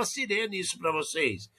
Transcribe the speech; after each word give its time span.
uma 0.00 0.06
sirene 0.06 0.58
isso 0.58 0.78
para 0.78 0.90
vocês. 0.90 1.50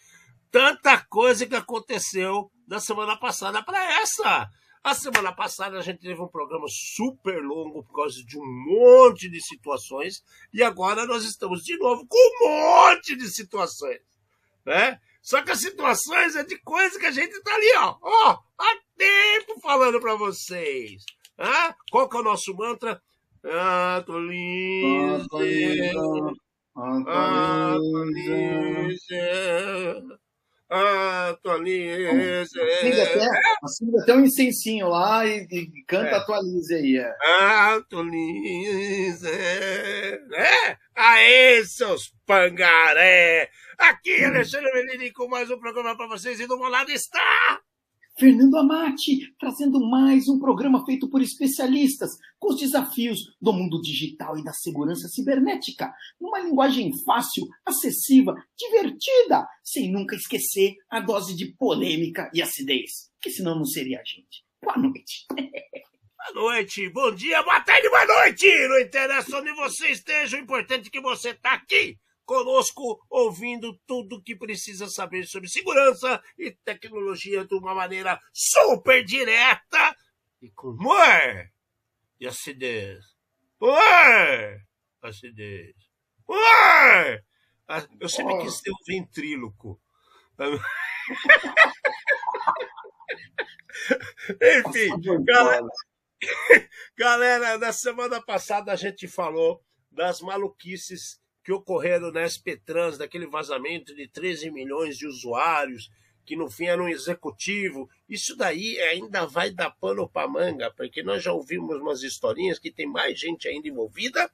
Tanta 0.50 0.98
coisa 1.05 1.45
que 1.45 1.55
aconteceu 1.55 2.52
da 2.67 2.80
semana 2.80 3.16
passada 3.16 3.64
para 3.64 4.02
essa. 4.02 4.50
A 4.84 4.95
semana 4.95 5.31
passada 5.31 5.77
a 5.77 5.81
gente 5.81 6.00
teve 6.00 6.20
um 6.20 6.27
programa 6.27 6.66
super 6.67 7.40
longo 7.44 7.84
por 7.84 7.95
causa 7.95 8.23
de 8.26 8.38
um 8.38 8.45
monte 8.66 9.30
de 9.30 9.40
situações 9.40 10.23
e 10.52 10.64
agora 10.64 11.05
nós 11.05 11.23
estamos 11.23 11.62
de 11.64 11.77
novo 11.77 12.05
com 12.08 12.17
um 12.17 12.50
monte 12.50 13.16
de 13.16 13.30
situações, 13.30 14.00
né? 14.66 15.00
Só 15.22 15.44
que 15.44 15.52
as 15.52 15.59
situações 15.59 16.36
é 16.36 16.44
de 16.44 16.58
coisa 16.62 17.00
que 17.00 17.05
a 17.05 17.12
gente 17.12 17.39
tá 17.44 17.53
ali, 17.53 17.73
ó, 17.78 17.95
ó, 18.02 18.39
há 18.58 18.78
tempo 18.98 19.59
falando 19.62 20.00
para 20.02 20.16
vocês. 20.16 21.03
Ah, 21.38 21.76
qual 21.92 22.09
que 22.09 22.17
é 22.17 22.20
o 22.20 22.23
nosso 22.23 22.55
mantra? 22.55 23.00
Ah, 23.45 24.03
tô 24.03 24.17
lindo. 24.17 25.23
Ah, 25.23 25.28
tô 25.30 25.42
lindo. 25.44 26.50
Atualize. 30.69 32.59
Acende 32.61 33.02
até, 33.02 33.27
acende 33.61 34.00
até 34.02 34.14
um 34.14 34.22
incensinho 34.22 34.88
lá 34.88 35.25
e, 35.25 35.45
e 35.52 35.83
canta 35.86 36.11
É. 36.11 36.16
atualize 36.16 36.73
aí. 36.73 36.97
É. 36.97 37.14
Atualize. 37.73 39.27
É? 40.33 40.77
Aê, 40.95 41.66
seus 41.66 42.14
pangaré! 42.25 43.49
Aqui, 43.77 44.23
Alexandre 44.23 44.72
Melini, 44.72 45.11
com 45.11 45.27
mais 45.27 45.52
um 45.52 45.59
programa 45.59 45.97
para 45.97 46.08
vocês. 46.08 46.39
E 46.39 46.47
do 46.47 46.58
meu 46.58 46.69
lado 46.69 46.89
está... 46.92 47.59
Fernando 48.22 48.55
Amati, 48.55 49.33
trazendo 49.39 49.80
mais 49.80 50.27
um 50.27 50.38
programa 50.38 50.86
feito 50.86 51.09
por 51.09 51.23
especialistas 51.23 52.11
com 52.38 52.53
os 52.53 52.59
desafios 52.59 53.17
do 53.41 53.52
mundo 53.52 53.81
digital 53.81 54.38
e 54.38 54.44
da 54.44 54.53
segurança 54.53 55.08
cibernética, 55.08 55.91
numa 56.19 56.39
linguagem 56.39 56.92
fácil, 57.03 57.47
acessível, 57.66 58.36
divertida, 58.55 59.47
sem 59.64 59.92
nunca 59.92 60.16
esquecer 60.16 60.75
a 60.88 60.99
dose 60.99 61.36
de 61.36 61.52
polêmica 61.55 62.30
e 62.31 62.44
acidez, 62.44 63.09
que 63.19 63.31
senão 63.31 63.55
não 63.55 63.66
seria 63.66 63.99
a 63.99 64.03
gente. 64.03 64.45
Boa 64.64 64.77
noite. 64.77 65.25
Boa 66.33 66.52
noite, 66.52 66.88
bom 66.89 67.11
dia, 67.16 67.42
boa 67.42 67.59
tarde, 67.61 67.89
boa 67.89 68.05
noite! 68.05 68.45
Não 68.67 68.80
interessa 68.80 69.39
onde 69.39 69.52
você 69.53 69.88
esteja, 69.88 70.38
o 70.38 70.39
importante 70.39 70.88
é 70.88 70.92
que 70.92 71.02
você 71.02 71.31
está 71.31 71.53
aqui 71.53 71.97
conosco, 72.31 73.05
ouvindo 73.09 73.77
tudo 73.85 74.15
o 74.15 74.23
que 74.23 74.37
precisa 74.37 74.87
saber 74.87 75.25
sobre 75.25 75.49
segurança 75.49 76.23
e 76.37 76.49
tecnologia 76.63 77.43
de 77.43 77.53
uma 77.55 77.75
maneira 77.75 78.17
super 78.31 79.03
direta 79.03 79.93
e 80.41 80.49
com 80.52 80.69
humor 80.69 81.52
e 82.17 82.25
acidez. 82.25 83.03
Humor! 83.59 84.61
Acidez. 85.02 85.75
Humor! 86.25 87.21
Ah, 87.67 87.85
Eu 87.99 88.07
sempre 88.07 88.39
quis 88.39 88.59
ser 88.59 88.71
um 88.71 88.75
ventríloco. 88.87 89.81
Enfim, 94.67 95.02
galera, 95.25 95.67
Galera, 96.97 97.58
na 97.58 97.73
semana 97.73 98.23
passada 98.23 98.71
a 98.71 98.77
gente 98.77 99.05
falou 99.05 99.61
das 99.91 100.21
maluquices 100.21 101.20
que 101.43 101.52
ocorreram 101.52 102.11
na 102.11 102.27
SP 102.27 102.55
Trans, 102.55 102.97
daquele 102.97 103.27
vazamento 103.27 103.95
de 103.95 104.07
13 104.07 104.52
milhões 104.52 104.97
de 104.97 105.07
usuários, 105.07 105.89
que 106.25 106.35
no 106.35 106.49
fim 106.49 106.65
era 106.65 106.81
um 106.81 106.87
executivo. 106.87 107.89
Isso 108.07 108.35
daí 108.35 108.79
ainda 108.79 109.25
vai 109.25 109.52
dar 109.52 109.71
pano 109.71 110.07
para 110.07 110.27
manga, 110.27 110.71
porque 110.71 111.03
nós 111.03 111.23
já 111.23 111.31
ouvimos 111.31 111.77
umas 111.77 112.03
historinhas 112.03 112.59
que 112.59 112.71
tem 112.71 112.87
mais 112.87 113.19
gente 113.19 113.47
ainda 113.47 113.67
envolvida, 113.67 114.29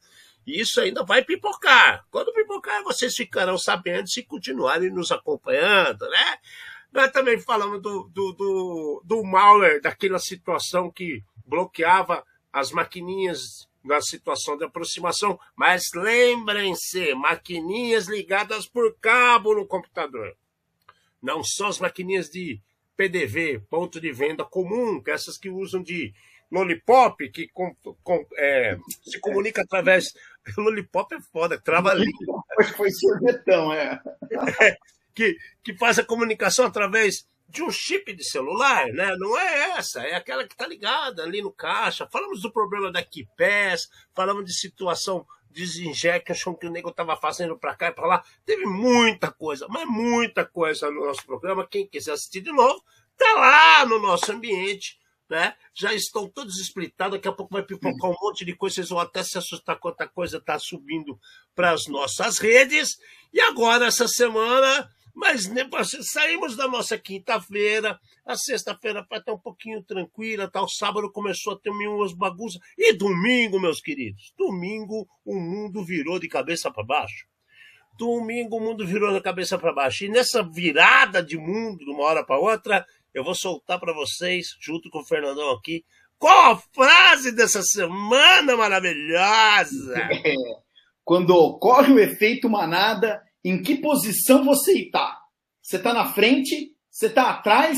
e 0.46 0.60
isso 0.62 0.80
ainda 0.80 1.04
vai 1.04 1.24
pipocar. 1.24 2.06
Quando 2.10 2.34
pipocar, 2.34 2.84
vocês 2.84 3.16
ficarão 3.16 3.58
sabendo 3.58 4.10
se 4.10 4.24
continuarem 4.24 4.90
nos 4.90 5.12
acompanhando, 5.12 6.08
né? 6.10 6.38
Nós 6.92 7.12
também 7.12 7.40
falamos 7.40 7.82
do, 7.82 8.10
do, 8.14 8.32
do, 8.34 9.02
do 9.04 9.24
malware, 9.24 9.82
daquela 9.82 10.20
situação 10.20 10.90
que 10.90 11.22
bloqueava 11.46 12.24
as 12.52 12.72
maquininhas 12.72 13.68
na 13.88 14.02
situação 14.02 14.58
de 14.58 14.66
aproximação. 14.66 15.40
Mas 15.56 15.92
lembrem-se, 15.96 17.16
maquininhas 17.16 18.08
ligadas 18.08 18.68
por 18.68 18.96
cabo 19.00 19.56
no 19.56 19.66
computador. 19.66 20.36
Não 21.22 21.44
são 21.44 21.68
as 21.68 21.80
maquininhas 21.80 22.30
de 22.30 22.62
PDV, 22.96 23.60
ponto 23.70 24.00
de 24.00 24.12
venda 24.12 24.44
comum, 24.44 25.02
que 25.02 25.12
essas 25.12 25.38
que 25.38 25.50
usam 25.50 25.82
de 25.82 26.14
lollipop, 26.52 27.30
que 27.30 27.48
com, 27.50 27.76
com, 28.04 28.26
é, 28.38 28.78
se 29.04 29.20
comunica 29.20 29.62
através. 29.62 30.06
Lollipop 30.58 31.14
é 31.14 31.20
foda, 31.20 31.60
trava 31.60 31.92
a 31.92 31.94
língua 31.94 32.42
foi 32.76 32.90
sorvetão, 32.92 33.74
é. 33.74 34.02
que, 35.14 35.38
que 35.64 35.78
faz 35.78 36.00
a 36.00 36.06
comunicação 36.06 36.66
através 36.66 37.28
de 37.50 37.64
um 37.64 37.72
chip 37.72 38.14
de 38.14 38.24
celular, 38.24 38.88
né? 38.88 39.16
Não 39.18 39.38
é 39.38 39.72
essa, 39.78 40.02
é 40.02 40.16
aquela 40.16 40.46
que 40.46 40.54
está 40.54 40.68
ligada 40.68 41.24
ali 41.24 41.42
no 41.42 41.52
caixa. 41.52 42.08
Falamos 42.12 42.42
do 42.42 42.52
problema 42.52 42.92
da 42.92 43.04
KeyPass, 43.04 43.90
falamos 44.14 44.46
de 44.46 44.54
situação 44.54 45.26
desinjection 45.50 46.54
que 46.54 46.68
o 46.68 46.72
nego 46.72 46.90
estava 46.90 47.16
fazendo 47.16 47.58
para 47.58 47.76
cá 47.76 47.88
e 47.88 47.92
para 47.92 48.08
lá. 48.08 48.24
Teve 48.46 48.66
muita 48.66 49.32
coisa, 49.32 49.68
mas 49.70 49.88
muita 49.88 50.46
coisa 50.46 50.92
no 50.92 51.06
nosso 51.06 51.26
programa. 51.26 51.68
Quem 51.68 51.88
quiser 51.88 52.12
assistir 52.12 52.42
de 52.42 52.52
novo, 52.52 52.84
tá 53.18 53.34
lá 53.34 53.86
no 53.86 54.00
nosso 54.00 54.32
ambiente. 54.32 55.00
Né? 55.30 55.54
Já 55.74 55.94
estão 55.94 56.30
todos 56.30 56.58
explitados, 56.58 57.18
daqui 57.18 57.28
a 57.28 57.34
pouco 57.34 57.54
vai 57.54 57.62
pipocar 57.62 58.10
um 58.10 58.16
monte 58.22 58.46
de 58.46 58.56
coisa, 58.56 58.76
vocês 58.76 58.90
vão 58.90 59.00
até 59.00 59.22
se 59.24 59.38
assustar 59.38 59.78
quanta 59.78 60.08
coisa 60.08 60.38
está 60.38 60.58
subindo 60.58 61.20
para 61.54 61.72
as 61.72 61.86
nossas 61.88 62.38
redes. 62.38 62.98
E 63.34 63.42
agora, 63.42 63.88
essa 63.88 64.08
semana, 64.08 64.90
mas 65.18 65.48
né, 65.48 65.68
saímos 66.04 66.56
da 66.56 66.68
nossa 66.68 66.96
quinta-feira, 66.96 68.00
a 68.24 68.36
sexta-feira 68.36 69.04
vai 69.10 69.18
estar 69.18 69.34
um 69.34 69.40
pouquinho 69.40 69.82
tranquila, 69.82 70.48
tá? 70.48 70.62
o 70.62 70.70
sábado 70.70 71.12
começou 71.12 71.54
a 71.54 71.60
ter 71.60 71.72
umas 71.72 72.14
bagunças. 72.14 72.62
E 72.78 72.94
domingo, 72.94 73.60
meus 73.60 73.82
queridos, 73.82 74.32
domingo 74.38 75.08
o 75.26 75.34
mundo 75.34 75.84
virou 75.84 76.20
de 76.20 76.28
cabeça 76.28 76.70
para 76.70 76.84
baixo. 76.84 77.26
Domingo 77.98 78.58
o 78.58 78.60
mundo 78.62 78.86
virou 78.86 79.12
da 79.12 79.20
cabeça 79.20 79.58
para 79.58 79.74
baixo. 79.74 80.06
E 80.06 80.10
nessa 80.10 80.44
virada 80.44 81.24
de 81.24 81.36
mundo, 81.36 81.84
de 81.84 81.90
uma 81.90 82.04
hora 82.04 82.24
para 82.24 82.38
outra, 82.38 82.86
eu 83.12 83.24
vou 83.24 83.34
soltar 83.34 83.80
para 83.80 83.94
vocês, 83.94 84.56
junto 84.62 84.88
com 84.92 85.00
o 85.00 85.06
Fernandão 85.06 85.50
aqui, 85.50 85.84
qual 86.20 86.52
a 86.52 86.58
frase 86.58 87.32
dessa 87.32 87.64
semana 87.64 88.56
maravilhosa? 88.56 89.96
Quando 91.04 91.32
ocorre 91.32 91.92
o 91.92 92.00
efeito 92.00 92.48
manada, 92.48 93.20
em 93.44 93.62
que 93.62 93.78
posição 93.78 94.44
você 94.44 94.74
está? 94.74 95.18
Você 95.62 95.78
está 95.78 95.94
na 95.94 96.14
frente? 96.14 96.76
Você 96.90 97.08
está 97.08 97.30
atrás? 97.30 97.78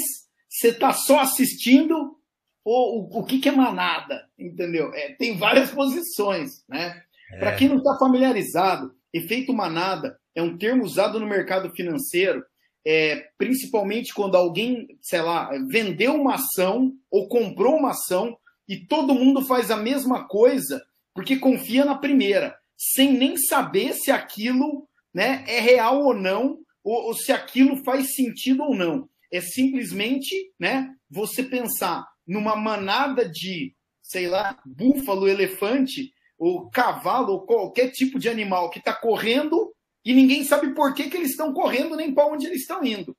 Você 0.50 0.70
está 0.70 0.94
só 0.94 1.20
assistindo? 1.20 2.18
Ou 2.64 3.02
o, 3.02 3.20
o 3.20 3.24
que, 3.24 3.40
que 3.40 3.50
é 3.50 3.52
manada? 3.52 4.28
Entendeu? 4.38 4.94
É, 4.94 5.14
tem 5.14 5.38
várias 5.38 5.72
posições, 5.72 6.64
né? 6.68 7.02
É. 7.34 7.40
Para 7.40 7.56
quem 7.56 7.70
não 7.70 7.78
está 7.78 7.98
familiarizado, 7.98 8.94
efeito 9.14 9.54
manada 9.54 10.20
é 10.36 10.42
um 10.42 10.58
termo 10.58 10.84
usado 10.84 11.20
no 11.20 11.28
mercado 11.28 11.70
financeiro, 11.72 12.44
é, 12.86 13.28
principalmente 13.38 14.14
quando 14.14 14.36
alguém, 14.36 14.88
sei 15.02 15.22
lá, 15.22 15.50
vendeu 15.70 16.16
uma 16.16 16.36
ação 16.36 16.94
ou 17.12 17.28
comprou 17.28 17.76
uma 17.78 17.92
ação 17.92 18.38
e 18.68 18.78
todo 18.78 19.14
mundo 19.14 19.46
faz 19.46 19.70
a 19.70 19.78
mesma 19.78 20.28
coisa 20.28 20.84
porque 21.14 21.38
confia 21.38 21.84
na 21.84 21.96
primeira, 21.96 22.58
sem 22.78 23.14
nem 23.14 23.36
saber 23.36 23.94
se 23.94 24.10
aquilo 24.10 24.88
né, 25.14 25.44
é 25.48 25.60
real 25.60 26.04
ou 26.04 26.14
não, 26.14 26.60
ou, 26.84 27.08
ou 27.08 27.14
se 27.14 27.32
aquilo 27.32 27.84
faz 27.84 28.14
sentido 28.16 28.64
ou 28.64 28.76
não. 28.76 29.10
É 29.32 29.42
simplesmente 29.42 30.54
né, 30.60 30.90
você 31.10 31.44
pensar 31.44 32.06
numa 32.26 32.56
manada 32.56 33.28
de, 33.28 33.76
sei 34.02 34.28
lá, 34.28 34.60
búfalo, 34.66 35.28
elefante, 35.28 36.14
ou 36.38 36.70
cavalo, 36.70 37.34
ou 37.34 37.46
qualquer 37.46 37.92
tipo 37.92 38.18
de 38.18 38.30
animal 38.30 38.70
que 38.70 38.80
está 38.80 38.94
correndo 38.94 39.74
e 40.06 40.14
ninguém 40.14 40.44
sabe 40.44 40.74
por 40.74 40.94
que, 40.94 41.10
que 41.10 41.18
eles 41.18 41.32
estão 41.32 41.54
correndo 41.54 41.96
nem 41.96 42.14
para 42.14 42.28
onde 42.28 42.48
eles 42.48 42.62
estão 42.62 42.84
indo. 42.84 43.16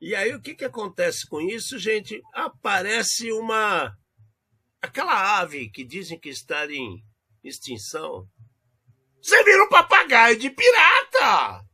E 0.00 0.14
aí 0.14 0.34
o 0.34 0.40
que, 0.40 0.54
que 0.54 0.64
acontece 0.64 1.26
com 1.28 1.40
isso, 1.40 1.78
gente? 1.78 2.20
Aparece 2.34 3.30
uma. 3.32 3.96
aquela 4.80 5.38
ave 5.38 5.70
que 5.70 5.84
dizem 5.84 6.18
que 6.18 6.28
está 6.28 6.66
em 6.66 7.02
extinção. 7.42 8.26
Você 9.22 9.44
vira 9.44 9.62
um 9.62 9.68
papagaio 9.68 10.36
de 10.36 10.50
pirata! 10.50 11.64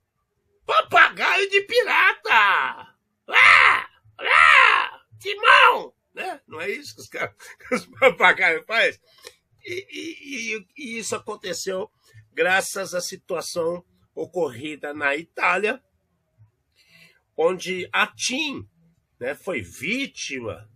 Papagaio 0.66 1.48
de 1.48 1.62
pirata! 1.62 2.94
Lá! 3.26 3.90
Lá! 4.20 5.02
Timão! 5.18 5.94
Né? 6.14 6.42
Não 6.46 6.60
é 6.60 6.70
isso 6.70 6.94
que 6.94 7.18
os, 7.74 7.80
os 7.80 7.86
papagaios 7.98 8.66
fazem? 8.66 9.00
E, 9.64 9.86
e, 9.90 10.66
e, 10.76 10.98
isso 10.98 11.16
aconteceu 11.16 11.90
graças 12.34 12.92
à 12.92 13.00
situação 13.00 13.82
ocorrida 14.14 14.92
na 14.92 15.16
Itália, 15.16 15.82
onde 17.34 17.88
a 17.92 18.06
TIM 18.06 18.68
né, 19.18 19.34
foi 19.34 19.62
vítima 19.62 20.68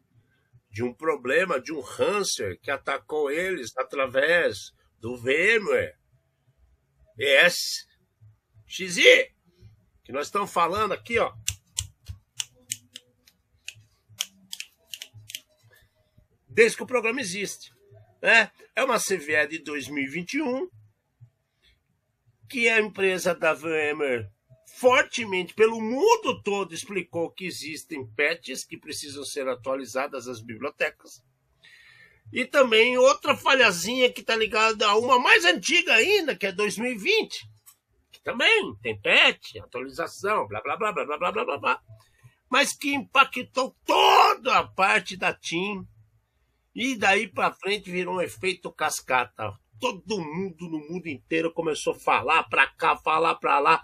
de 0.70 0.82
um 0.82 0.94
problema, 0.94 1.60
de 1.60 1.72
um 1.72 1.80
hamster 1.80 2.58
que 2.60 2.70
atacou 2.70 3.30
eles 3.30 3.76
através 3.76 4.72
do 4.98 5.18
VMware 5.18 6.00
ESXi, 7.18 9.02
que 10.04 10.12
nós 10.12 10.26
estamos 10.26 10.52
falando 10.52 10.92
aqui, 10.92 11.18
ó. 11.18 11.32
Desde 16.48 16.76
que 16.76 16.82
o 16.82 16.86
programa 16.86 17.20
existe. 17.20 17.72
Né? 18.20 18.50
É 18.76 18.84
uma 18.84 18.98
CVE 18.98 19.48
de 19.48 19.58
2021 19.60 20.68
que 22.48 22.68
a 22.68 22.80
empresa 22.80 23.34
da 23.34 23.54
VMware 23.54 24.30
fortemente 24.66 25.54
pelo 25.54 25.80
mundo 25.80 26.42
todo 26.42 26.74
explicou 26.74 27.30
que 27.30 27.46
existem 27.46 28.06
patches 28.14 28.64
que 28.64 28.76
precisam 28.76 29.24
ser 29.24 29.48
atualizadas 29.48 30.28
às 30.28 30.40
bibliotecas. 30.42 31.22
E 32.32 32.46
também 32.46 32.96
outra 32.96 33.36
falhazinha 33.36 34.10
que 34.10 34.20
está 34.20 34.34
ligada 34.34 34.86
a 34.86 34.96
uma 34.96 35.18
mais 35.18 35.44
antiga 35.44 35.94
ainda, 35.94 36.34
que 36.34 36.46
é 36.46 36.52
2020, 36.52 37.46
que 38.10 38.22
também 38.22 38.74
tem 38.82 38.98
patch, 39.00 39.56
atualização, 39.56 40.46
blá 40.48 40.62
blá 40.62 40.76
blá 40.76 40.92
blá 40.92 41.04
blá 41.04 41.18
blá 41.18 41.44
blá 41.44 41.58
blá, 41.58 41.80
mas 42.50 42.72
que 42.72 42.94
impactou 42.94 43.76
toda 43.84 44.58
a 44.58 44.66
parte 44.66 45.16
da 45.16 45.34
TIM. 45.34 45.86
E 46.74 46.96
daí 46.96 47.28
para 47.28 47.52
frente 47.52 47.90
virou 47.90 48.16
um 48.16 48.20
efeito 48.22 48.72
cascata 48.72 49.52
todo 49.82 50.20
mundo 50.20 50.68
no 50.68 50.78
mundo 50.78 51.08
inteiro 51.08 51.52
começou 51.52 51.92
a 51.92 51.98
falar 51.98 52.44
para 52.44 52.68
cá, 52.68 52.96
falar 52.96 53.34
para 53.34 53.58
lá. 53.58 53.82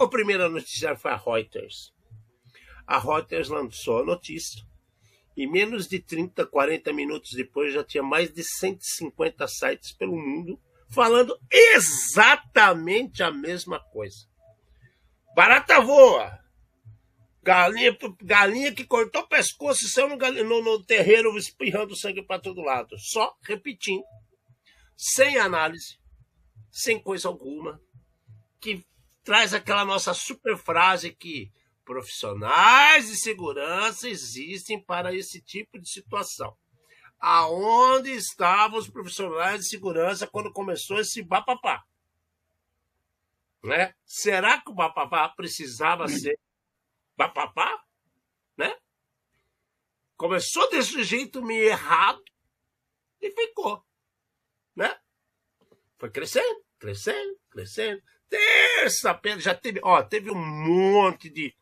O 0.00 0.08
primeiro 0.08 0.50
noticiário 0.50 0.98
foi 0.98 1.12
a 1.12 1.16
Reuters. 1.16 1.94
A 2.84 2.98
Reuters 2.98 3.48
lançou 3.48 4.00
a 4.00 4.04
notícia. 4.04 4.65
E 5.36 5.46
menos 5.46 5.86
de 5.86 5.98
30, 5.98 6.46
40 6.46 6.92
minutos 6.92 7.32
depois 7.32 7.74
já 7.74 7.84
tinha 7.84 8.02
mais 8.02 8.32
de 8.32 8.42
150 8.42 9.46
sites 9.46 9.92
pelo 9.92 10.16
mundo 10.16 10.58
falando 10.88 11.38
exatamente 11.50 13.22
a 13.22 13.30
mesma 13.30 13.78
coisa. 13.78 14.26
Barata 15.34 15.80
voa! 15.80 16.40
Galinha, 17.42 17.96
galinha 18.22 18.74
que 18.74 18.84
cortou 18.84 19.22
o 19.22 19.28
pescoço 19.28 19.84
e 19.84 19.88
saiu 19.88 20.08
no, 20.08 20.16
no, 20.16 20.62
no 20.62 20.84
terreiro 20.84 21.36
espirrando 21.36 21.94
sangue 21.94 22.22
para 22.22 22.40
todo 22.40 22.60
lado. 22.60 22.98
Só 22.98 23.36
repetindo 23.42 24.02
sem 24.96 25.36
análise, 25.36 25.98
sem 26.70 26.98
coisa 26.98 27.28
alguma, 27.28 27.80
que 28.60 28.84
traz 29.22 29.54
aquela 29.54 29.84
nossa 29.84 30.14
super 30.14 30.56
frase 30.56 31.12
que 31.12 31.52
profissionais 31.86 33.06
de 33.06 33.16
segurança 33.16 34.06
existem 34.06 34.78
para 34.78 35.14
esse 35.14 35.40
tipo 35.40 35.78
de 35.78 35.88
situação. 35.88 36.54
Aonde 37.18 38.10
estavam 38.10 38.78
os 38.78 38.90
profissionais 38.90 39.60
de 39.60 39.68
segurança 39.68 40.26
quando 40.26 40.52
começou 40.52 40.98
esse 40.98 41.22
bapapá? 41.22 41.82
Né? 43.64 43.94
Será 44.04 44.60
que 44.60 44.70
o 44.70 44.74
bapapá 44.74 45.30
precisava 45.30 46.06
ser 46.08 46.38
bapapá? 47.16 47.82
Né? 48.58 48.76
Começou 50.16 50.68
desse 50.68 51.02
jeito 51.02 51.42
meio 51.42 51.64
errado 51.64 52.22
e 53.22 53.30
ficou 53.30 53.86
né? 54.76 54.94
Foi 55.98 56.10
crescendo, 56.10 56.62
crescendo, 56.78 57.40
crescendo. 57.50 58.02
Terça-feira 58.28 59.40
já 59.40 59.54
teve, 59.54 59.80
ó, 59.82 60.02
teve 60.02 60.30
um 60.30 60.34
monte 60.34 61.30
de 61.30 61.56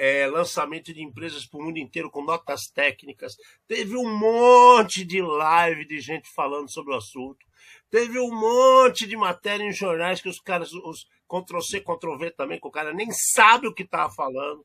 é, 0.00 0.26
lançamento 0.26 0.94
de 0.94 1.02
empresas 1.02 1.44
para 1.44 1.60
o 1.60 1.62
mundo 1.62 1.76
inteiro 1.76 2.10
com 2.10 2.24
notas 2.24 2.68
técnicas. 2.74 3.36
Teve 3.68 3.94
um 3.98 4.18
monte 4.18 5.04
de 5.04 5.20
live 5.20 5.86
de 5.86 6.00
gente 6.00 6.26
falando 6.34 6.72
sobre 6.72 6.94
o 6.94 6.96
assunto. 6.96 7.44
Teve 7.90 8.18
um 8.18 8.30
monte 8.30 9.06
de 9.06 9.14
matéria 9.14 9.62
em 9.62 9.72
jornais 9.72 10.22
que 10.22 10.28
os 10.30 10.40
caras, 10.40 10.72
os 10.72 11.06
Ctrl-C, 11.28 11.82
Ctrl-V 11.82 12.30
também, 12.30 12.58
que 12.58 12.66
o 12.66 12.70
cara 12.70 12.94
nem 12.94 13.10
sabe 13.10 13.66
o 13.66 13.74
que 13.74 13.82
estava 13.82 14.10
falando. 14.10 14.64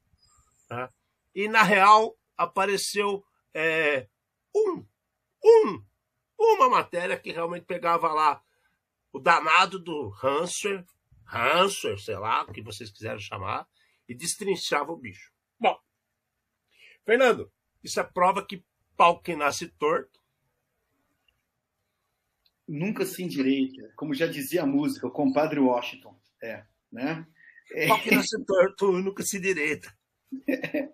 Tá? 0.69 0.89
E, 1.35 1.49
na 1.49 1.63
real, 1.63 2.15
apareceu 2.37 3.21
é, 3.53 4.07
um, 4.55 4.85
um 5.43 5.83
uma 6.39 6.69
matéria 6.69 7.19
que 7.19 7.33
realmente 7.33 7.65
pegava 7.65 8.07
lá 8.13 8.41
o 9.11 9.19
danado 9.19 9.79
do 9.79 10.13
Hanser, 10.23 10.85
Hanser, 11.27 11.99
sei 11.99 12.17
lá, 12.17 12.43
o 12.43 12.53
que 12.53 12.61
vocês 12.61 12.89
quiserem 12.89 13.19
chamar, 13.19 13.67
e 14.07 14.15
destrinchava 14.15 14.91
o 14.91 14.97
bicho. 14.97 15.31
Bom, 15.59 15.77
Fernando, 17.05 17.51
isso 17.83 17.99
é 17.99 18.03
prova 18.03 18.45
que 18.45 18.63
pau 18.95 19.21
que 19.21 19.35
nasce 19.35 19.67
torto. 19.67 20.19
Nunca 22.67 23.05
se 23.05 23.21
endireita, 23.21 23.93
como 23.95 24.15
já 24.15 24.25
dizia 24.25 24.63
a 24.63 24.67
música, 24.67 25.07
o 25.07 25.11
compadre 25.11 25.59
Washington. 25.59 26.19
É, 26.41 26.65
né? 26.91 27.25
É. 27.71 27.87
Pau 27.87 28.01
que 28.01 28.13
nasce 28.13 28.43
torto 28.45 28.91
nunca 28.91 29.23
se 29.23 29.39
direita. 29.39 29.93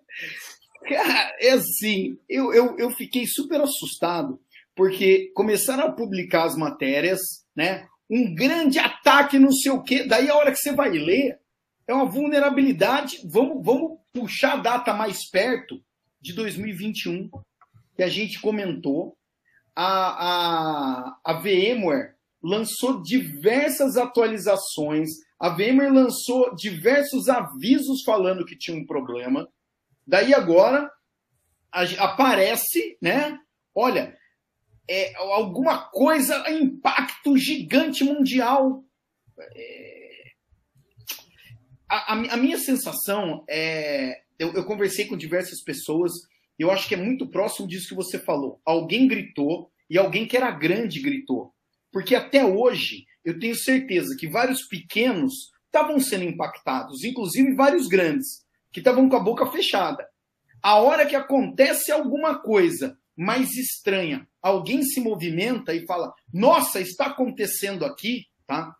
Cara, 0.86 1.36
é 1.40 1.50
assim, 1.50 2.18
eu, 2.28 2.52
eu, 2.52 2.76
eu 2.76 2.90
fiquei 2.90 3.24
super 3.26 3.60
assustado 3.60 4.40
porque 4.74 5.30
começaram 5.34 5.84
a 5.84 5.92
publicar 5.92 6.44
as 6.44 6.56
matérias, 6.56 7.20
né? 7.54 7.86
Um 8.10 8.34
grande 8.34 8.78
ataque, 8.78 9.38
não 9.38 9.52
sei 9.52 9.70
o 9.70 9.82
quê. 9.82 10.04
Daí 10.04 10.28
a 10.28 10.34
hora 10.34 10.50
que 10.50 10.58
você 10.58 10.72
vai 10.72 10.90
ler, 10.90 11.38
é 11.92 11.94
uma 11.94 12.06
vulnerabilidade. 12.06 13.20
Vamos, 13.24 13.64
vamos 13.64 13.98
puxar 14.12 14.54
a 14.54 14.62
data 14.62 14.92
mais 14.92 15.28
perto 15.28 15.82
de 16.20 16.32
2021, 16.32 17.30
que 17.96 18.02
a 18.02 18.08
gente 18.08 18.40
comentou. 18.40 19.16
A, 19.74 19.84
a, 19.84 21.18
a 21.24 21.32
VMware 21.34 22.14
lançou 22.42 23.02
diversas 23.02 23.96
atualizações. 23.96 25.10
A 25.38 25.48
VMware 25.48 25.92
lançou 25.92 26.54
diversos 26.54 27.28
avisos 27.28 28.02
falando 28.04 28.44
que 28.44 28.56
tinha 28.56 28.76
um 28.76 28.86
problema. 28.86 29.48
Daí 30.06 30.34
agora 30.34 30.90
a, 31.70 31.82
aparece, 32.04 32.96
né? 33.00 33.38
Olha, 33.74 34.16
é, 34.88 35.14
alguma 35.16 35.78
coisa, 35.90 36.50
impacto 36.50 37.36
gigante 37.36 38.04
mundial. 38.04 38.84
É... 39.38 40.01
A, 41.92 42.14
a, 42.14 42.36
minha 42.38 42.56
sensação 42.56 43.44
é. 43.46 44.22
Eu, 44.38 44.54
eu 44.54 44.64
conversei 44.64 45.04
com 45.04 45.14
diversas 45.14 45.62
pessoas, 45.62 46.10
eu 46.58 46.70
acho 46.70 46.88
que 46.88 46.94
é 46.94 46.96
muito 46.96 47.28
próximo 47.28 47.68
disso 47.68 47.90
que 47.90 47.94
você 47.94 48.18
falou. 48.18 48.62
Alguém 48.64 49.06
gritou 49.06 49.70
e 49.90 49.98
alguém 49.98 50.26
que 50.26 50.34
era 50.34 50.50
grande 50.50 51.00
gritou. 51.00 51.52
Porque 51.92 52.14
até 52.14 52.42
hoje 52.42 53.04
eu 53.22 53.38
tenho 53.38 53.54
certeza 53.54 54.16
que 54.18 54.26
vários 54.26 54.66
pequenos 54.66 55.52
estavam 55.66 56.00
sendo 56.00 56.24
impactados, 56.24 57.04
inclusive 57.04 57.54
vários 57.54 57.86
grandes, 57.88 58.42
que 58.72 58.80
estavam 58.80 59.06
com 59.06 59.16
a 59.16 59.22
boca 59.22 59.44
fechada. 59.52 60.08
A 60.62 60.80
hora 60.80 61.04
que 61.04 61.14
acontece 61.14 61.92
alguma 61.92 62.38
coisa 62.38 62.98
mais 63.14 63.54
estranha. 63.54 64.26
Alguém 64.40 64.82
se 64.82 64.98
movimenta 64.98 65.74
e 65.74 65.84
fala: 65.84 66.10
Nossa, 66.32 66.80
está 66.80 67.08
acontecendo 67.08 67.84
aqui, 67.84 68.24
tá? 68.46 68.74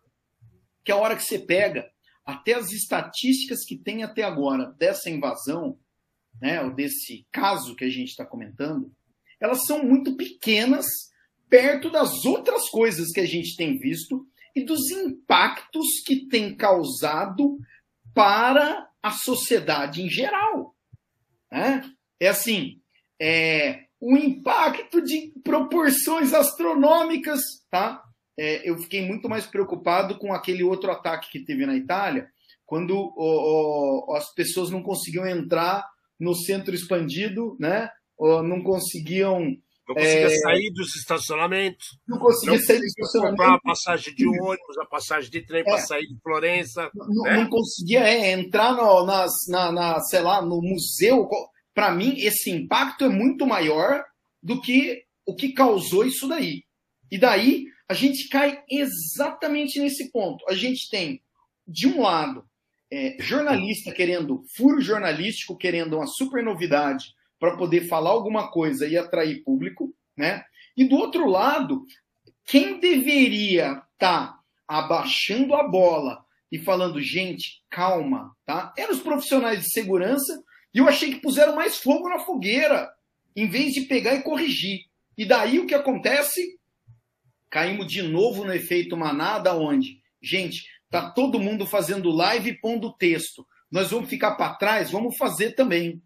Que 0.83 0.91
é 0.91 0.95
a 0.95 0.97
hora 0.97 1.15
que 1.15 1.23
você 1.23 1.37
pega 1.37 1.92
até 2.25 2.53
as 2.53 2.71
estatísticas 2.71 3.65
que 3.65 3.77
tem 3.77 4.03
até 4.03 4.23
agora 4.23 4.71
dessa 4.77 5.09
invasão, 5.09 5.77
né, 6.41 6.61
ou 6.61 6.73
desse 6.73 7.27
caso 7.31 7.75
que 7.75 7.85
a 7.85 7.89
gente 7.89 8.09
está 8.09 8.25
comentando, 8.25 8.91
elas 9.39 9.65
são 9.65 9.83
muito 9.83 10.15
pequenas 10.15 10.85
perto 11.49 11.89
das 11.89 12.25
outras 12.25 12.69
coisas 12.69 13.11
que 13.11 13.19
a 13.19 13.25
gente 13.25 13.55
tem 13.55 13.77
visto 13.77 14.25
e 14.55 14.63
dos 14.63 14.89
impactos 14.89 16.01
que 16.05 16.27
tem 16.27 16.55
causado 16.55 17.59
para 18.13 18.89
a 19.01 19.11
sociedade 19.11 20.01
em 20.01 20.09
geral. 20.09 20.75
Né? 21.51 21.93
É 22.19 22.29
assim, 22.29 22.81
é, 23.19 23.85
um 24.01 24.17
impacto 24.17 25.01
de 25.01 25.33
proporções 25.43 26.33
astronômicas, 26.33 27.41
tá? 27.69 28.02
É, 28.37 28.67
eu 28.67 28.77
fiquei 28.77 29.05
muito 29.05 29.29
mais 29.29 29.45
preocupado 29.45 30.17
com 30.17 30.33
aquele 30.33 30.63
outro 30.63 30.91
ataque 30.91 31.31
que 31.31 31.45
teve 31.45 31.65
na 31.65 31.75
Itália, 31.75 32.27
quando 32.65 33.13
as 34.15 34.33
pessoas 34.33 34.69
não 34.69 34.81
conseguiam 34.81 35.27
entrar 35.27 35.85
no 36.19 36.33
centro 36.33 36.73
expandido, 36.73 37.55
né? 37.59 37.89
Não 38.19 38.63
conseguiam 38.63 39.55
não 39.87 39.95
conseguia 39.95 40.27
é... 40.27 40.37
sair 40.37 40.71
dos 40.71 40.95
estacionamentos. 40.95 41.99
Não 42.07 42.17
conseguia 42.17 42.55
não 42.55 42.63
sair 42.63 42.79
dos 42.79 42.87
estacionamentos. 42.87 43.45
comprar 43.45 43.55
a 43.55 43.61
passagem 43.61 44.15
de 44.15 44.25
ônibus, 44.25 44.77
a 44.81 44.85
passagem 44.85 45.29
de 45.29 45.45
trem 45.45 45.61
é. 45.61 45.63
para 45.65 45.77
sair 45.79 46.07
de 46.07 46.17
Florença. 46.23 46.89
Não, 46.95 47.23
né? 47.23 47.35
não 47.35 47.49
conseguia 47.49 47.99
é, 47.99 48.31
entrar 48.31 48.73
no, 48.73 49.05
na, 49.05 49.27
na, 49.71 49.99
sei 49.99 50.21
lá, 50.21 50.41
no 50.41 50.61
museu 50.61 51.29
para 51.73 51.91
mim, 51.91 52.15
esse 52.19 52.51
impacto 52.51 53.03
é 53.03 53.09
muito 53.09 53.45
maior 53.47 54.03
do 54.41 54.61
que 54.61 55.03
o 55.25 55.35
que 55.35 55.53
causou 55.53 56.05
isso 56.05 56.27
daí. 56.27 56.63
E 57.11 57.17
daí 57.17 57.65
a 57.87 57.93
gente 57.93 58.27
cai 58.29 58.61
exatamente 58.69 59.79
nesse 59.79 60.11
ponto. 60.11 60.43
A 60.49 60.55
gente 60.55 60.89
tem, 60.89 61.21
de 61.67 61.87
um 61.87 62.01
lado, 62.01 62.45
é, 62.91 63.17
jornalista 63.19 63.91
querendo, 63.91 64.43
furo 64.55 64.79
jornalístico 64.79 65.57
querendo 65.57 65.97
uma 65.97 66.07
super 66.07 66.43
novidade 66.43 67.13
para 67.39 67.57
poder 67.57 67.87
falar 67.87 68.11
alguma 68.11 68.51
coisa 68.51 68.87
e 68.87 68.97
atrair 68.97 69.43
público, 69.43 69.93
né? 70.15 70.45
E 70.77 70.85
do 70.85 70.95
outro 70.95 71.27
lado, 71.27 71.85
quem 72.45 72.79
deveria 72.79 73.71
estar 73.71 73.87
tá 73.97 74.39
abaixando 74.67 75.53
a 75.53 75.67
bola 75.67 76.23
e 76.51 76.59
falando, 76.59 77.01
gente, 77.01 77.63
calma, 77.69 78.31
tá? 78.45 78.73
Eram 78.77 78.93
os 78.93 79.01
profissionais 79.01 79.63
de 79.63 79.71
segurança 79.71 80.43
e 80.73 80.77
eu 80.77 80.87
achei 80.87 81.13
que 81.13 81.21
puseram 81.21 81.55
mais 81.55 81.77
fogo 81.77 82.07
na 82.09 82.19
fogueira, 82.19 82.89
em 83.35 83.47
vez 83.47 83.73
de 83.73 83.81
pegar 83.81 84.15
e 84.15 84.23
corrigir. 84.23 84.81
E 85.17 85.25
daí 85.25 85.59
o 85.59 85.67
que 85.67 85.75
acontece? 85.75 86.59
Caímos 87.53 87.85
de 87.85 88.01
novo 88.01 88.43
no 88.43 88.51
efeito 88.51 88.97
manada, 88.97 89.55
onde, 89.55 90.01
gente, 90.19 90.65
tá 90.89 91.11
todo 91.11 91.39
mundo 91.39 91.67
fazendo 91.67 92.09
live 92.09 92.49
e 92.49 92.59
pondo 92.59 92.91
texto. 92.91 93.47
Nós 93.69 93.91
vamos 93.91 94.09
ficar 94.09 94.33
para 94.33 94.55
trás, 94.55 94.89
vamos 94.89 95.15
fazer 95.15 95.51
também. 95.51 96.01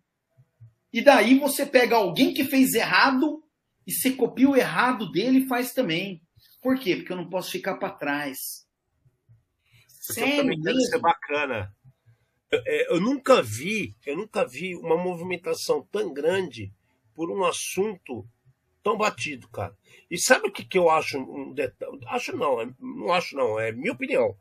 E 0.91 1.01
daí 1.01 1.39
você 1.39 1.65
pega 1.65 1.95
alguém 1.95 2.33
que 2.33 2.43
fez 2.43 2.73
errado 2.73 3.41
e 3.87 3.93
você 3.93 4.11
copia 4.11 4.49
o 4.49 4.57
errado 4.57 5.09
dele 5.09 5.37
e 5.39 5.47
faz 5.47 5.71
também. 5.71 6.21
Por 6.61 6.77
quê? 6.77 6.97
Porque 6.97 7.13
eu 7.13 7.17
não 7.17 7.29
posso 7.29 7.49
ficar 7.49 7.77
para 7.77 7.93
trás. 7.93 8.67
Sério 9.87 10.35
também 10.35 10.59
deve 10.59 10.81
ser 10.81 10.99
bacana. 10.99 11.73
Eu, 12.51 12.61
é, 12.65 12.93
eu, 12.93 12.99
nunca 12.99 13.41
vi, 13.41 13.95
eu 14.05 14.17
nunca 14.17 14.45
vi 14.45 14.75
uma 14.75 14.97
movimentação 14.97 15.87
tão 15.89 16.13
grande 16.13 16.73
por 17.15 17.31
um 17.31 17.45
assunto 17.45 18.27
tão 18.87 18.97
batido, 18.97 19.49
cara. 19.49 19.75
E 20.09 20.17
sabe 20.17 20.47
o 20.47 20.51
que, 20.51 20.63
que 20.63 20.77
eu 20.77 20.89
acho 20.89 21.19
um 21.19 21.53
detalhe? 21.53 21.99
Acho 22.07 22.33
não, 22.37 22.61
é, 22.61 22.73
não 22.79 23.11
acho 23.11 23.35
não, 23.35 23.59
é 23.59 23.69
minha 23.73 23.91
opinião, 23.91 24.33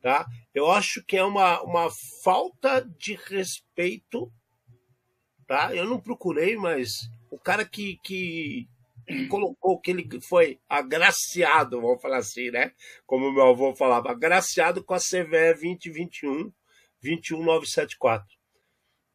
tá? 0.00 0.24
Eu 0.54 0.70
acho 0.70 1.02
que 1.04 1.16
é 1.16 1.24
uma, 1.24 1.60
uma 1.62 1.88
falta 2.22 2.80
de 2.80 3.14
respeito, 3.14 4.32
tá? 5.48 5.74
Eu 5.74 5.84
não 5.84 6.00
procurei, 6.00 6.54
mas 6.54 7.10
o 7.28 7.40
cara 7.40 7.64
que, 7.64 7.98
que 8.04 8.68
colocou 9.28 9.80
que 9.80 9.90
ele 9.90 10.08
foi 10.20 10.60
agraciado, 10.68 11.80
vamos 11.80 12.00
falar 12.00 12.18
assim, 12.18 12.52
né? 12.52 12.70
Como 13.04 13.32
meu 13.32 13.48
avô 13.48 13.74
falava, 13.74 14.12
agraciado 14.12 14.84
com 14.84 14.94
a 14.94 15.00
CVE 15.00 15.54
2021 15.54 16.52
21974, 17.02 18.28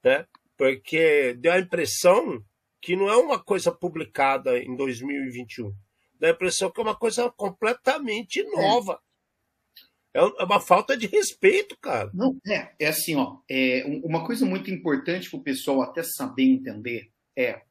né? 0.04 0.28
Porque 0.58 1.36
deu 1.36 1.54
a 1.54 1.60
impressão 1.60 2.44
que 2.84 2.98
não 2.98 3.10
é 3.10 3.16
uma 3.16 3.42
coisa 3.42 3.72
publicada 3.72 4.60
em 4.60 4.76
2021. 4.76 5.74
Dá 6.20 6.28
a 6.28 6.32
impressão 6.32 6.70
que 6.70 6.82
é 6.82 6.84
uma 6.84 6.96
coisa 6.96 7.32
completamente 7.32 8.44
nova. 8.44 9.00
É, 10.14 10.20
é 10.20 10.44
uma 10.44 10.60
falta 10.60 10.98
de 10.98 11.08
respeito, 11.08 11.78
cara. 11.80 12.12
Não, 12.14 12.38
é, 12.46 12.74
é 12.78 12.88
assim, 12.88 13.16
ó. 13.16 13.38
É, 13.50 13.86
uma 14.04 14.26
coisa 14.26 14.46
muito 14.46 14.70
importante 14.70 15.30
para 15.30 15.40
o 15.40 15.44
pessoal 15.44 15.82
até 15.82 16.04
saber 16.04 16.44
entender 16.44 17.10
é 17.38 17.62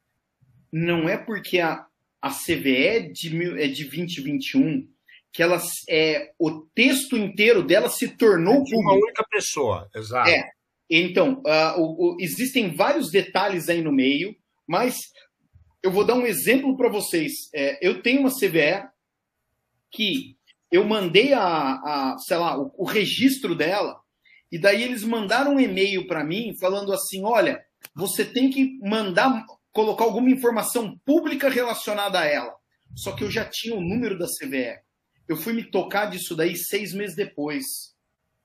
não 0.71 1.07
é 1.07 1.15
porque 1.15 1.59
a, 1.59 1.85
a 2.19 2.31
CVE 2.31 2.75
é 2.75 2.99
de, 3.01 3.61
é 3.61 3.67
de 3.67 3.83
2021 3.83 4.91
que 5.31 5.43
ela 5.43 5.61
é 5.87 6.33
o 6.39 6.61
texto 6.73 7.15
inteiro 7.15 7.61
dela 7.63 7.87
se 7.87 8.07
tornou 8.17 8.61
é 8.61 8.63
de 8.63 8.75
uma 8.75 8.93
única 8.93 9.23
pessoa, 9.29 9.87
exato. 9.95 10.29
É. 10.29 10.49
Então, 10.89 11.43
uh, 11.45 11.79
o, 11.79 12.15
o, 12.15 12.17
existem 12.19 12.75
vários 12.75 13.11
detalhes 13.11 13.69
aí 13.69 13.81
no 13.81 13.91
meio, 13.91 14.35
mas 14.67 14.99
eu 15.81 15.91
vou 15.91 16.05
dar 16.05 16.15
um 16.15 16.25
exemplo 16.25 16.77
para 16.77 16.89
vocês. 16.89 17.49
É, 17.53 17.85
eu 17.85 18.01
tenho 18.01 18.21
uma 18.21 18.29
CVE 18.29 18.87
que 19.91 20.37
eu 20.71 20.83
mandei 20.83 21.33
a, 21.33 21.43
a 21.43 22.17
sei 22.17 22.37
lá, 22.37 22.59
o, 22.59 22.73
o 22.77 22.85
registro 22.85 23.55
dela, 23.55 23.99
e 24.51 24.57
daí 24.57 24.83
eles 24.83 25.03
mandaram 25.03 25.55
um 25.55 25.59
e-mail 25.59 26.07
para 26.07 26.23
mim 26.23 26.55
falando 26.59 26.93
assim: 26.93 27.23
olha, 27.23 27.63
você 27.95 28.23
tem 28.23 28.49
que 28.49 28.77
mandar 28.79 29.45
colocar 29.71 30.03
alguma 30.03 30.29
informação 30.29 30.97
pública 31.03 31.49
relacionada 31.49 32.19
a 32.19 32.25
ela. 32.25 32.55
Só 32.95 33.11
que 33.13 33.23
eu 33.23 33.31
já 33.31 33.43
tinha 33.43 33.75
o 33.75 33.81
número 33.81 34.17
da 34.17 34.27
CVE. 34.27 34.79
Eu 35.27 35.35
fui 35.35 35.51
me 35.53 35.63
tocar 35.63 36.05
disso 36.05 36.35
daí 36.35 36.55
seis 36.55 36.93
meses 36.93 37.15
depois, 37.15 37.65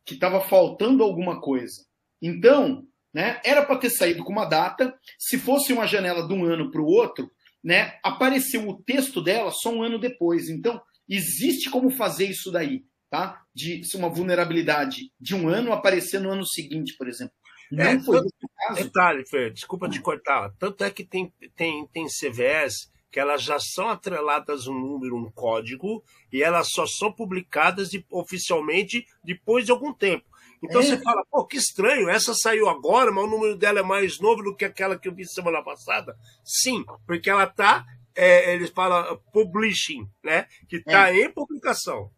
que 0.06 0.14
estava 0.14 0.40
faltando 0.40 1.04
alguma 1.04 1.40
coisa. 1.40 1.84
Então, 2.22 2.87
né, 3.12 3.40
era 3.44 3.64
para 3.64 3.78
ter 3.78 3.90
saído 3.90 4.24
com 4.24 4.32
uma 4.32 4.44
data. 4.44 4.94
Se 5.18 5.38
fosse 5.38 5.72
uma 5.72 5.86
janela 5.86 6.26
de 6.26 6.32
um 6.32 6.44
ano 6.44 6.70
para 6.70 6.80
o 6.80 6.86
outro, 6.86 7.30
né, 7.62 7.98
apareceu 8.02 8.68
o 8.68 8.82
texto 8.82 9.22
dela 9.22 9.50
só 9.50 9.70
um 9.70 9.82
ano 9.82 9.98
depois. 9.98 10.48
Então, 10.48 10.80
existe 11.08 11.70
como 11.70 11.90
fazer 11.90 12.26
isso 12.26 12.50
daí, 12.50 12.84
tá? 13.10 13.40
De 13.54 13.80
uma 13.94 14.08
vulnerabilidade 14.08 15.10
de 15.20 15.34
um 15.34 15.48
ano 15.48 15.72
aparecer 15.72 16.20
no 16.20 16.30
ano 16.30 16.46
seguinte, 16.46 16.94
por 16.96 17.08
exemplo. 17.08 17.34
Não 17.70 17.84
é, 17.84 18.00
foi 18.00 18.18
tanto, 18.18 18.50
caso. 18.56 18.84
Detalhe, 18.84 19.26
Fer, 19.28 19.52
desculpa 19.52 19.88
te 19.88 20.00
cortar. 20.00 20.50
Tanto 20.58 20.84
é 20.84 20.90
que 20.90 21.04
tem, 21.04 21.32
tem, 21.54 21.86
tem 21.88 22.06
CVS 22.06 22.90
que 23.10 23.18
elas 23.18 23.42
já 23.42 23.58
são 23.58 23.88
atreladas 23.88 24.66
um 24.66 24.74
número, 24.74 25.16
um 25.16 25.30
código, 25.30 26.04
e 26.30 26.42
elas 26.42 26.68
só 26.70 26.86
são 26.86 27.10
publicadas 27.10 27.90
oficialmente 28.10 29.06
depois 29.24 29.64
de 29.64 29.72
algum 29.72 29.94
tempo. 29.94 30.27
Então 30.62 30.80
é. 30.80 30.84
você 30.84 30.98
fala, 30.98 31.24
pô, 31.30 31.46
que 31.46 31.56
estranho, 31.56 32.08
essa 32.08 32.34
saiu 32.34 32.68
agora, 32.68 33.12
mas 33.12 33.24
o 33.24 33.28
número 33.28 33.56
dela 33.56 33.80
é 33.80 33.82
mais 33.82 34.18
novo 34.18 34.42
do 34.42 34.56
que 34.56 34.64
aquela 34.64 34.98
que 34.98 35.08
eu 35.08 35.14
vi 35.14 35.26
semana 35.26 35.62
passada. 35.62 36.16
Sim, 36.44 36.84
porque 37.06 37.30
ela 37.30 37.44
está, 37.44 37.86
é, 38.14 38.54
eles 38.54 38.70
falam 38.70 39.20
publishing, 39.32 40.08
né? 40.22 40.46
Que 40.68 40.76
está 40.76 41.10
é. 41.10 41.22
em 41.22 41.32
publicação. 41.32 42.10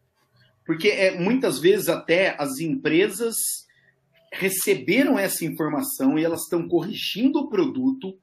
Porque 0.64 0.88
é, 0.88 1.18
muitas 1.18 1.58
vezes 1.58 1.88
até 1.88 2.36
as 2.38 2.58
empresas 2.60 3.36
receberam 4.32 5.18
essa 5.18 5.44
informação 5.44 6.18
e 6.18 6.24
elas 6.24 6.42
estão 6.42 6.68
corrigindo 6.68 7.40
o 7.40 7.48
produto 7.48 8.16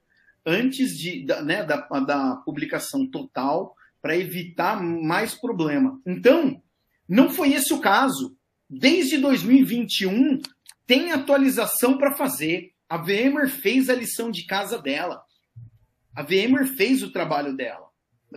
antes 0.45 0.97
de, 0.97 1.25
da, 1.25 1.41
né, 1.41 1.63
da, 1.63 1.75
da 1.99 2.37
publicação 2.37 3.05
total 3.05 3.75
para 4.01 4.15
evitar 4.15 4.81
mais 4.81 5.35
problema. 5.35 5.99
Então, 6.05 6.61
não 7.07 7.29
foi 7.29 7.53
esse 7.53 7.73
o 7.73 7.81
caso. 7.81 8.36
Desde 8.69 9.17
2021 9.17 10.41
tem 10.85 11.11
atualização 11.11 11.97
para 11.97 12.15
fazer. 12.15 12.73
A 12.89 12.97
VMware 12.97 13.49
fez 13.49 13.89
a 13.89 13.95
lição 13.95 14.31
de 14.31 14.45
casa 14.45 14.77
dela. 14.77 15.23
A 16.15 16.21
VMware 16.23 16.67
fez 16.67 17.03
o 17.03 17.11
trabalho 17.11 17.55
dela. 17.55 17.87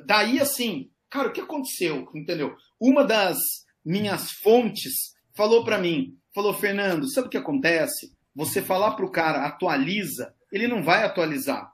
Daí, 0.06 0.40
assim, 0.40 0.90
cara, 1.08 1.28
o 1.28 1.32
que 1.32 1.40
aconteceu? 1.40 2.08
Entendeu? 2.14 2.56
Uma 2.78 3.04
das 3.04 3.38
minhas 3.84 4.32
fontes 4.32 5.14
falou 5.34 5.64
para 5.64 5.78
mim: 5.78 6.16
falou, 6.34 6.54
Fernando, 6.54 7.10
sabe 7.10 7.26
o 7.28 7.30
que 7.30 7.38
acontece? 7.38 8.12
Você 8.34 8.62
falar 8.62 8.92
para 8.92 9.04
o 9.04 9.10
cara 9.10 9.46
atualiza, 9.46 10.34
ele 10.52 10.68
não 10.68 10.82
vai 10.82 11.04
atualizar. 11.04 11.72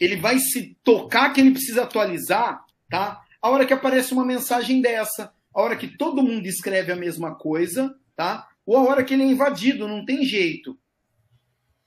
Ele 0.00 0.16
vai 0.16 0.38
se 0.38 0.76
tocar 0.84 1.32
que 1.32 1.40
ele 1.40 1.52
precisa 1.52 1.82
atualizar, 1.82 2.64
tá? 2.90 3.22
A 3.40 3.48
hora 3.48 3.64
que 3.64 3.72
aparece 3.72 4.12
uma 4.12 4.24
mensagem 4.24 4.80
dessa, 4.80 5.32
a 5.58 5.60
hora 5.60 5.76
que 5.76 5.88
todo 5.88 6.22
mundo 6.22 6.46
escreve 6.46 6.92
a 6.92 6.96
mesma 6.96 7.34
coisa, 7.34 7.92
tá? 8.14 8.48
Ou 8.64 8.76
a 8.76 8.82
hora 8.84 9.02
que 9.02 9.12
ele 9.12 9.24
é 9.24 9.26
invadido, 9.26 9.88
não 9.88 10.04
tem 10.04 10.24
jeito. 10.24 10.78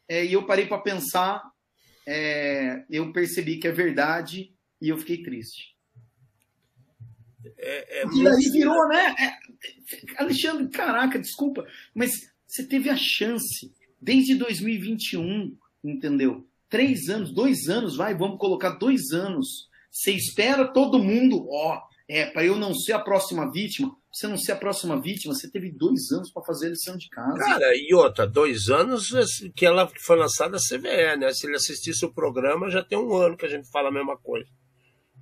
É, 0.10 0.25
e 0.25 0.34
eu 0.34 0.46
parei 0.46 0.66
para 0.66 0.82
pensar, 0.82 1.42
é, 2.06 2.84
eu 2.90 3.13
percebi 3.13 3.60
que 3.60 3.70
é 3.70 3.72
verdade 3.72 4.54
e 4.82 4.90
eu 4.90 4.98
fiquei 4.98 5.24
triste. 5.24 5.74
É, 7.58 8.01
é 8.01 8.06
e 8.13 8.28
aí 8.28 8.51
virou, 8.51 8.90
né? 8.90 9.16
É, 9.18 10.22
Alexandre, 10.22 10.68
caraca, 10.68 11.18
desculpa, 11.18 11.66
mas 11.96 12.12
você 12.46 12.68
teve 12.68 12.90
a 12.90 12.98
chance 12.98 13.74
desde 14.01 14.36
2021, 14.36 15.58
entendeu? 15.82 16.46
Três 16.68 17.08
anos, 17.08 17.34
dois 17.34 17.70
anos, 17.70 17.96
vai, 17.96 18.13
vamos 18.13 18.38
colocar 18.38 18.72
dois 18.72 19.13
anos. 19.13 19.70
Você 19.90 20.12
espera 20.12 20.68
todo 20.68 21.01
mundo, 21.01 21.48
ó, 21.50 21.90
é, 22.12 22.25
para 22.25 22.44
eu 22.44 22.58
não 22.58 22.74
ser 22.74 22.91
a 22.91 23.00
próxima 23.00 23.50
vítima. 23.50 23.96
Você 24.12 24.27
não 24.27 24.36
ser 24.36 24.51
a 24.51 24.58
próxima 24.58 25.00
vítima, 25.00 25.34
você 25.34 25.50
teve 25.50 25.72
dois 25.72 26.12
anos 26.12 26.30
para 26.30 26.44
fazer 26.44 26.68
a 26.68 26.72
lição 26.72 26.98
de 26.98 27.08
casa. 27.08 27.38
Cara, 27.38 27.72
e 27.74 27.94
outra, 27.94 28.27
dois 28.27 28.68
anos 28.68 29.10
que 29.56 29.65
ela 29.65 29.89
foi 30.01 30.18
lançada 30.18 30.58
a 30.58 30.60
CVE, 30.60 31.18
né? 31.18 31.32
Se 31.34 31.48
ele 31.48 31.56
assistisse 31.56 32.03
o 32.03 32.13
programa, 32.13 32.70
já 32.70 32.84
tem 32.84 32.98
um 32.98 33.15
ano 33.15 33.38
que 33.38 33.46
a 33.46 33.50
gente 33.50 33.72
fala 33.72 33.88
a 33.88 33.94
mesma 33.94 34.18
coisa. 34.18 34.50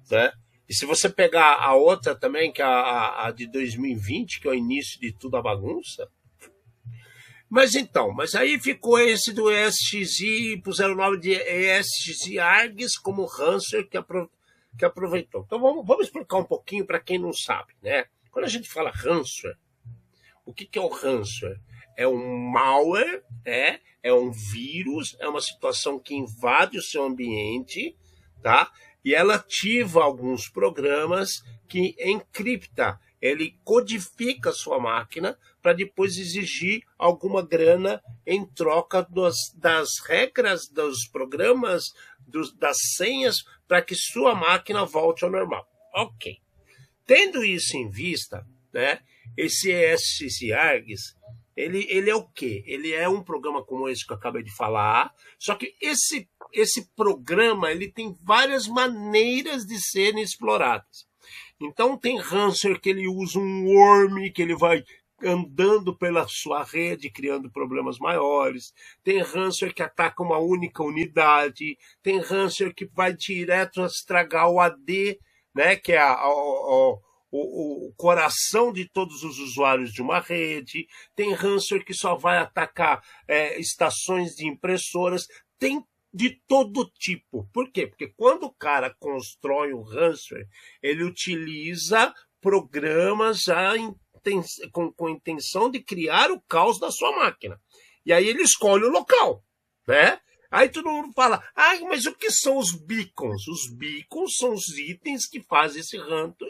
Né? 0.10 0.32
E 0.68 0.74
se 0.74 0.88
você 0.88 1.08
pegar 1.08 1.58
a 1.60 1.76
outra 1.76 2.16
também, 2.16 2.52
que 2.52 2.64
é 2.64 2.66
a, 2.66 3.28
a 3.28 3.32
de 3.32 3.46
2020, 3.46 4.42
que 4.42 4.48
é 4.48 4.52
o 4.52 4.56
início 4.56 5.00
de 5.00 5.12
tudo 5.12 5.38
a 5.38 5.44
bagunça. 5.44 6.10
Mas 7.48 7.76
então, 7.76 8.12
mas 8.12 8.34
aí 8.34 8.60
ficou 8.60 9.00
esse 9.00 9.32
do 9.32 9.52
ESXi, 9.52 10.60
puseram 10.64 10.94
o 10.94 10.98
nome 10.98 11.20
de 11.20 11.34
ESXi 11.34 12.40
ARGS 12.40 12.98
como 13.00 13.28
Hanser 13.28 13.88
que, 13.88 13.98
apro 13.98 14.28
que 14.78 14.86
aproveitou. 14.86 15.44
Então 15.46 15.60
vamos, 15.60 15.86
vamos 15.86 16.06
explicar 16.06 16.38
um 16.38 16.44
pouquinho 16.44 16.86
para 16.86 17.00
quem 17.00 17.18
não 17.18 17.34
sabe, 17.34 17.74
né? 17.82 18.06
Quando 18.32 18.46
a 18.46 18.50
gente 18.50 18.70
fala 18.70 18.92
ransomware, 18.92 19.58
o 20.46 20.54
que, 20.54 20.66
que 20.66 20.80
é 20.80 20.82
o 20.82 20.88
ransomware? 20.88 21.60
É 21.98 22.08
um 22.08 22.38
malware, 22.52 23.24
é, 23.44 23.80
é 24.02 24.14
um 24.14 24.32
vírus, 24.32 25.18
é 25.20 25.28
uma 25.28 25.42
situação 25.42 26.00
que 26.00 26.16
invade 26.16 26.78
o 26.78 26.82
seu 26.82 27.04
ambiente, 27.04 27.98
tá? 28.42 28.72
e 29.04 29.16
ela 29.16 29.36
ativa 29.36 30.04
alguns 30.04 30.50
programas 30.50 31.42
que 31.68 31.96
encripta, 32.00 33.00
ele 33.22 33.58
codifica 33.64 34.50
a 34.50 34.54
sua 34.54 34.80
máquina 34.80 35.38
para 35.62 35.74
depois 35.74 36.18
exigir 36.18 36.84
alguma 36.98 37.46
grana 37.46 38.02
em 38.26 38.46
troca 38.46 39.02
dos, 39.04 39.36
das 39.56 40.00
regras, 40.06 40.70
dos 40.70 41.06
programas, 41.08 41.94
dos, 42.30 42.56
das 42.56 42.78
senhas, 42.96 43.44
para 43.68 43.82
que 43.82 43.96
sua 43.96 44.36
máquina 44.36 44.86
volte 44.86 45.24
ao 45.24 45.32
normal. 45.32 45.68
Ok. 45.94 46.38
Tendo 47.06 47.44
isso 47.44 47.76
em 47.76 47.90
vista, 47.90 48.46
né, 48.72 49.00
esse 49.36 49.72
ESX 49.72 50.52
ARGS, 50.52 51.16
ele, 51.56 51.86
ele 51.90 52.10
é 52.10 52.16
o 52.16 52.24
quê? 52.24 52.64
Ele 52.66 52.94
é 52.94 53.10
um 53.10 53.22
programa 53.22 53.64
como 53.66 53.90
esse 53.90 54.06
que 54.06 54.14
eu 54.14 54.18
acabei 54.18 54.44
de 54.44 54.56
falar, 54.56 55.12
só 55.38 55.56
que 55.56 55.76
esse, 55.82 56.30
esse 56.54 56.90
programa 56.96 57.72
ele 57.72 57.92
tem 57.92 58.16
várias 58.24 58.68
maneiras 58.68 59.66
de 59.66 59.78
serem 59.78 60.24
exploradas. 60.24 61.08
Então 61.60 61.98
tem 61.98 62.18
Hanser 62.18 62.80
que 62.80 62.90
ele 62.90 63.08
usa 63.08 63.38
um 63.38 63.66
worm, 63.66 64.32
que 64.32 64.42
ele 64.42 64.56
vai 64.56 64.84
andando 65.24 65.96
pela 65.96 66.28
sua 66.28 66.64
rede, 66.64 67.10
criando 67.10 67.52
problemas 67.52 67.98
maiores. 68.00 68.74
Tem 69.04 69.22
Hanser 69.22 69.74
que 69.74 69.84
ataca 69.84 70.24
uma 70.24 70.38
única 70.38 70.84
unidade. 70.84 71.78
Tem 72.02 72.20
Hanser 72.20 72.74
que 72.74 72.86
vai 72.86 73.14
direto 73.14 73.84
estragar 73.84 74.50
o 74.50 74.60
AD, 74.60 75.20
né, 75.54 75.76
que 75.76 75.94
é 75.94 75.98
a, 75.98 76.12
a, 76.12 76.26
a, 76.26 76.98
o, 77.32 77.88
o, 77.88 77.94
coração 77.96 78.72
de 78.72 78.88
todos 78.90 79.24
os 79.24 79.40
usuários 79.40 79.92
de 79.92 80.02
uma 80.02 80.20
rede. 80.20 80.88
Tem 81.16 81.34
Hanser 81.34 81.84
que 81.84 81.94
só 81.94 82.16
vai 82.16 82.38
atacar 82.38 83.02
é, 83.28 83.60
estações 83.60 84.36
de 84.36 84.48
impressoras. 84.48 85.28
Tem 85.58 85.84
de 86.14 86.42
todo 86.48 86.90
tipo. 86.98 87.48
Por 87.54 87.72
quê? 87.72 87.88
Porque 87.88 88.12
quando 88.18 88.44
o 88.44 88.54
cara 88.54 88.94
constrói 89.00 89.74
um 89.74 89.84
ransomware, 89.84 90.48
ele 90.82 91.04
utiliza 91.04 92.14
programas 92.42 93.42
já 93.42 93.74
com, 94.72 94.92
com 94.92 95.10
intenção 95.10 95.70
de 95.70 95.80
criar 95.80 96.32
o 96.32 96.42
caos 96.42 96.80
da 96.80 96.92
sua 96.92 97.16
máquina. 97.16 97.60
E 98.06 98.14
aí 98.14 98.28
ele 98.28 98.42
escolhe 98.42 98.84
o 98.86 98.90
local, 98.90 99.44
né? 99.88 100.20
Aí 100.52 100.68
todo 100.68 100.90
mundo 100.90 101.14
fala, 101.14 101.44
ah, 101.56 101.80
mas 101.82 102.08
o 102.08 102.16
que 102.16 102.32
são 102.32 102.58
os 102.58 102.72
beacons? 102.72 103.48
Os 103.48 103.72
beacons 103.72 104.36
são 104.36 104.54
os 104.54 104.68
itens 104.80 105.28
que 105.28 105.44
fazem 105.44 105.82
esse, 105.82 105.96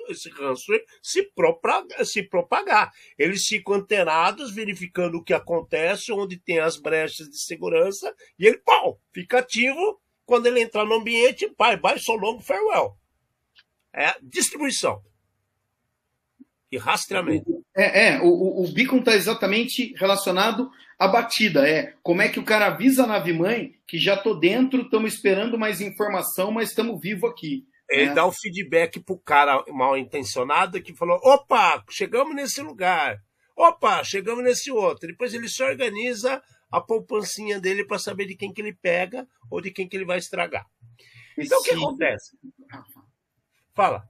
esse 0.07 0.29
ransomware 0.29 0.85
se 1.03 1.23
propagar, 1.23 2.05
se 2.05 2.23
propagar. 2.23 2.93
Eles 3.17 3.45
ficam 3.45 3.73
antenados, 3.73 4.51
verificando 4.51 5.15
o 5.15 5.23
que 5.23 5.33
acontece, 5.33 6.13
onde 6.13 6.37
tem 6.37 6.59
as 6.59 6.77
brechas 6.77 7.27
de 7.27 7.41
segurança, 7.41 8.15
e 8.37 8.47
ele, 8.47 8.59
pau, 8.59 9.01
fica 9.13 9.39
ativo. 9.39 9.99
Quando 10.25 10.45
ele 10.45 10.61
entrar 10.61 10.85
no 10.85 10.95
ambiente, 10.95 11.53
bye, 11.57 11.75
bye, 11.75 11.99
so 11.99 12.13
long, 12.13 12.39
farewell. 12.39 12.97
É 13.91 14.15
distribuição 14.21 15.03
e 16.71 16.77
rastreamento. 16.77 17.58
É, 17.75 18.07
é 18.07 18.21
o, 18.21 18.63
o 18.63 18.67
beacon 18.73 18.97
está 18.97 19.15
exatamente 19.15 19.93
relacionado 19.97 20.69
à 20.97 21.07
batida. 21.07 21.67
É 21.67 21.93
como 22.03 22.21
é 22.21 22.29
que 22.29 22.39
o 22.39 22.45
cara 22.45 22.67
avisa 22.67 23.03
a 23.03 23.07
nave 23.07 23.33
mãe 23.33 23.75
que 23.87 23.97
já 23.97 24.17
tô 24.17 24.33
dentro, 24.33 24.81
estamos 24.81 25.13
esperando 25.13 25.57
mais 25.57 25.81
informação, 25.81 26.51
mas 26.51 26.69
estamos 26.69 26.99
vivo 26.99 27.27
aqui. 27.27 27.65
Ele 27.89 28.07
né? 28.07 28.13
dá 28.13 28.25
o 28.25 28.31
feedback 28.31 28.99
pro 28.99 29.17
cara 29.17 29.63
mal 29.69 29.97
intencionado 29.97 30.81
que 30.81 30.95
falou: 30.95 31.19
opa, 31.23 31.83
chegamos 31.89 32.35
nesse 32.35 32.61
lugar. 32.61 33.17
Opa, 33.55 34.03
chegamos 34.03 34.43
nesse 34.43 34.71
outro. 34.71 35.07
Depois 35.07 35.33
ele 35.33 35.49
se 35.49 35.61
organiza 35.63 36.41
a 36.71 36.79
poupancinha 36.79 37.59
dele 37.59 37.83
para 37.83 37.99
saber 37.99 38.25
de 38.25 38.35
quem 38.35 38.53
que 38.53 38.61
ele 38.61 38.73
pega 38.73 39.27
ou 39.49 39.59
de 39.59 39.71
quem 39.71 39.87
que 39.87 39.97
ele 39.97 40.05
vai 40.05 40.17
estragar. 40.17 40.65
Então 41.37 41.59
o 41.59 41.63
que 41.63 41.71
acontece? 41.71 42.37
Fala. 43.73 44.08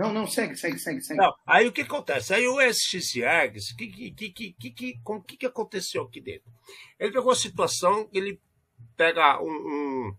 Não, 0.00 0.14
não, 0.14 0.26
segue, 0.26 0.56
segue, 0.56 0.78
segue, 0.78 1.02
segue. 1.02 1.20
Não, 1.20 1.30
aí 1.46 1.68
o 1.68 1.72
que 1.72 1.82
acontece? 1.82 2.32
Aí 2.32 2.48
o 2.48 2.58
Args, 2.58 3.70
o 3.70 3.76
que, 3.76 3.86
que, 3.86 4.10
que, 4.10 4.32
que, 4.32 4.70
que, 4.70 5.00
que, 5.26 5.36
que 5.36 5.44
aconteceu 5.44 6.04
aqui 6.04 6.22
dentro? 6.22 6.50
Ele 6.98 7.12
pegou 7.12 7.30
a 7.30 7.36
situação, 7.36 8.08
ele 8.10 8.40
pega 8.96 9.38
um. 9.42 9.50
um 9.50 10.16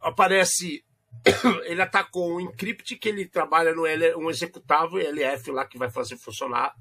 aparece. 0.00 0.84
Ele 1.64 1.82
atacou 1.82 2.36
um 2.36 2.40
encrypt 2.40 2.96
que 2.96 3.08
ele 3.08 3.26
trabalha 3.26 3.74
no 3.74 3.84
L, 3.84 4.14
um 4.14 4.30
executável 4.30 4.98
LF 4.98 5.50
lá 5.50 5.66
que 5.66 5.76
vai 5.76 5.90
fazer 5.90 6.16
funcionar 6.16 6.72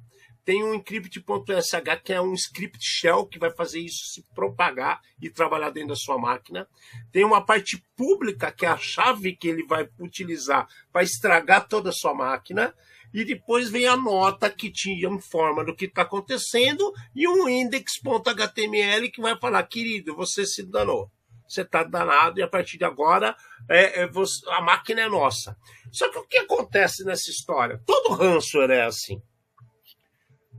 tem 0.47 0.63
um 0.63 0.73
encrypt.sh, 0.73 1.75
que 2.05 2.13
é 2.13 2.21
um 2.21 2.33
script 2.33 2.79
shell 2.81 3.25
que 3.25 3.37
vai 3.37 3.51
fazer 3.51 3.81
isso 3.81 4.13
se 4.13 4.23
propagar 4.33 5.01
e 5.21 5.29
trabalhar 5.29 5.71
dentro 5.71 5.89
da 5.89 5.95
sua 5.97 6.17
máquina. 6.17 6.65
Tem 7.11 7.25
uma 7.25 7.45
parte 7.45 7.83
pública, 7.97 8.49
que 8.49 8.65
é 8.65 8.69
a 8.69 8.77
chave 8.77 9.35
que 9.35 9.49
ele 9.49 9.65
vai 9.67 9.89
utilizar 9.99 10.65
para 10.89 11.03
estragar 11.03 11.67
toda 11.67 11.89
a 11.89 11.91
sua 11.91 12.13
máquina. 12.13 12.73
E 13.13 13.25
depois 13.25 13.69
vem 13.69 13.87
a 13.87 13.97
nota 13.97 14.49
que 14.49 14.71
te 14.71 15.05
informa 15.05 15.65
do 15.65 15.75
que 15.75 15.83
está 15.83 16.03
acontecendo 16.03 16.93
e 17.13 17.27
um 17.27 17.49
index.html 17.49 19.11
que 19.11 19.19
vai 19.19 19.37
falar, 19.37 19.63
querido, 19.63 20.15
você 20.15 20.45
se 20.45 20.63
danou. 20.63 21.11
Você 21.45 21.63
está 21.63 21.83
danado 21.83 22.39
e 22.39 22.43
a 22.43 22.47
partir 22.47 22.77
de 22.77 22.85
agora 22.85 23.35
é, 23.69 24.03
é 24.03 24.07
você, 24.07 24.49
a 24.51 24.61
máquina 24.61 25.01
é 25.01 25.09
nossa. 25.09 25.57
Só 25.91 26.09
que 26.09 26.17
o 26.17 26.25
que 26.25 26.37
acontece 26.37 27.03
nessa 27.03 27.29
história? 27.29 27.81
Todo 27.85 28.15
ransomware 28.15 28.71
é 28.71 28.85
assim. 28.85 29.21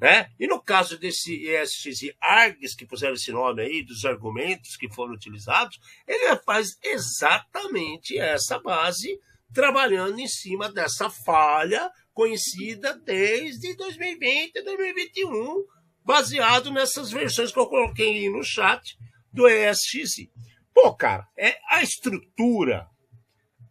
Né? 0.00 0.30
E 0.38 0.46
no 0.46 0.60
caso 0.60 0.96
desse 0.96 1.34
ESX 1.34 2.14
ARGS, 2.20 2.76
que 2.76 2.86
puseram 2.86 3.14
esse 3.14 3.32
nome 3.32 3.62
aí, 3.62 3.82
dos 3.82 4.04
argumentos 4.04 4.76
que 4.76 4.88
foram 4.88 5.14
utilizados, 5.14 5.80
ele 6.06 6.36
faz 6.44 6.78
exatamente 6.82 8.16
essa 8.16 8.60
base, 8.60 9.18
trabalhando 9.52 10.18
em 10.20 10.28
cima 10.28 10.70
dessa 10.70 11.10
falha 11.10 11.90
conhecida 12.14 12.94
desde 12.94 13.74
2020 13.76 14.62
2021, 14.62 15.64
baseado 16.04 16.70
nessas 16.70 17.10
versões 17.10 17.52
que 17.52 17.58
eu 17.58 17.66
coloquei 17.66 18.18
aí 18.18 18.30
no 18.30 18.44
chat 18.44 18.96
do 19.32 19.48
ESX. 19.48 20.28
Pô, 20.72 20.94
cara, 20.94 21.26
é, 21.36 21.58
a 21.68 21.82
estrutura 21.82 22.88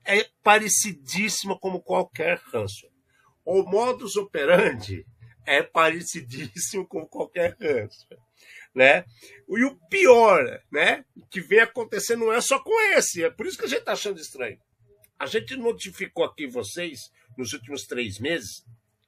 é 0.05 0.25
parecidíssima 0.43 1.57
como 1.57 1.81
qualquer 1.81 2.39
ransomware. 2.51 2.95
O 3.45 3.63
modus 3.63 4.17
operandi 4.17 5.05
é 5.47 5.63
parecidíssimo 5.63 6.85
com 6.85 7.07
qualquer 7.07 7.55
câncer. 7.55 8.19
Né? 8.75 9.05
E 9.49 9.63
o 9.63 9.75
pior, 9.89 10.61
né, 10.71 11.03
que 11.31 11.41
vem 11.41 11.61
acontecendo 11.61 12.25
não 12.25 12.33
é 12.33 12.41
só 12.41 12.59
com 12.59 12.79
esse, 12.91 13.23
é 13.23 13.29
por 13.29 13.47
isso 13.47 13.57
que 13.57 13.65
a 13.65 13.67
gente 13.67 13.79
está 13.79 13.93
achando 13.93 14.19
estranho. 14.19 14.59
A 15.17 15.25
gente 15.25 15.55
notificou 15.55 16.25
aqui 16.25 16.45
vocês, 16.45 17.11
nos 17.35 17.53
últimos 17.53 17.87
três 17.87 18.19
meses, 18.19 18.63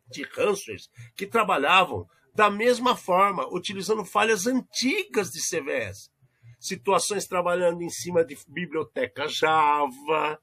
de 0.09 0.23
ransomwares 0.23 0.89
que 1.15 1.27
trabalhavam 1.27 2.07
da 2.33 2.49
mesma 2.49 2.95
forma, 2.95 3.47
utilizando 3.53 4.03
falhas 4.05 4.47
antigas 4.47 5.29
de 5.29 5.39
CVS. 5.39 6.09
Situações 6.59 7.27
trabalhando 7.27 7.83
em 7.83 7.89
cima 7.89 8.23
de 8.23 8.37
bibliotecas 8.47 9.35
Java, 9.35 10.41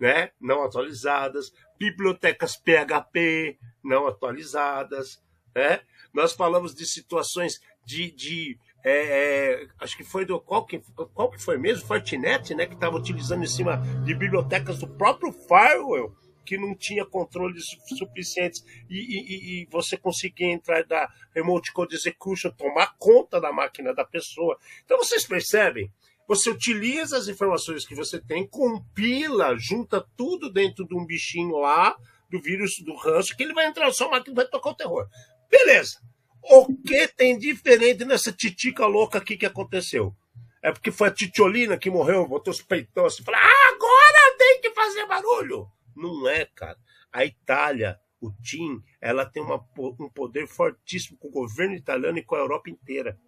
né, 0.00 0.30
não 0.40 0.62
atualizadas, 0.62 1.52
bibliotecas 1.78 2.56
PHP 2.56 3.58
não 3.82 4.06
atualizadas, 4.06 5.22
né? 5.54 5.80
Nós 6.12 6.32
falamos 6.32 6.74
de 6.74 6.86
situações 6.86 7.60
de, 7.84 8.10
de 8.10 8.58
é, 8.84 8.90
é, 8.92 9.66
acho 9.80 9.96
que 9.96 10.04
foi 10.04 10.24
do 10.24 10.40
qual 10.40 10.64
que, 10.64 10.80
qual 11.14 11.30
que 11.30 11.42
foi 11.42 11.58
mesmo 11.58 11.86
Fortinet, 11.86 12.54
né, 12.54 12.66
que 12.66 12.74
estava 12.74 12.96
utilizando 12.96 13.42
em 13.42 13.48
cima 13.48 13.76
de 14.04 14.14
bibliotecas 14.14 14.78
do 14.78 14.86
próprio 14.86 15.32
firewall 15.32 16.14
que 16.44 16.56
não 16.56 16.74
tinha 16.74 17.04
controles 17.04 17.66
suficientes 17.98 18.64
e, 18.88 18.96
e, 18.96 19.62
e, 19.62 19.68
você 19.70 19.98
conseguia 19.98 20.50
entrar 20.50 20.82
da 20.84 21.06
remote 21.34 21.70
code 21.74 21.94
execution, 21.94 22.50
tomar 22.52 22.94
conta 22.98 23.38
da 23.38 23.52
máquina 23.52 23.94
da 23.94 24.02
pessoa. 24.02 24.58
Então 24.82 24.96
vocês 24.96 25.26
percebem? 25.26 25.92
Você 26.26 26.48
utiliza 26.48 27.18
as 27.18 27.28
informações 27.28 27.86
que 27.86 27.94
você 27.94 28.18
tem, 28.18 28.46
compila, 28.46 29.56
junta 29.58 30.06
tudo 30.16 30.50
dentro 30.50 30.86
de 30.86 30.94
um 30.94 31.04
bichinho 31.04 31.58
lá, 31.58 31.94
do 32.30 32.40
vírus 32.40 32.78
do 32.80 32.94
ranço, 32.96 33.36
que 33.36 33.42
ele 33.42 33.54
vai 33.54 33.66
entrar 33.66 33.86
na 33.86 33.92
sua 33.92 34.08
máquina 34.08 34.32
e 34.32 34.36
vai 34.36 34.46
tocar 34.46 34.70
o 34.70 34.74
terror. 34.74 35.06
Beleza. 35.50 35.98
O 36.42 36.66
que 36.82 37.08
tem 37.08 37.38
diferente 37.38 38.04
nessa 38.04 38.32
titica 38.32 38.86
louca 38.86 39.18
aqui 39.18 39.36
que 39.36 39.46
aconteceu? 39.46 40.14
É 40.62 40.72
porque 40.72 40.90
foi 40.90 41.08
a 41.08 41.12
Titiolina 41.12 41.78
que 41.78 41.90
morreu, 41.90 42.26
botou 42.26 42.52
os 42.52 42.62
peitões 42.62 43.14
assim, 43.14 43.24
falou, 43.24 43.40
ah, 43.40 43.74
agora 43.74 44.36
tem 44.38 44.60
que 44.60 44.70
fazer 44.70 45.06
barulho. 45.06 45.68
Não 45.94 46.28
é, 46.28 46.46
cara. 46.46 46.76
A 47.12 47.24
Itália, 47.24 47.98
o 48.20 48.30
TIM, 48.42 48.80
ela 49.00 49.24
tem 49.24 49.42
uma, 49.42 49.64
um 49.78 50.10
poder 50.10 50.46
fortíssimo 50.46 51.18
com 51.18 51.28
o 51.28 51.32
governo 51.32 51.74
italiano 51.74 52.18
e 52.18 52.24
com 52.24 52.34
a 52.34 52.40
Europa 52.40 52.70
inteira. 52.70 53.18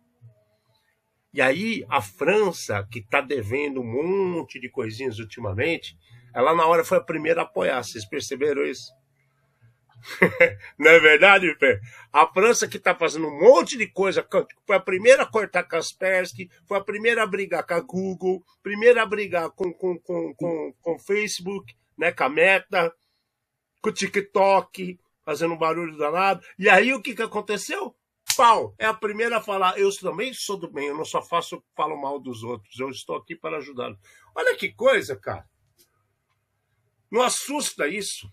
E 1.32 1.40
aí, 1.40 1.84
a 1.88 2.02
França, 2.02 2.86
que 2.90 2.98
está 2.98 3.20
devendo 3.20 3.80
um 3.80 4.32
monte 4.32 4.58
de 4.58 4.68
coisinhas 4.68 5.18
ultimamente, 5.20 5.96
ela 6.34 6.54
na 6.54 6.66
hora 6.66 6.84
foi 6.84 6.98
a 6.98 7.02
primeira 7.02 7.42
a 7.42 7.44
apoiar. 7.44 7.82
Vocês 7.82 8.04
perceberam 8.04 8.64
isso? 8.64 8.90
Não 10.78 10.90
é 10.90 10.98
verdade, 10.98 11.54
Pé? 11.56 11.80
A 12.12 12.26
França 12.26 12.66
que 12.66 12.76
está 12.76 12.94
fazendo 12.94 13.26
um 13.28 13.40
monte 13.40 13.76
de 13.76 13.86
coisa, 13.86 14.26
foi 14.66 14.76
a 14.76 14.80
primeira 14.80 15.22
a 15.22 15.26
cortar 15.26 15.64
Kaspersky, 15.64 16.50
foi 16.66 16.78
a 16.78 16.84
primeira 16.84 17.22
a 17.22 17.26
brigar 17.26 17.66
com 17.66 17.74
a 17.74 17.80
Google, 17.80 18.44
primeira 18.62 19.02
a 19.02 19.06
brigar 19.06 19.50
com 19.50 19.72
com, 19.72 19.98
com, 19.98 20.34
com, 20.34 20.72
com 20.80 20.98
Facebook, 20.98 21.74
né, 21.96 22.12
com 22.12 22.24
a 22.24 22.28
Meta, 22.28 22.94
com 23.80 23.90
o 23.90 23.92
TikTok, 23.92 24.98
fazendo 25.24 25.54
um 25.54 25.58
barulho 25.58 25.96
danado. 25.96 26.44
E 26.58 26.68
aí 26.68 26.92
o 26.92 27.02
que, 27.02 27.14
que 27.14 27.22
aconteceu? 27.22 27.94
Pau! 28.36 28.74
É 28.78 28.86
a 28.86 28.94
primeira 28.94 29.38
a 29.38 29.42
falar. 29.42 29.78
Eu 29.78 29.94
também 29.98 30.32
sou 30.32 30.56
do 30.56 30.70
bem, 30.70 30.88
eu 30.88 30.96
não 30.96 31.04
só 31.04 31.20
faço 31.20 31.62
falo 31.76 32.00
mal 32.00 32.18
dos 32.18 32.42
outros, 32.42 32.78
eu 32.78 32.88
estou 32.88 33.16
aqui 33.16 33.36
para 33.36 33.58
ajudá-los. 33.58 33.98
Olha 34.34 34.56
que 34.56 34.72
coisa, 34.72 35.16
cara. 35.16 35.48
Não 37.10 37.22
assusta 37.22 37.88
isso? 37.88 38.32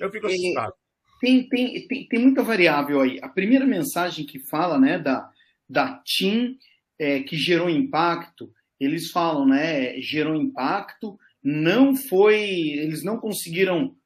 Eu 0.00 0.10
fico 0.10 0.26
assustado. 0.26 0.74
Tem, 1.20 1.48
tem, 1.48 1.86
tem, 1.86 2.08
tem 2.08 2.20
muita 2.20 2.42
variável 2.42 3.00
aí. 3.00 3.18
A 3.22 3.28
primeira 3.28 3.64
mensagem 3.64 4.26
que 4.26 4.38
fala, 4.38 4.78
né, 4.78 4.98
da, 4.98 5.30
da 5.68 5.98
TIM, 6.04 6.58
é, 6.98 7.20
que 7.20 7.36
gerou 7.36 7.70
impacto, 7.70 8.52
eles 8.78 9.10
falam, 9.10 9.46
né, 9.46 10.00
gerou 10.00 10.34
impacto, 10.34 11.18
não 11.42 11.96
foi, 11.96 12.40
eles 12.42 13.02
não 13.02 13.18
conseguiram 13.18 13.96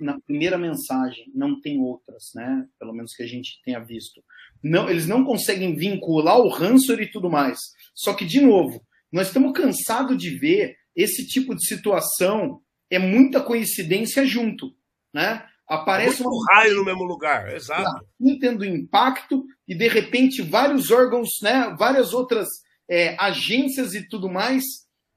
na 0.00 0.20
primeira 0.20 0.56
mensagem, 0.56 1.30
não 1.34 1.60
tem 1.60 1.80
outras, 1.80 2.30
né? 2.34 2.66
Pelo 2.78 2.92
menos 2.92 3.12
que 3.14 3.22
a 3.22 3.26
gente 3.26 3.60
tenha 3.64 3.80
visto. 3.80 4.22
Não, 4.62 4.88
eles 4.88 5.06
não 5.06 5.24
conseguem 5.24 5.74
vincular 5.74 6.38
o 6.38 6.48
ransomware 6.48 7.02
e 7.02 7.10
tudo 7.10 7.28
mais. 7.28 7.58
Só 7.94 8.14
que 8.14 8.24
de 8.24 8.40
novo, 8.40 8.84
nós 9.10 9.28
estamos 9.28 9.52
cansados 9.52 10.16
de 10.16 10.30
ver 10.30 10.76
esse 10.94 11.26
tipo 11.26 11.54
de 11.54 11.66
situação 11.66 12.60
é 12.90 12.98
muita 12.98 13.40
coincidência 13.40 14.24
junto, 14.24 14.74
né? 15.14 15.46
Aparece 15.66 16.22
um 16.22 16.44
raio 16.50 16.76
no 16.76 16.84
mesmo 16.84 17.04
lugar, 17.04 17.50
exato. 17.54 18.04
Tendo 18.40 18.64
impacto 18.64 19.46
e 19.66 19.74
de 19.74 19.88
repente 19.88 20.42
vários 20.42 20.90
órgãos, 20.90 21.30
né? 21.40 21.74
Várias 21.78 22.12
outras 22.12 22.48
é, 22.88 23.16
agências 23.18 23.94
e 23.94 24.06
tudo 24.06 24.28
mais. 24.28 24.64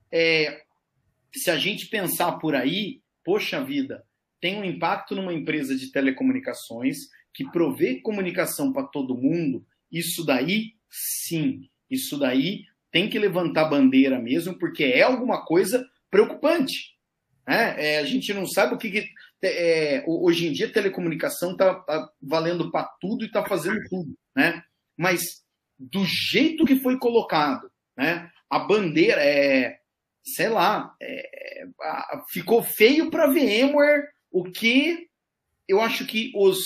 É, 0.10 0.62
se 1.36 1.52
a 1.52 1.58
gente 1.58 1.88
pensar 1.88 2.34
por 2.34 2.56
aí, 2.56 3.02
poxa 3.26 3.62
vida, 3.62 4.06
tem 4.40 4.58
um 4.58 4.64
impacto 4.64 5.16
numa 5.16 5.34
empresa 5.34 5.76
de 5.76 5.92
telecomunicações 5.92 6.98
que 7.34 7.44
provê 7.52 8.02
comunicação 8.02 8.72
para 8.72 8.88
todo 8.88 9.18
mundo. 9.18 9.66
Isso 9.92 10.26
daí, 10.26 10.74
sim, 10.90 11.70
isso 11.90 12.18
daí 12.18 12.64
tem 12.92 13.10
que 13.10 13.20
levantar 13.20 13.66
bandeira 13.66 14.18
mesmo, 14.20 14.58
porque 14.58 14.86
é 14.86 15.02
alguma 15.02 15.44
coisa 15.46 15.86
preocupante. 16.10 16.96
Né? 17.48 17.76
É, 17.78 18.00
a 18.00 18.06
gente 18.06 18.34
não 18.34 18.46
sabe 18.46 18.76
o 18.76 18.78
que. 18.78 18.90
que 18.90 19.10
é, 19.44 20.04
hoje 20.08 20.48
em 20.48 20.52
dia, 20.52 20.72
telecomunicação 20.72 21.52
está 21.52 21.76
tá 21.76 22.10
valendo 22.22 22.72
para 22.72 22.86
tudo 23.00 23.24
e 23.24 23.28
está 23.28 23.46
fazendo 23.46 23.80
tudo. 23.90 24.18
Né? 24.36 24.62
Mas 24.98 25.44
do 25.78 26.04
jeito 26.06 26.66
que 26.66 26.78
foi 26.78 26.98
colocado, 26.98 27.70
né? 27.96 28.30
a 28.50 28.60
bandeira 28.60 29.22
é. 29.24 29.80
Sei 30.36 30.50
lá, 30.50 30.94
é, 31.02 31.64
ficou 32.30 32.62
feio 32.62 33.10
para 33.10 33.28
VMware 33.28 34.10
o 34.30 34.44
que 34.44 35.08
eu 35.66 35.80
acho 35.80 36.06
que 36.06 36.34
os 36.36 36.58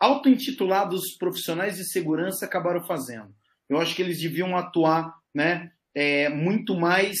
auto-intitulados 0.00 1.16
profissionais 1.16 1.76
de 1.76 1.88
segurança 1.88 2.44
acabaram 2.44 2.84
fazendo. 2.84 3.32
Eu 3.68 3.78
acho 3.80 3.94
que 3.94 4.02
eles 4.02 4.20
deviam 4.20 4.56
atuar 4.56 5.14
né, 5.32 5.70
é, 5.94 6.28
muito 6.28 6.74
mais 6.74 7.16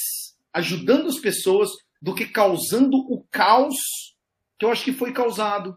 ajudando 0.52 1.08
as 1.08 1.18
pessoas 1.18 1.70
do 2.00 2.14
que 2.14 2.26
causando 2.26 2.96
o 2.96 3.24
caos 3.30 3.76
que 4.58 4.64
eu 4.64 4.70
acho 4.70 4.84
que 4.84 4.92
foi 4.92 5.12
causado. 5.12 5.76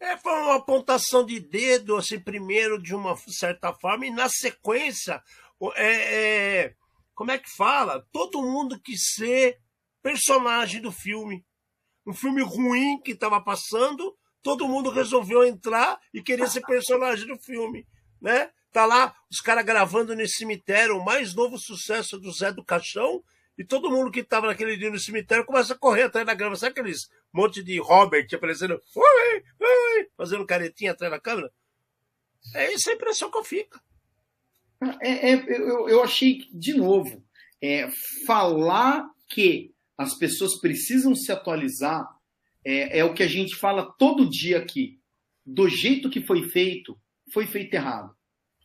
É, 0.00 0.16
foi 0.18 0.32
uma 0.32 0.56
apontação 0.56 1.24
de 1.24 1.40
dedo, 1.40 1.96
assim, 1.96 2.18
primeiro 2.18 2.80
de 2.80 2.94
uma 2.94 3.16
certa 3.28 3.72
forma, 3.72 4.06
e 4.06 4.10
na 4.10 4.28
sequência, 4.28 5.22
é, 5.76 6.64
é, 6.64 6.74
como 7.14 7.30
é 7.30 7.38
que 7.38 7.48
fala? 7.48 8.06
Todo 8.12 8.42
mundo 8.42 8.80
quis 8.80 9.14
ser 9.14 9.58
personagem 10.02 10.80
do 10.80 10.92
filme. 10.92 11.44
Um 12.06 12.12
filme 12.12 12.42
ruim 12.42 13.00
que 13.00 13.12
estava 13.12 13.40
passando, 13.40 14.14
todo 14.42 14.68
mundo 14.68 14.90
resolveu 14.90 15.42
entrar 15.42 15.98
e 16.12 16.22
querer 16.22 16.48
ser 16.48 16.60
personagem 16.60 17.26
do 17.26 17.38
filme, 17.38 17.86
né? 18.20 18.50
Tá 18.70 18.84
lá 18.84 19.14
os 19.30 19.40
caras 19.40 19.64
gravando 19.64 20.14
nesse 20.14 20.38
cemitério, 20.38 20.98
o 20.98 21.04
mais 21.04 21.34
novo 21.34 21.56
sucesso 21.56 22.18
do 22.18 22.30
Zé 22.32 22.52
do 22.52 22.64
Caixão, 22.64 23.22
e 23.56 23.64
todo 23.64 23.90
mundo 23.90 24.10
que 24.10 24.20
estava 24.20 24.48
naquele 24.48 24.76
dia 24.76 24.90
no 24.90 24.98
cemitério 24.98 25.46
começa 25.46 25.72
a 25.72 25.78
correr 25.78 26.02
atrás 26.02 26.26
da 26.26 26.34
grama. 26.34 26.56
Sabe 26.56 26.72
aqueles 26.72 27.08
monte 27.34 27.62
de 27.62 27.78
Robert 27.78 28.26
aparecendo, 28.32 28.80
ui, 28.94 29.42
ui, 29.60 30.08
fazendo 30.16 30.46
caretinha 30.46 30.92
atrás 30.92 31.10
da 31.10 31.20
câmera? 31.20 31.50
É 32.54 32.72
essa 32.72 32.90
a 32.90 32.94
impressão 32.94 33.30
que 33.30 33.38
eu 33.38 33.44
fico. 33.44 33.80
É, 35.00 35.30
é, 35.30 35.34
eu, 35.34 35.88
eu 35.88 36.02
achei, 36.02 36.46
de 36.52 36.74
novo, 36.74 37.24
é, 37.60 37.88
falar 38.26 39.08
que 39.28 39.72
as 39.96 40.14
pessoas 40.14 40.60
precisam 40.60 41.14
se 41.14 41.32
atualizar 41.32 42.06
é, 42.64 42.98
é 42.98 43.04
o 43.04 43.14
que 43.14 43.22
a 43.22 43.28
gente 43.28 43.54
fala 43.56 43.92
todo 43.98 44.28
dia 44.28 44.58
aqui. 44.58 45.00
Do 45.46 45.68
jeito 45.68 46.10
que 46.10 46.22
foi 46.22 46.48
feito, 46.48 46.98
foi 47.32 47.46
feito 47.46 47.74
errado. 47.74 48.14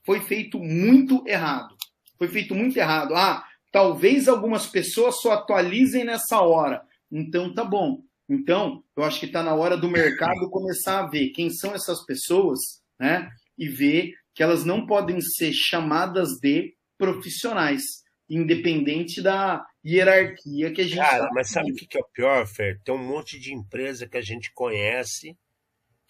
Foi 0.06 0.22
feito 0.22 0.60
muito 0.60 1.24
errado. 1.28 1.76
Foi 2.18 2.28
feito 2.28 2.56
muito 2.56 2.78
errado. 2.78 3.16
Ah, 3.16 3.46
Talvez 3.72 4.28
algumas 4.28 4.66
pessoas 4.66 5.22
só 5.22 5.34
atualizem 5.34 6.04
nessa 6.04 6.42
hora. 6.42 6.82
Então 7.12 7.54
tá 7.54 7.64
bom. 7.64 8.04
Então, 8.30 8.84
eu 8.96 9.04
acho 9.04 9.20
que 9.20 9.26
está 9.26 9.42
na 9.42 9.56
hora 9.56 9.76
do 9.76 9.90
mercado 9.90 10.50
começar 10.52 11.00
a 11.00 11.08
ver 11.08 11.30
quem 11.30 11.50
são 11.50 11.74
essas 11.74 12.06
pessoas, 12.06 12.60
né? 13.00 13.30
E 13.58 13.68
ver 13.68 14.14
que 14.36 14.44
elas 14.44 14.64
não 14.64 14.86
podem 14.86 15.20
ser 15.20 15.52
chamadas 15.52 16.40
de 16.40 16.76
profissionais, 16.98 18.04
independente 18.30 19.22
da 19.22 19.66
hierarquia 19.84 20.72
que 20.72 20.82
a 20.82 20.84
gente. 20.84 20.98
Cara, 20.98 21.26
tá 21.26 21.30
mas 21.34 21.50
sabe 21.50 21.72
o 21.72 21.76
que 21.76 21.98
é 21.98 22.02
o 22.02 22.10
pior, 22.14 22.46
Fer? 22.46 22.80
Tem 22.84 22.94
um 22.94 23.04
monte 23.04 23.40
de 23.40 23.54
empresa 23.54 24.08
que 24.08 24.18
a 24.18 24.22
gente 24.22 24.52
conhece 24.54 25.36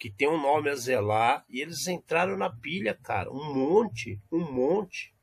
que 0.00 0.10
tem 0.10 0.26
um 0.26 0.40
nome 0.40 0.70
a 0.70 0.74
zelar 0.74 1.44
e 1.48 1.60
eles 1.60 1.86
entraram 1.86 2.34
na 2.34 2.48
pilha, 2.50 2.98
cara. 3.02 3.30
Um 3.30 3.54
monte, 3.54 4.18
um 4.32 4.50
monte. 4.50 5.14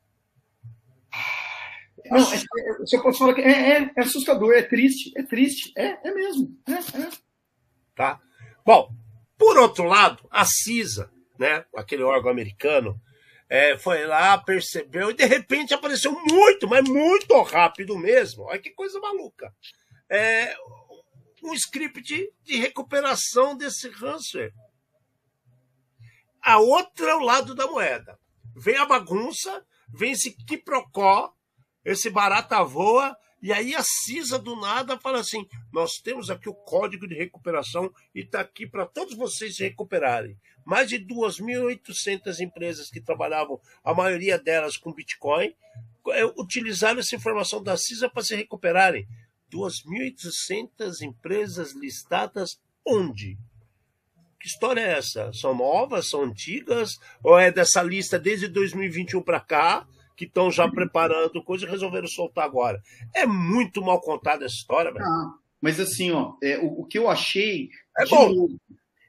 Não, 2.05 2.17
é, 2.19 2.36
é, 2.36 2.77
você 2.77 3.01
pode 3.01 3.17
falar 3.17 3.33
que 3.33 3.41
é, 3.41 3.49
é, 3.51 3.91
é, 3.95 4.01
assustador, 4.01 4.53
é 4.53 4.62
triste, 4.62 5.12
é 5.15 5.23
triste, 5.23 5.71
é, 5.75 6.07
é 6.07 6.13
mesmo. 6.13 6.55
É, 6.67 6.73
é. 6.73 7.10
Tá? 7.95 8.21
Bom, 8.65 8.89
por 9.38 9.57
outro 9.57 9.86
lado, 9.86 10.27
a 10.29 10.45
CISA, 10.45 11.12
né, 11.38 11.65
aquele 11.75 12.03
órgão 12.03 12.31
americano, 12.31 12.99
é, 13.49 13.77
foi 13.77 14.05
lá, 14.05 14.38
percebeu 14.38 15.10
e 15.10 15.13
de 15.13 15.25
repente 15.25 15.73
apareceu 15.73 16.12
muito, 16.12 16.67
mas 16.67 16.88
muito 16.88 17.41
rápido 17.43 17.97
mesmo. 17.97 18.43
Olha 18.43 18.60
que 18.60 18.71
coisa 18.71 18.99
maluca. 18.99 19.53
É, 20.10 20.55
um 21.43 21.53
script 21.53 22.33
de 22.43 22.57
recuperação 22.57 23.55
desse 23.55 23.89
ransomware. 23.89 24.53
A 26.41 26.60
outra 26.60 27.12
é 27.12 27.15
o 27.15 27.19
lado 27.19 27.55
da 27.55 27.67
moeda. 27.67 28.19
Vem 28.55 28.77
a 28.77 28.86
bagunça, 28.86 29.65
vem 29.89 30.12
esse 30.12 30.36
quiprocó, 30.45 31.33
esse 31.88 32.10
barata 32.10 32.62
voa, 32.63 33.15
e 33.41 33.54
aí 33.54 33.73
a 33.73 33.82
CISA 33.82 34.38
do 34.38 34.58
nada 34.58 35.00
fala 35.00 35.21
assim: 35.21 35.47
nós 35.71 36.00
temos 36.04 36.30
aqui 36.30 36.50
o 36.50 36.54
código 36.54 37.08
de 37.08 37.15
recuperação 37.15 37.89
e 38.13 38.21
está 38.21 38.41
aqui 38.41 38.67
para 38.67 38.86
todos 38.86 39.15
vocês 39.15 39.56
se 39.56 39.63
recuperarem. 39.63 40.38
Mais 40.65 40.89
de 40.89 41.00
2.800 41.00 42.41
empresas 42.41 42.89
que 42.89 43.00
trabalhavam, 43.00 43.62
a 43.84 43.93
maioria 43.93 44.38
delas 44.38 44.76
com 44.76 44.91
Bitcoin, 44.91 45.56
é, 46.10 46.26
utilizaram 46.26 47.00
essa 47.00 47.15
informação 47.15 47.63
da 47.63 47.78
CISA 47.78 48.10
para 48.10 48.23
se 48.23 48.36
recuperarem. 48.36 49.08
2.800 49.50 51.02
empresas 51.04 51.73
listadas 51.73 52.60
onde? 52.86 53.38
Que 54.41 54.47
história 54.47 54.82
é 54.82 54.97
essa? 54.97 55.32
São 55.32 55.56
novas? 55.56 56.10
São 56.10 56.23
antigas? 56.23 56.97
Ou 57.23 57.39
é 57.39 57.50
dessa 57.50 57.82
lista 57.82 58.19
desde 58.19 58.50
2021 58.50 59.21
para 59.21 59.39
cá? 59.39 59.88
Que 60.17 60.25
estão 60.25 60.51
já 60.51 60.67
preparando 60.67 61.43
coisa 61.43 61.65
e 61.65 61.69
resolveram 61.69 62.08
soltar 62.08 62.43
agora. 62.43 62.82
É 63.15 63.27
muito 63.27 63.84
mal 63.84 64.01
contada 64.01 64.45
essa 64.45 64.56
história, 64.56 64.91
velho. 64.91 65.06
Ah, 65.06 65.36
mas 65.62 65.80
assim, 65.80 66.12
ó, 66.12 66.34
é, 66.41 66.58
o, 66.58 66.82
o, 66.82 66.86
que 66.86 66.97
eu 66.97 67.08
achei 67.08 67.69
é 67.95 68.06
bom. 68.08 68.30
Novo, 68.34 68.60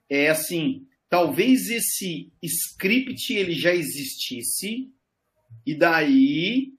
é 0.08 0.28
assim, 0.28 0.86
talvez 1.08 1.70
esse 1.70 2.30
script 2.42 3.32
ele 3.32 3.54
já 3.54 3.74
existisse 3.74 4.90
e 5.64 5.74
daí 5.74 6.74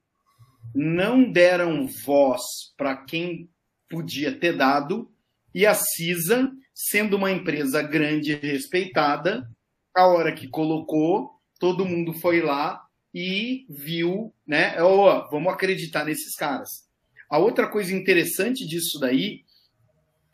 não 0.75 1.29
deram 1.29 1.87
voz 2.05 2.41
para 2.77 2.95
quem 2.95 3.49
podia 3.89 4.31
ter 4.31 4.55
dado 4.55 5.11
e 5.55 5.65
a 5.65 5.73
CISA, 5.73 6.51
sendo 6.73 7.17
uma 7.17 7.31
empresa 7.31 7.81
grande 7.81 8.33
e 8.33 8.35
respeitada, 8.35 9.49
a 9.95 10.05
hora 10.05 10.31
que 10.31 10.47
colocou, 10.47 11.31
todo 11.59 11.83
mundo 11.83 12.13
foi 12.13 12.41
lá 12.41 12.87
e 13.13 13.65
viu, 13.69 14.33
né? 14.45 14.81
Oh, 14.81 15.27
vamos 15.29 15.53
acreditar 15.53 16.05
nesses 16.05 16.35
caras. 16.35 16.69
A 17.29 17.37
outra 17.37 17.67
coisa 17.67 17.93
interessante 17.93 18.65
disso 18.65 18.99
daí 18.99 19.43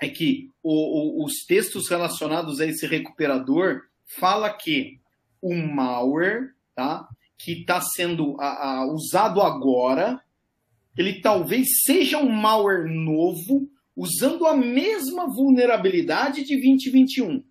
é 0.02 0.10
que 0.10 0.50
o, 0.62 1.22
o, 1.22 1.26
os 1.26 1.46
textos 1.46 1.90
relacionados 1.90 2.60
a 2.60 2.66
esse 2.66 2.86
recuperador 2.86 3.82
fala 4.20 4.52
que 4.52 5.00
o 5.42 5.54
malware, 5.54 6.54
tá? 6.76 7.08
Que 7.38 7.62
está 7.62 7.82
sendo 7.82 8.40
a, 8.40 8.80
a, 8.80 8.86
usado 8.86 9.42
agora, 9.42 10.22
ele 10.98 11.22
talvez 11.22 11.68
seja 11.84 12.18
um 12.18 12.30
malware 12.30 12.86
novo 12.86 13.70
usando 13.96 14.46
a 14.46 14.56
mesma 14.56 15.28
vulnerabilidade 15.28 16.44
de 16.44 16.56
2021. 16.56 17.44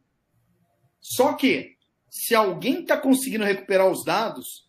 Só 1.00 1.34
que, 1.34 1.76
se 2.10 2.34
alguém 2.34 2.80
está 2.80 2.96
conseguindo 2.96 3.44
recuperar 3.44 3.90
os 3.90 4.04
dados, 4.04 4.68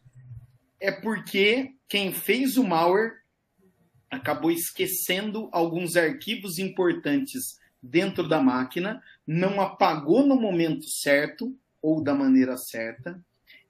é 0.85 0.91
porque 0.91 1.73
quem 1.87 2.13
fez 2.13 2.57
o 2.57 2.63
malware 2.63 3.13
acabou 4.09 4.51
esquecendo 4.51 5.49
alguns 5.51 5.95
arquivos 5.95 6.59
importantes 6.59 7.59
dentro 7.81 8.27
da 8.27 8.39
máquina, 8.39 9.01
não 9.25 9.59
apagou 9.59 10.25
no 10.25 10.35
momento 10.35 10.87
certo 10.87 11.57
ou 11.81 12.03
da 12.03 12.13
maneira 12.13 12.55
certa, 12.55 13.19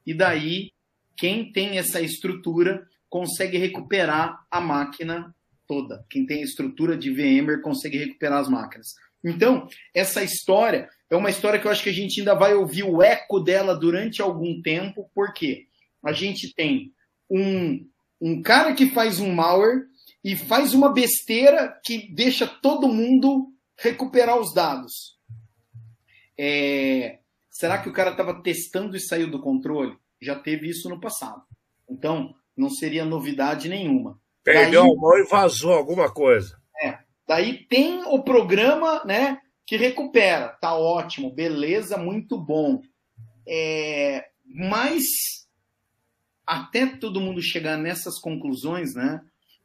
e 0.05 0.13
daí 0.13 0.71
quem 1.15 1.51
tem 1.51 1.77
essa 1.77 2.01
estrutura 2.01 2.85
consegue 3.09 3.57
recuperar 3.57 4.45
a 4.51 4.59
máquina 4.59 5.33
toda. 5.65 6.05
Quem 6.09 6.25
tem 6.25 6.41
a 6.41 6.45
estrutura 6.45 6.97
de 6.97 7.09
VMware 7.11 7.61
consegue 7.61 7.97
recuperar 7.97 8.39
as 8.39 8.49
máquinas. 8.49 8.87
Então, 9.23 9.67
essa 9.93 10.21
história 10.21 10.89
é 11.09 11.15
uma 11.15 11.29
história 11.29 11.59
que 11.59 11.65
eu 11.65 11.71
acho 11.71 11.81
que 11.83 11.89
a 11.89 11.93
gente 11.93 12.19
ainda 12.19 12.35
vai 12.35 12.53
ouvir 12.53 12.83
o 12.83 13.01
eco 13.01 13.39
dela 13.39 13.73
durante 13.73 14.21
algum 14.21 14.61
tempo, 14.61 15.09
porque 15.15 15.67
a 16.03 16.11
gente 16.11 16.53
tem 16.53 16.93
um, 17.29 17.87
um 18.21 18.41
cara 18.41 18.73
que 18.73 18.89
faz 18.89 19.19
um 19.19 19.33
malware 19.33 19.83
e 20.23 20.35
faz 20.35 20.73
uma 20.73 20.91
besteira 20.91 21.79
que 21.83 22.11
deixa 22.13 22.47
todo 22.47 22.87
mundo 22.87 23.53
recuperar 23.77 24.39
os 24.39 24.53
dados. 24.53 25.15
É, 26.37 27.19
será 27.49 27.77
que 27.77 27.89
o 27.89 27.93
cara 27.93 28.11
estava 28.11 28.41
testando 28.41 28.95
e 28.95 28.99
saiu 28.99 29.29
do 29.29 29.41
controle? 29.41 29.97
Já 30.21 30.35
teve 30.35 30.69
isso 30.69 30.89
no 30.89 30.99
passado. 30.99 31.43
Então, 31.89 32.33
não 32.57 32.69
seria 32.69 33.05
novidade 33.05 33.69
nenhuma. 33.69 34.19
Perdeu 34.43 34.83
daí, 34.83 34.91
a 34.91 34.95
mão 34.95 35.17
e 35.17 35.23
vazou 35.23 35.73
alguma 35.73 36.11
coisa. 36.11 36.57
É. 36.81 36.99
Daí 37.27 37.65
tem 37.67 38.03
o 38.05 38.23
programa 38.23 39.03
né, 39.05 39.39
que 39.65 39.77
recupera. 39.77 40.49
Tá 40.49 40.75
ótimo, 40.75 41.33
beleza, 41.33 41.97
muito 41.97 42.37
bom. 42.37 42.81
É, 43.47 44.25
mas 44.43 45.44
até 46.45 46.85
todo 46.85 47.21
mundo 47.21 47.41
chegar 47.41 47.77
nessas 47.77 48.19
conclusões, 48.19 48.93
né? 48.93 49.21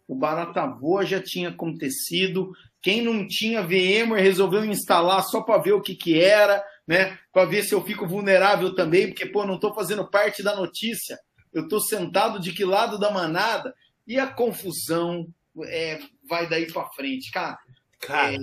O 0.09 0.15
barata 0.15 0.67
voa 0.67 1.05
já 1.05 1.23
tinha 1.23 1.51
acontecido. 1.51 2.53
Quem 2.83 3.03
não 3.03 3.27
tinha 3.29 3.63
VMware 3.63 4.23
resolveu 4.23 4.65
instalar 4.65 5.23
só 5.23 5.43
para 5.43 5.61
ver 5.63 5.73
o 5.73 5.81
que, 5.81 5.95
que 5.95 6.21
era, 6.21 6.65
né? 6.87 7.19
Para 7.33 7.45
ver 7.45 7.63
se 7.63 7.75
eu 7.75 7.83
fico 7.83 8.09
vulnerável 8.09 8.75
também, 8.75 9.09
porque 9.09 9.27
pô, 9.27 9.47
não 9.47 9.55
estou 9.55 9.75
fazendo 9.75 10.09
parte 10.09 10.43
da 10.43 10.57
notícia. 10.57 11.19
Eu 11.53 11.65
estou 11.65 11.81
sentado 11.81 12.41
de 12.41 12.53
que 12.53 12.65
lado 12.65 12.99
da 12.99 13.11
manada 13.11 13.75
e 14.07 14.19
a 14.19 14.27
confusão 14.27 15.29
é, 15.65 16.01
vai 16.29 16.49
daí 16.49 16.67
para 16.73 16.89
frente, 16.91 17.31
cara. 17.31 17.59
Cara, 18.01 18.35
é... 18.35 18.39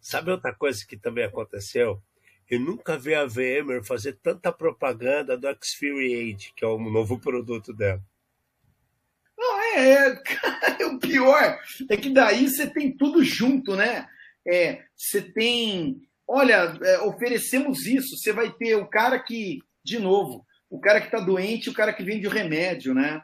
sabe 0.00 0.30
outra 0.30 0.54
coisa 0.54 0.84
que 0.86 0.98
também 0.98 1.24
aconteceu? 1.24 2.02
Eu 2.52 2.60
nunca 2.60 2.98
vi 2.98 3.14
a 3.14 3.24
VMware 3.24 3.82
fazer 3.82 4.18
tanta 4.22 4.52
propaganda 4.52 5.38
do 5.38 5.48
Xfury 5.64 6.34
Age, 6.34 6.52
que 6.54 6.62
é 6.62 6.68
o 6.68 6.78
novo 6.78 7.18
produto 7.18 7.72
dela. 7.72 8.04
Não, 9.38 9.58
é, 9.58 9.78
é, 9.78 10.22
é, 10.78 10.84
o 10.84 10.98
pior 10.98 11.58
é 11.88 11.96
que 11.96 12.10
daí 12.10 12.46
você 12.46 12.66
tem 12.66 12.94
tudo 12.94 13.24
junto, 13.24 13.74
né? 13.74 14.06
É, 14.46 14.84
você 14.94 15.22
tem, 15.22 16.02
olha, 16.28 16.78
é, 16.82 16.98
oferecemos 16.98 17.86
isso. 17.86 18.18
Você 18.18 18.34
vai 18.34 18.52
ter 18.52 18.74
o 18.74 18.86
cara 18.86 19.18
que, 19.18 19.60
de 19.82 19.98
novo, 19.98 20.44
o 20.68 20.78
cara 20.78 21.00
que 21.00 21.06
está 21.06 21.20
doente, 21.20 21.70
o 21.70 21.74
cara 21.74 21.90
que 21.90 22.04
vende 22.04 22.26
o 22.26 22.30
remédio, 22.30 22.92
né? 22.92 23.22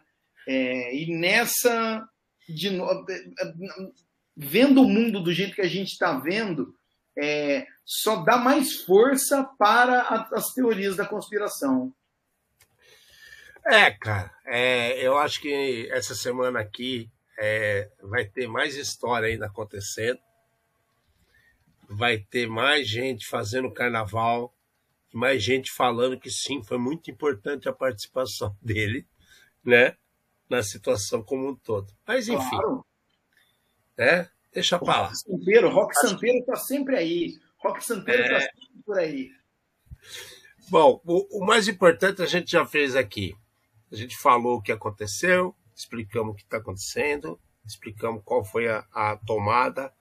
É, 0.48 0.96
e 0.96 1.14
nessa, 1.14 2.02
de 2.48 2.68
é, 2.68 2.80
é, 2.80 3.54
vendo 4.34 4.80
o 4.80 4.88
mundo 4.88 5.22
do 5.22 5.34
jeito 5.34 5.54
que 5.54 5.60
a 5.60 5.68
gente 5.68 5.88
está 5.88 6.18
vendo, 6.18 6.77
é, 7.18 7.66
só 7.84 8.16
dá 8.22 8.36
mais 8.36 8.82
força 8.82 9.42
para 9.58 10.02
a, 10.02 10.28
as 10.32 10.52
teorias 10.52 10.96
da 10.96 11.04
conspiração. 11.04 11.92
É, 13.66 13.90
cara, 13.90 14.32
é, 14.46 15.04
eu 15.04 15.18
acho 15.18 15.40
que 15.40 15.88
essa 15.90 16.14
semana 16.14 16.60
aqui 16.60 17.10
é, 17.38 17.90
vai 18.00 18.24
ter 18.24 18.46
mais 18.46 18.76
história 18.76 19.28
ainda 19.28 19.46
acontecendo. 19.46 20.20
Vai 21.88 22.18
ter 22.18 22.46
mais 22.46 22.86
gente 22.86 23.26
fazendo 23.26 23.72
carnaval, 23.72 24.54
mais 25.12 25.42
gente 25.42 25.70
falando 25.72 26.18
que 26.18 26.30
sim, 26.30 26.62
foi 26.62 26.78
muito 26.78 27.10
importante 27.10 27.68
a 27.68 27.72
participação 27.72 28.56
dele, 28.62 29.06
né? 29.64 29.96
Na 30.48 30.62
situação 30.62 31.22
como 31.22 31.48
um 31.48 31.54
todo. 31.54 31.92
Mas 32.06 32.28
enfim. 32.28 32.48
Claro. 32.48 32.86
Né? 33.96 34.30
Deixa 34.52 34.78
pra 34.78 35.02
lá. 35.02 35.06
Rock 35.08 35.18
Santeiro, 35.18 35.68
Rock 35.70 35.94
Santeiro 35.94 36.44
tá 36.44 36.56
sempre 36.56 36.96
aí. 36.96 37.38
Rock 37.58 37.84
Santeiro 37.84 38.22
tá 38.24 38.28
é... 38.28 38.34
tá 38.34 38.40
sempre 38.40 38.82
por 38.84 38.98
aí. 38.98 39.30
Bom, 40.70 41.00
o, 41.04 41.38
o, 41.40 41.46
mais 41.46 41.66
importante 41.66 42.22
a 42.22 42.26
gente 42.26 42.52
já 42.52 42.64
fez 42.64 42.94
aqui. 42.94 43.34
A 43.90 43.96
gente 43.96 44.16
falou 44.16 44.58
o 44.58 44.62
que 44.62 44.70
aconteceu, 44.70 45.54
explicamos 45.74 46.32
o 46.32 46.36
que 46.36 46.42
está 46.42 46.58
acontecendo, 46.58 47.40
explicamos 47.66 48.22
qual 48.24 48.44
foi 48.44 48.68
a, 48.68 48.84
a 48.92 49.16
tomada. 49.16 49.92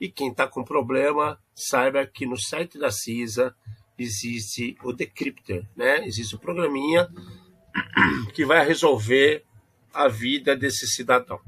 E 0.00 0.08
quem 0.08 0.30
está 0.30 0.46
com 0.46 0.62
problema, 0.62 1.40
saiba 1.54 2.04
que 2.06 2.26
no 2.26 2.36
site 2.36 2.78
da 2.78 2.90
CISA 2.90 3.54
existe 3.98 4.76
o 4.82 4.92
Decryptor, 4.92 5.64
né? 5.74 6.06
Existe 6.06 6.34
o 6.34 6.38
um 6.38 6.40
programinha 6.40 7.08
que 8.34 8.44
vai 8.44 8.66
resolver 8.66 9.44
a 9.94 10.08
vida 10.08 10.54
desse 10.54 10.86
cidadão. 10.86 11.40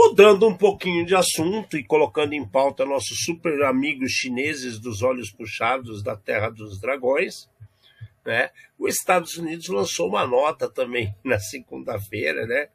Mudando 0.00 0.46
um 0.46 0.56
pouquinho 0.56 1.04
de 1.04 1.16
assunto 1.16 1.76
e 1.76 1.82
colocando 1.82 2.32
em 2.32 2.46
pauta 2.46 2.84
nossos 2.84 3.18
super 3.24 3.64
amigos 3.64 4.12
chineses 4.12 4.78
dos 4.78 5.02
olhos 5.02 5.32
puxados 5.32 6.04
da 6.04 6.14
Terra 6.16 6.50
dos 6.50 6.80
Dragões, 6.80 7.50
né? 8.24 8.50
Os 8.78 8.94
Estados 8.94 9.36
Unidos 9.36 9.66
lançou 9.66 10.08
uma 10.08 10.24
nota 10.24 10.70
também 10.70 11.12
na 11.24 11.40
segunda-feira, 11.40 12.46
né? 12.46 12.68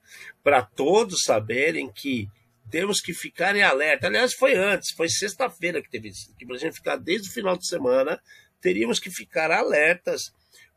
Para 0.43 0.63
todos 0.63 1.23
saberem 1.23 1.89
que 1.89 2.27
temos 2.69 2.99
que 2.99 3.13
ficar 3.13 3.55
em 3.55 3.63
alerta. 3.63 4.07
Aliás, 4.07 4.33
foi 4.33 4.55
antes, 4.55 4.91
foi 4.91 5.07
sexta-feira 5.07 5.81
que 5.81 5.89
teve 5.89 6.09
isso. 6.09 6.35
Que 6.37 6.45
para 6.45 6.57
a 6.57 6.59
gente 6.59 6.75
ficar 6.75 6.97
desde 6.97 7.29
o 7.29 7.33
final 7.33 7.55
de 7.57 7.65
semana, 7.65 8.21
teríamos 8.59 8.99
que 8.99 9.09
ficar 9.09 9.49
alertas, 9.49 10.23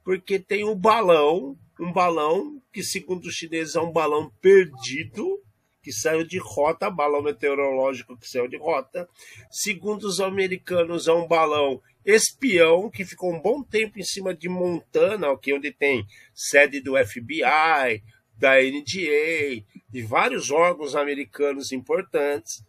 porque 0.04 0.38
tem 0.38 0.64
um 0.64 0.76
balão, 0.76 1.59
um 1.80 1.92
balão 1.92 2.62
que, 2.72 2.85
segundo 2.85 3.26
os 3.26 3.35
chineses, 3.35 3.74
é 3.74 3.80
um 3.80 3.90
balão 3.90 4.30
perdido, 4.40 5.42
que 5.87 5.92
saiu 5.92 6.27
de 6.27 6.37
rota, 6.37 6.90
balão 6.90 7.22
meteorológico 7.22 8.18
que 8.18 8.29
saiu 8.29 8.49
de 8.49 8.57
rota. 8.57 9.09
Segundo 9.49 10.03
os 10.03 10.20
americanos, 10.20 11.07
é 11.07 11.12
um 11.12 11.29
balão 11.29 11.81
espião 12.05 12.90
que 12.90 13.05
ficou 13.05 13.33
um 13.33 13.40
bom 13.40 13.62
tempo 13.62 13.96
em 14.01 14.03
cima 14.03 14.35
de 14.35 14.49
Montana, 14.49 15.31
aqui 15.31 15.55
onde 15.55 15.70
tem 15.70 16.05
sede 16.35 16.81
do 16.81 16.96
FBI, 16.96 18.03
da 18.37 18.57
NDA, 18.61 19.64
de 19.88 20.03
vários 20.03 20.51
órgãos 20.51 20.96
americanos 20.96 21.70
importantes. 21.70 22.64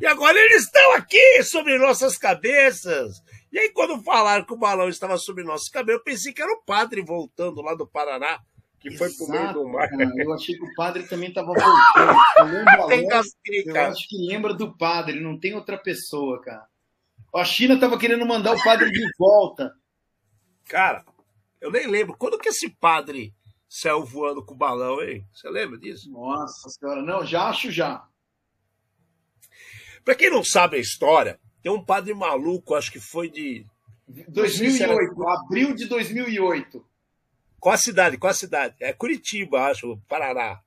E 0.00 0.06
agora 0.06 0.38
eles 0.38 0.62
estão 0.62 0.92
aqui 0.92 1.42
sobre 1.42 1.76
nossas 1.76 2.16
cabeças. 2.16 3.20
E 3.50 3.58
aí, 3.58 3.70
quando 3.70 4.00
falaram 4.04 4.44
que 4.44 4.52
o 4.52 4.56
balão 4.56 4.88
estava 4.88 5.18
sobre 5.18 5.42
nossos 5.42 5.68
cabelos, 5.68 5.98
eu 5.98 6.04
pensei 6.04 6.32
que 6.32 6.40
era 6.40 6.52
o 6.52 6.62
padre 6.62 7.02
voltando 7.02 7.60
lá 7.62 7.74
do 7.74 7.84
Paraná 7.84 8.38
que 8.80 8.96
foi 8.96 9.12
pro 9.12 9.28
meio 9.28 9.52
do 9.52 9.68
mar. 9.68 9.88
Cara, 9.88 10.10
eu 10.16 10.32
achei 10.32 10.56
que 10.56 10.64
o 10.64 10.74
padre 10.74 11.02
também 11.06 11.28
estava 11.28 11.48
voltando. 11.48 12.18
tem 12.88 13.06
eu 13.66 13.80
acho 13.82 14.08
que 14.08 14.26
lembra 14.26 14.54
do 14.54 14.76
padre, 14.76 15.20
não 15.20 15.38
tem 15.38 15.54
outra 15.54 15.76
pessoa, 15.76 16.40
cara. 16.40 16.66
A 17.34 17.44
China 17.44 17.74
estava 17.74 17.98
querendo 17.98 18.26
mandar 18.26 18.54
o 18.54 18.64
padre 18.64 18.90
de 18.90 19.06
volta. 19.18 19.72
Cara, 20.66 21.04
eu 21.60 21.70
nem 21.70 21.86
lembro. 21.86 22.16
Quando 22.16 22.38
que 22.38 22.48
esse 22.48 22.70
padre 22.70 23.34
saiu 23.68 24.04
voando 24.04 24.44
com 24.44 24.54
o 24.54 24.56
balão, 24.56 25.00
hein? 25.02 25.24
Você 25.32 25.48
lembra 25.48 25.78
disso? 25.78 26.10
Nossa 26.10 26.70
senhora, 26.70 27.02
não, 27.02 27.24
já 27.24 27.48
acho 27.48 27.70
já. 27.70 28.04
Pra 30.04 30.14
quem 30.14 30.30
não 30.30 30.42
sabe 30.42 30.78
a 30.78 30.80
história, 30.80 31.38
tem 31.62 31.70
um 31.70 31.84
padre 31.84 32.14
maluco, 32.14 32.74
acho 32.74 32.90
que 32.90 32.98
foi 32.98 33.28
de. 33.28 33.66
2008, 34.28 35.28
abril 35.28 35.74
de 35.74 35.86
2008. 35.86 36.84
Qual 37.60 37.74
a 37.74 37.78
cidade? 37.78 38.16
Qual 38.16 38.30
a 38.30 38.34
cidade? 38.34 38.74
É 38.80 38.92
Curitiba, 38.92 39.66
acho, 39.66 40.00
Paraná. 40.08 40.60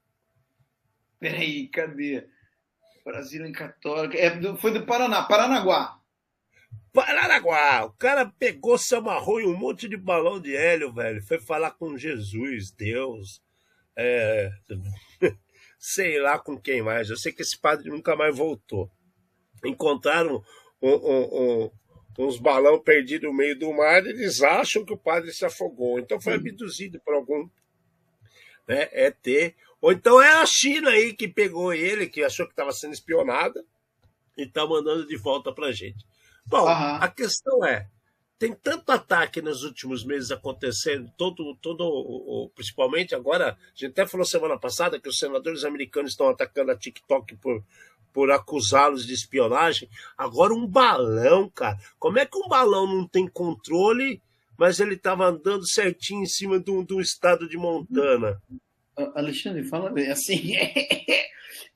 Peraí, 1.20 1.68
cadê? 1.68 2.28
Brasília 3.04 3.52
Católica. 3.52 4.18
É, 4.18 4.56
foi 4.58 4.72
do 4.72 4.86
Paraná, 4.86 5.24
Paranaguá. 5.24 6.00
Paranaguá! 6.94 7.86
O 7.86 7.92
cara 7.94 8.32
pegou, 8.38 8.78
se 8.78 8.96
amarrou 8.96 9.42
em 9.42 9.48
um 9.48 9.58
monte 9.58 9.90
de 9.90 9.98
balão 9.98 10.40
de 10.40 10.56
hélio, 10.56 10.94
velho. 10.94 11.22
Foi 11.24 11.40
falar 11.40 11.72
com 11.72 11.98
Jesus, 11.98 12.72
Deus. 12.72 13.42
É... 13.98 14.52
sei 15.80 16.20
lá 16.22 16.40
com 16.40 16.58
quem 16.58 16.82
mais. 16.82 17.10
Eu 17.10 17.18
sei 17.18 17.34
que 17.34 17.42
esse 17.42 17.60
padre 17.60 17.90
nunca 17.90 18.16
mais 18.16 18.38
voltou. 18.38 18.90
Encontraram 19.66 20.42
um, 20.82 20.92
um, 20.92 21.64
um 21.66 21.72
uns 22.18 22.38
balão 22.38 22.80
perdidos 22.80 23.30
no 23.30 23.36
meio 23.36 23.58
do 23.58 23.74
mar, 23.74 24.06
eles 24.06 24.42
acham 24.42 24.86
que 24.86 24.94
o 24.94 24.98
padre 24.98 25.32
se 25.32 25.46
afogou. 25.46 26.00
Então 26.00 26.22
foi 26.22 26.34
abduzido 26.36 27.00
por 27.00 27.14
algum 27.16 27.50
né, 28.68 28.90
ET. 28.92 29.56
Ou 29.82 29.92
então 29.92 30.22
é 30.22 30.42
a 30.42 30.46
China 30.46 30.90
aí 30.90 31.14
que 31.14 31.28
pegou 31.28 31.74
ele, 31.74 32.08
que 32.08 32.24
achou 32.24 32.46
que 32.46 32.54
estava 32.54 32.72
sendo 32.72 32.94
espionada, 32.94 33.64
e 34.38 34.44
está 34.44 34.66
mandando 34.66 35.06
de 35.06 35.18
volta 35.18 35.52
para 35.52 35.72
gente. 35.72 36.06
Bom, 36.46 36.62
uhum. 36.62 36.68
a 36.68 37.08
questão 37.08 37.66
é, 37.66 37.88
tem 38.38 38.54
tanto 38.54 38.92
ataque 38.92 39.42
nos 39.42 39.64
últimos 39.64 40.04
meses 40.04 40.32
acontecendo, 40.32 41.12
todo, 41.18 41.56
todo, 41.62 42.52
principalmente 42.56 43.16
agora, 43.16 43.52
a 43.52 43.58
gente 43.74 43.92
até 43.92 44.06
falou 44.06 44.26
semana 44.26 44.60
passada 44.60 45.00
que 45.00 45.08
os 45.08 45.18
senadores 45.18 45.64
americanos 45.64 46.12
estão 46.12 46.28
atacando 46.30 46.72
a 46.72 46.78
TikTok 46.78 47.38
por, 47.38 47.64
por 48.14 48.32
acusá-los 48.32 49.06
de 49.06 49.14
espionagem. 49.14 49.90
Agora 50.18 50.54
um 50.54 50.68
balão, 50.68 51.50
cara. 51.50 51.78
Como 52.00 52.20
é 52.20 52.26
que 52.26 52.38
um 52.38 52.48
balão 52.48 52.88
não 52.88 53.08
tem 53.08 53.28
controle, 53.28 54.22
mas 54.58 54.80
ele 54.80 54.94
estava 54.94 55.26
andando 55.26 55.68
certinho 55.68 56.22
em 56.22 56.28
cima 56.28 56.64
um 56.68 57.02
estado 57.02 57.50
de 57.50 57.58
Montana? 57.58 58.40
Alexandre, 59.16 59.64
fala 59.64 59.92
assim, 60.12 60.56
é, 60.56 60.74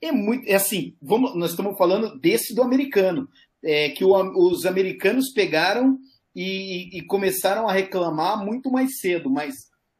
é 0.00 0.12
muito, 0.12 0.48
é 0.48 0.54
assim, 0.54 0.94
vamos, 1.02 1.34
nós 1.34 1.50
estamos 1.50 1.76
falando 1.76 2.18
desse 2.18 2.54
do 2.54 2.62
americano, 2.62 3.28
é, 3.62 3.90
que 3.90 4.04
o, 4.04 4.12
os 4.36 4.64
americanos 4.64 5.32
pegaram 5.32 5.98
e, 6.34 6.96
e, 6.96 7.02
começaram 7.06 7.68
a 7.68 7.72
reclamar 7.72 8.44
muito 8.44 8.70
mais 8.70 9.00
cedo, 9.00 9.28
mas 9.28 9.54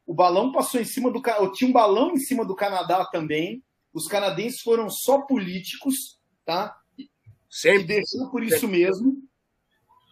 o 0.05 0.13
balão 0.13 0.51
passou 0.53 0.79
em 0.79 0.85
cima 0.85 1.11
do, 1.11 1.21
tinha 1.51 1.69
um 1.69 1.73
balão 1.73 2.11
em 2.11 2.19
cima 2.19 2.45
do 2.45 2.55
Canadá 2.55 3.05
também, 3.05 3.61
os 3.93 4.07
canadenses 4.07 4.61
foram 4.61 4.89
só 4.89 5.21
políticos, 5.21 6.18
tá? 6.49 6.75
Sempre. 7.47 7.83
E 7.83 7.85
deixou 7.85 8.31
por 8.31 8.43
isso 8.43 8.67
mesmo. 8.67 9.21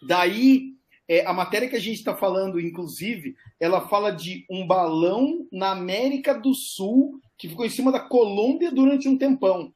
Daí, 0.08 0.76
é, 1.08 1.26
a 1.26 1.34
matéria 1.34 1.68
que 1.68 1.76
a 1.76 1.80
gente 1.80 1.98
está 1.98 2.16
falando, 2.16 2.60
inclusive, 2.60 3.36
ela 3.60 3.88
fala 3.88 4.12
de 4.12 4.46
um 4.48 4.68
balão 4.68 5.48
na 5.52 5.72
América 5.72 6.36
do 6.36 6.54
Sul 6.54 7.20
que 7.36 7.50
ficou 7.50 7.66
em 7.66 7.72
cima 7.72 7.92
da 7.92 8.00
Colômbia 8.00 8.72
durante 8.72 9.10
um 9.10 9.18
tempão. 9.18 9.74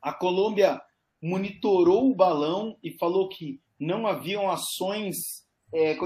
A 0.00 0.10
Colômbia 0.12 0.80
monitorou 1.20 2.10
o 2.10 2.14
balão 2.14 2.78
e 2.82 2.90
falou 2.92 3.28
que 3.28 3.60
não 3.78 4.06
haviam 4.06 4.50
ações 4.50 5.46
é, 5.72 5.96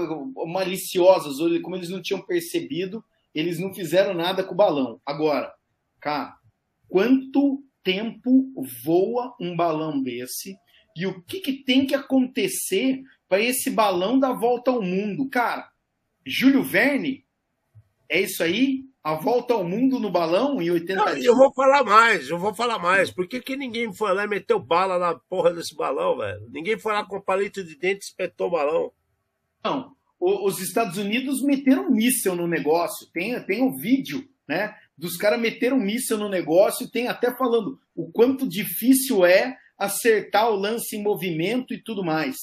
maliciosas, 0.45 1.39
ou 1.39 1.61
como 1.61 1.75
eles 1.75 1.89
não 1.89 2.01
tinham 2.01 2.21
percebido, 2.21 3.03
eles 3.33 3.59
não 3.59 3.73
fizeram 3.73 4.13
nada 4.13 4.43
com 4.43 4.53
o 4.53 4.57
balão. 4.57 4.99
Agora, 5.05 5.53
cara, 6.01 6.37
quanto 6.89 7.63
tempo 7.87 8.51
voa 8.83 9.33
um 9.39 9.55
balão 9.55 10.03
desse 10.03 10.57
e 10.93 11.07
o 11.07 11.21
que, 11.23 11.39
que 11.39 11.63
tem 11.63 11.85
que 11.85 11.95
acontecer 11.95 13.01
para 13.29 13.39
esse 13.39 13.69
balão 13.69 14.19
dar 14.19 14.33
volta 14.33 14.71
ao 14.71 14.81
mundo. 14.81 15.29
Cara, 15.29 15.69
Júlio 16.25 16.61
Verne, 16.63 17.25
é 18.09 18.19
isso 18.19 18.43
aí? 18.43 18.83
A 19.01 19.13
volta 19.13 19.53
ao 19.53 19.63
mundo 19.63 20.01
no 20.01 20.11
balão 20.11 20.61
em 20.61 20.69
80 20.69 20.95
Não, 20.95 21.13
dias? 21.13 21.25
Eu 21.25 21.37
vou 21.37 21.53
falar 21.53 21.85
mais, 21.85 22.29
eu 22.29 22.37
vou 22.37 22.53
falar 22.53 22.77
mais. 22.77 23.09
Por 23.09 23.25
que, 23.25 23.39
que 23.39 23.55
ninguém 23.55 23.93
foi 23.93 24.13
lá 24.13 24.25
e 24.25 24.27
meteu 24.27 24.59
bala 24.59 24.99
na 24.99 25.15
porra 25.15 25.53
desse 25.53 25.73
balão, 25.73 26.17
velho? 26.17 26.45
Ninguém 26.49 26.77
foi 26.77 26.91
lá 26.91 27.05
com 27.05 27.21
palito 27.21 27.63
de 27.63 27.77
dente 27.77 28.01
e 28.01 28.07
espetou 28.09 28.47
o 28.47 28.51
balão. 28.51 28.91
Não, 29.63 29.95
os 30.19 30.59
Estados 30.59 30.97
Unidos 30.97 31.41
meteram 31.41 31.87
um 31.87 31.91
míssel 31.91 32.35
no 32.35 32.47
negócio. 32.47 33.07
Tem, 33.13 33.41
tem 33.45 33.63
um 33.63 33.77
vídeo, 33.77 34.27
né? 34.45 34.75
Dos 34.97 35.15
caras 35.15 35.39
meteram 35.39 35.77
um 35.77 35.81
míssil 35.81 36.17
no 36.17 36.27
negócio, 36.27 36.89
tem 36.89 37.07
até 37.07 37.35
falando 37.37 37.79
o 37.95 38.11
quanto 38.11 38.49
difícil 38.49 39.25
é 39.25 39.55
acertar 39.77 40.49
o 40.49 40.55
lance 40.55 40.95
em 40.95 41.03
movimento 41.03 41.73
e 41.73 41.81
tudo 41.81 42.03
mais. 42.03 42.35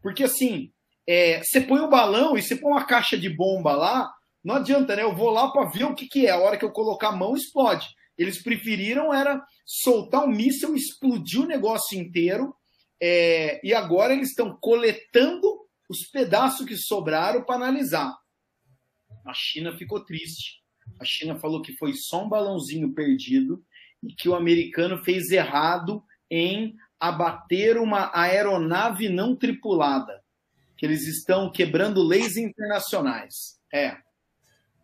Porque 0.00 0.24
assim, 0.24 0.72
é, 1.06 1.42
você 1.42 1.60
põe 1.60 1.80
o 1.80 1.90
balão 1.90 2.38
e 2.38 2.42
você 2.42 2.56
põe 2.56 2.72
uma 2.72 2.86
caixa 2.86 3.18
de 3.18 3.28
bomba 3.28 3.72
lá, 3.76 4.10
não 4.42 4.54
adianta, 4.54 4.96
né? 4.96 5.02
Eu 5.02 5.14
vou 5.14 5.30
lá 5.30 5.50
para 5.50 5.68
ver 5.68 5.84
o 5.84 5.94
que, 5.94 6.06
que 6.08 6.26
é. 6.26 6.30
A 6.30 6.38
hora 6.38 6.56
que 6.56 6.64
eu 6.64 6.72
colocar 6.72 7.08
a 7.08 7.16
mão, 7.16 7.36
explode. 7.36 7.86
Eles 8.16 8.42
preferiram 8.42 9.12
era 9.12 9.44
soltar 9.66 10.24
um 10.24 10.28
míssil, 10.28 10.74
explodir 10.74 11.42
o 11.42 11.46
negócio 11.46 11.98
inteiro. 11.98 12.54
É, 13.00 13.60
e 13.62 13.74
agora 13.74 14.14
eles 14.14 14.30
estão 14.30 14.56
coletando 14.60 15.46
os 15.90 16.06
pedaços 16.10 16.66
que 16.66 16.76
sobraram 16.76 17.44
para 17.44 17.56
analisar. 17.56 18.16
A 19.26 19.34
China 19.34 19.76
ficou 19.76 20.04
triste 20.04 20.57
a 21.00 21.04
China 21.04 21.38
falou 21.38 21.62
que 21.62 21.76
foi 21.76 21.94
só 21.94 22.24
um 22.24 22.28
balãozinho 22.28 22.92
perdido 22.92 23.64
e 24.02 24.12
que 24.12 24.28
o 24.28 24.34
americano 24.34 24.98
fez 24.98 25.30
errado 25.30 26.02
em 26.30 26.76
abater 26.98 27.76
uma 27.78 28.10
aeronave 28.12 29.08
não 29.08 29.34
tripulada, 29.36 30.22
que 30.76 30.84
eles 30.84 31.06
estão 31.06 31.50
quebrando 31.50 32.02
leis 32.02 32.36
internacionais. 32.36 33.58
É. 33.72 33.96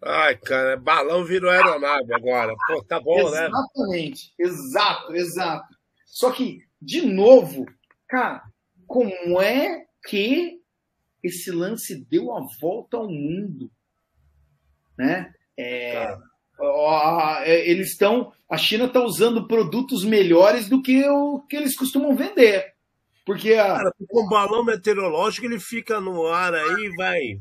Ai, 0.03 0.37
cara, 0.37 0.77
balão 0.77 1.25
virou 1.25 1.51
aeronave 1.51 2.13
agora. 2.13 2.55
Pô, 2.67 2.83
tá 2.85 3.01
bom, 3.01 3.19
Exatamente. 3.19 3.41
né? 3.41 3.49
Exatamente, 3.49 4.35
exato, 4.39 5.15
exato. 5.15 5.75
Só 6.05 6.31
que, 6.31 6.61
de 6.81 7.03
novo, 7.03 7.67
cara, 8.09 8.43
como 8.87 9.41
é 9.41 9.87
que 10.07 10.61
esse 11.23 11.51
lance 11.51 12.05
deu 12.05 12.37
a 12.37 12.47
volta 12.61 12.99
ao 12.99 13.09
mundo? 13.09 13.71
Né? 14.97 15.33
É, 15.57 16.17
é, 17.45 17.71
eles 17.71 17.91
estão. 17.91 18.33
A 18.49 18.57
China 18.57 18.85
está 18.85 19.01
usando 19.01 19.47
produtos 19.47 20.05
melhores 20.05 20.69
do 20.69 20.83
que 20.83 21.05
o 21.09 21.41
que 21.49 21.57
eles 21.57 21.77
costumam 21.77 22.15
vender. 22.15 22.75
Porque 23.25 23.55
a... 23.55 23.67
Cara, 23.67 23.93
balão 24.29 24.65
meteorológico 24.65 25.47
ele 25.47 25.59
fica 25.59 25.99
no 26.01 26.27
ar 26.27 26.55
aí, 26.55 26.91
vai 26.97 27.39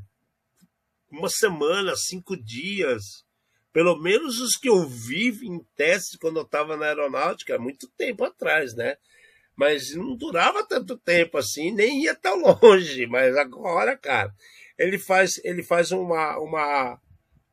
uma 1.14 1.30
semana, 1.30 1.96
cinco 1.96 2.36
dias. 2.36 3.24
Pelo 3.72 3.96
menos 3.98 4.40
os 4.40 4.56
que 4.56 4.70
eu 4.70 4.88
vi 4.88 5.30
em 5.44 5.60
teste 5.76 6.18
quando 6.18 6.38
eu 6.38 6.44
estava 6.44 6.76
na 6.76 6.88
aeronáutica, 6.88 7.58
muito 7.60 7.88
tempo 7.96 8.24
atrás, 8.24 8.76
né? 8.76 8.98
Mas 9.56 9.96
não 9.96 10.16
durava 10.16 10.66
tanto 10.66 10.98
tempo 10.98 11.38
assim, 11.38 11.72
nem 11.72 12.04
ia 12.04 12.16
tão 12.16 12.42
longe. 12.62 13.06
Mas 13.08 13.36
agora, 13.38 13.96
cara, 13.96 14.34
ele 14.78 14.98
faz, 14.98 15.40
ele 15.44 15.64
faz 15.64 15.92
uma, 15.92 16.38
uma 16.40 17.00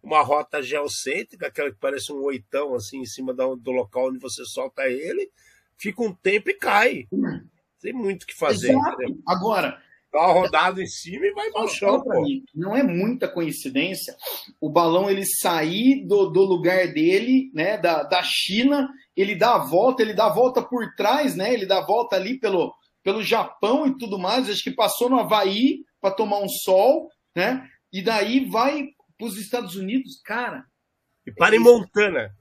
uma 0.02 0.22
rota 0.22 0.62
geocêntrica, 0.62 1.46
aquela 1.46 1.70
que 1.70 1.78
parece 1.78 2.12
um 2.12 2.22
oitão 2.22 2.74
assim 2.74 3.00
em 3.00 3.06
cima 3.06 3.32
do 3.34 3.70
local 3.70 4.08
onde 4.08 4.18
você 4.18 4.44
solta 4.44 4.88
ele, 4.88 5.30
fica 5.76 6.02
um 6.02 6.12
tempo 6.12 6.50
e 6.50 6.54
cai. 6.54 7.06
Tem 7.80 7.92
muito 7.92 8.24
o 8.24 8.26
que 8.26 8.36
fazer. 8.36 8.74
Agora, 9.26 9.80
dá 10.12 10.20
uma 10.20 10.32
rodada 10.32 10.82
em 10.82 10.86
cima 10.86 11.26
e 11.26 11.32
vai 11.32 11.50
para 11.50 11.64
o 11.64 11.68
chão. 11.68 12.02
Mim, 12.22 12.44
não 12.54 12.76
é 12.76 12.82
muita 12.82 13.28
coincidência 13.28 14.14
o 14.60 14.68
balão 14.68 15.10
ele 15.10 15.24
sair 15.24 16.06
do, 16.06 16.26
do 16.26 16.42
lugar 16.42 16.88
dele, 16.92 17.50
né, 17.54 17.78
da, 17.78 18.02
da 18.02 18.22
China, 18.22 18.88
ele 19.16 19.34
dá 19.34 19.54
a 19.54 19.58
volta, 19.58 20.02
ele 20.02 20.12
dá 20.12 20.26
a 20.26 20.34
volta 20.34 20.62
por 20.62 20.94
trás, 20.94 21.34
né, 21.34 21.52
ele 21.52 21.66
dá 21.66 21.78
a 21.78 21.86
volta 21.86 22.16
ali 22.16 22.38
pelo, 22.38 22.74
pelo 23.02 23.22
Japão 23.22 23.86
e 23.86 23.96
tudo 23.96 24.18
mais, 24.18 24.48
acho 24.48 24.62
que 24.62 24.70
passou 24.70 25.08
no 25.08 25.18
Havaí 25.18 25.84
para 26.00 26.14
tomar 26.14 26.40
um 26.40 26.48
sol, 26.48 27.08
né, 27.34 27.66
e 27.92 28.02
daí 28.02 28.44
vai 28.44 28.88
para 29.20 29.28
os 29.28 29.36
Estados 29.36 29.76
Unidos, 29.76 30.20
cara. 30.24 30.64
E 31.26 31.32
para 31.32 31.54
em 31.54 31.58
Montana. 31.58 32.34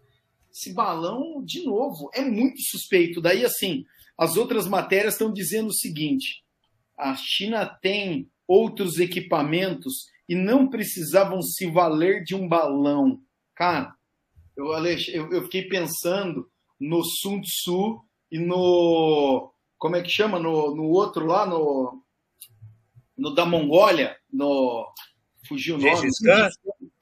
Esse 0.50 0.74
balão, 0.74 1.44
de 1.44 1.64
novo, 1.66 2.10
é 2.14 2.22
muito 2.22 2.62
suspeito. 2.62 3.22
Daí, 3.22 3.46
assim, 3.46 3.84
as 4.18 4.38
outras 4.38 4.66
matérias 4.66 5.14
estão 5.14 5.32
dizendo 5.32 5.68
o 5.68 5.74
seguinte: 5.74 6.44
a 6.98 7.14
China 7.16 7.66
tem 7.66 8.32
outros 8.48 8.98
equipamentos 8.98 10.06
e 10.28 10.36
não 10.36 10.70
precisavam 10.70 11.42
se 11.42 11.70
valer 11.70 12.24
de 12.24 12.34
um 12.34 12.48
balão. 12.48 13.22
Cara, 13.54 13.94
eu, 14.56 14.68
eu, 14.74 15.34
eu 15.34 15.44
fiquei 15.44 15.68
pensando 15.68 16.50
no 16.80 17.04
Sun 17.04 17.42
Tzu 17.42 18.02
e 18.32 18.40
no. 18.40 19.54
Como 19.78 19.96
é 19.96 20.02
que 20.02 20.10
chama? 20.10 20.40
No, 20.40 20.76
no 20.76 20.86
outro 20.86 21.26
lá, 21.26 21.46
no. 21.46 22.02
No 23.18 23.36
da 23.36 23.46
Mongólia, 23.46 24.16
no 24.32 24.88
fugiu 25.50 25.76
o 25.76 25.80
nome. 25.80 26.10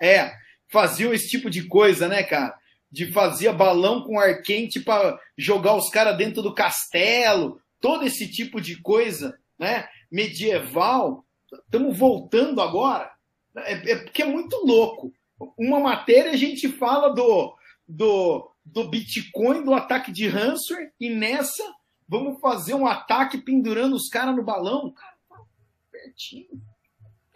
É, 0.02 0.34
faziam 0.68 1.14
esse 1.14 1.30
tipo 1.30 1.50
de 1.50 1.68
coisa, 1.68 2.08
né, 2.08 2.24
cara? 2.24 2.58
De 2.89 3.12
fazia 3.12 3.54
balão 3.54 4.02
com 4.02 4.20
ar 4.20 4.41
quente 4.41 4.80
para 4.80 5.20
jogar 5.38 5.76
os 5.76 5.89
caras 5.89 6.18
dentro 6.18 6.41
do 6.41 6.56
castelo, 6.56 7.62
todo 7.80 8.06
esse 8.06 8.32
tipo 8.32 8.60
de 8.60 8.82
coisa, 8.82 9.38
né? 9.60 9.88
Medieval. 10.12 11.26
Estamos 11.66 11.98
voltando 11.98 12.62
agora. 12.62 13.12
É, 13.58 13.91
é, 13.91 13.95
porque 13.98 14.22
é 14.22 14.26
muito 14.26 14.56
louco. 14.66 15.14
Uma 15.58 15.80
matéria 15.80 16.32
a 16.32 16.38
gente 16.38 16.68
fala 16.70 17.10
do, 17.14 17.56
do, 17.88 18.52
do 18.66 18.89
Bitcoin, 18.89 19.64
do 19.64 19.74
ataque 19.74 20.12
de 20.12 20.28
ransomware, 20.28 20.91
e 21.00 21.10
nessa 21.10 21.64
vamos 22.08 22.39
fazer 22.39 22.74
um 22.74 22.88
ataque 22.88 23.38
pendurando 23.38 23.95
os 23.95 24.08
caras 24.10 24.36
no 24.36 24.43
balão. 24.43 24.91
Cara, 24.91 25.18
tá 25.30 25.38
pertinho. 25.91 26.62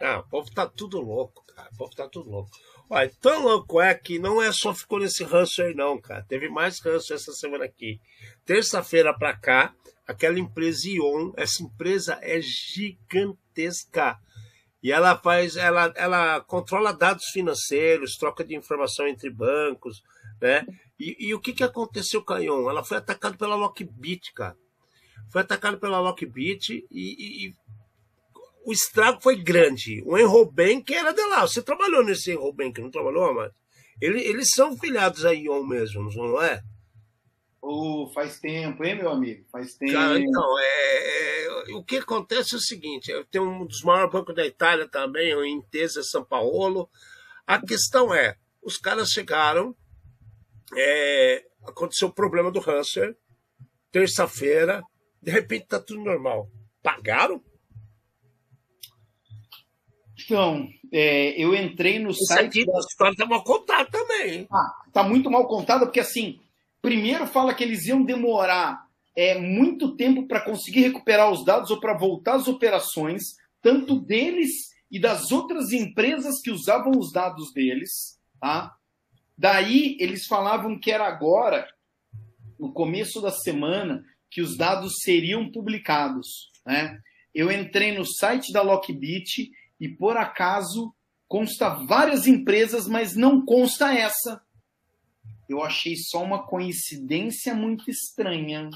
Ah, 0.02 0.18
o 0.18 0.28
povo 0.28 0.50
tá 0.50 0.66
tudo 0.66 1.00
louco, 1.00 1.44
cara. 1.54 1.68
O 1.72 1.76
povo 1.76 1.94
tá 1.94 2.08
tudo 2.08 2.28
louco. 2.28 2.50
Olha, 2.90 3.10
tão 3.20 3.42
louco 3.44 3.80
é 3.80 3.94
que 3.94 4.18
não 4.18 4.42
é 4.42 4.52
só 4.52 4.74
ficou 4.74 4.98
nesse 4.98 5.22
ranço 5.22 5.62
aí, 5.62 5.74
não, 5.74 6.00
cara. 6.00 6.24
Teve 6.24 6.48
mais 6.48 6.80
ranço 6.80 7.14
essa 7.14 7.32
semana 7.32 7.64
aqui. 7.64 8.00
Terça-feira 8.44 9.16
pra 9.16 9.36
cá, 9.36 9.72
aquela 10.06 10.40
empresa 10.40 10.88
Ion, 10.88 11.32
essa 11.36 11.62
empresa 11.62 12.18
é 12.20 12.40
gigantesca. 12.40 14.18
E 14.82 14.90
ela 14.90 15.16
faz, 15.16 15.56
ela, 15.56 15.92
ela 15.94 16.40
controla 16.40 16.92
dados 16.92 17.26
financeiros, 17.26 18.16
troca 18.16 18.44
de 18.44 18.56
informação 18.56 19.06
entre 19.06 19.30
bancos, 19.30 20.02
né? 20.40 20.66
E, 20.98 21.28
e 21.28 21.34
o 21.34 21.40
que, 21.40 21.52
que 21.52 21.62
aconteceu 21.62 22.24
com 22.24 22.32
a 22.32 22.40
Ion? 22.40 22.68
Ela 22.68 22.82
foi 22.82 22.96
atacada 22.96 23.36
pela 23.36 23.54
Lockbit, 23.54 24.32
cara. 24.34 24.56
Foi 25.30 25.42
atacada 25.42 25.76
pela 25.76 26.00
Lockbit 26.00 26.84
e, 26.90 27.46
e, 27.46 27.54
o 28.64 28.72
estrago 28.72 29.20
foi 29.20 29.36
grande. 29.36 30.02
O 30.06 30.18
Enrobank 30.18 30.92
era 30.94 31.12
de 31.12 31.22
lá. 31.26 31.46
Você 31.46 31.62
trabalhou 31.62 32.04
nesse 32.04 32.32
Enrobank, 32.32 32.80
não 32.80 32.90
trabalhou, 32.90 33.24
Amado? 33.24 33.54
Ele, 34.00 34.20
eles 34.20 34.48
são 34.54 34.76
filiados 34.76 35.24
a 35.24 35.32
Ion 35.32 35.64
mesmo, 35.64 36.10
não 36.14 36.42
é? 36.42 36.62
Oh, 37.60 38.10
faz 38.12 38.40
tempo, 38.40 38.82
hein, 38.84 38.96
meu 38.96 39.10
amigo? 39.10 39.46
Faz 39.52 39.74
tempo. 39.76 39.92
Cara, 39.92 40.18
então, 40.18 40.58
é, 40.58 41.44
é, 41.44 41.74
o 41.76 41.84
que 41.84 41.98
acontece 41.98 42.54
é 42.54 42.58
o 42.58 42.60
seguinte: 42.60 43.12
eu 43.12 43.24
tenho 43.24 43.48
um 43.48 43.64
dos 43.64 43.82
maiores 43.82 44.10
bancos 44.10 44.34
da 44.34 44.44
Itália 44.44 44.88
também, 44.88 45.32
o 45.34 45.44
Intesa 45.44 46.02
São 46.02 46.24
Paulo. 46.24 46.90
A 47.46 47.64
questão 47.64 48.12
é: 48.12 48.36
os 48.60 48.76
caras 48.76 49.10
chegaram, 49.10 49.76
é, 50.76 51.44
aconteceu 51.64 52.08
o 52.08 52.14
problema 52.14 52.50
do 52.50 52.58
Hanser, 52.58 53.16
terça-feira, 53.92 54.82
de 55.22 55.30
repente 55.30 55.68
tá 55.68 55.78
tudo 55.78 56.02
normal. 56.02 56.50
Pagaram? 56.82 57.40
Então, 60.32 60.66
é, 60.90 61.38
eu 61.38 61.54
entrei 61.54 61.98
no 61.98 62.08
Isso 62.08 62.24
site. 62.24 62.60
Aqui, 62.60 62.64
da... 62.64 62.74
A 62.74 62.80
história 62.80 63.14
tá 63.14 63.26
mal 63.26 63.44
contada 63.44 63.84
também. 63.90 64.46
Ah, 64.50 64.82
tá 64.90 65.02
muito 65.02 65.30
mal 65.30 65.46
contada, 65.46 65.84
porque 65.84 66.00
assim, 66.00 66.40
primeiro 66.80 67.26
fala 67.26 67.52
que 67.52 67.62
eles 67.62 67.84
iam 67.84 68.02
demorar 68.02 68.86
é, 69.14 69.38
muito 69.38 69.94
tempo 69.94 70.26
para 70.26 70.40
conseguir 70.40 70.80
recuperar 70.80 71.30
os 71.30 71.44
dados 71.44 71.70
ou 71.70 71.78
para 71.78 71.98
voltar 71.98 72.36
às 72.36 72.48
operações, 72.48 73.22
tanto 73.60 74.00
deles 74.00 74.50
e 74.90 74.98
das 74.98 75.30
outras 75.30 75.70
empresas 75.70 76.40
que 76.40 76.50
usavam 76.50 76.92
os 76.96 77.12
dados 77.12 77.52
deles. 77.52 78.18
Tá? 78.40 78.74
Daí 79.36 79.98
eles 80.00 80.24
falavam 80.26 80.80
que 80.80 80.90
era 80.90 81.06
agora, 81.06 81.68
no 82.58 82.72
começo 82.72 83.20
da 83.20 83.30
semana, 83.30 84.02
que 84.30 84.40
os 84.40 84.56
dados 84.56 84.94
seriam 85.02 85.52
publicados. 85.52 86.50
Né? 86.64 86.98
Eu 87.34 87.52
entrei 87.52 87.92
no 87.92 88.06
site 88.06 88.50
da 88.50 88.62
Lockbit 88.62 89.50
e 89.82 89.88
por 89.88 90.16
acaso 90.16 90.94
consta 91.26 91.70
várias 91.70 92.28
empresas, 92.28 92.86
mas 92.86 93.16
não 93.16 93.44
consta 93.44 93.92
essa. 93.92 94.40
Eu 95.48 95.60
achei 95.60 95.96
só 95.96 96.22
uma 96.22 96.46
coincidência 96.46 97.52
muito 97.52 97.90
estranha. 97.90 98.70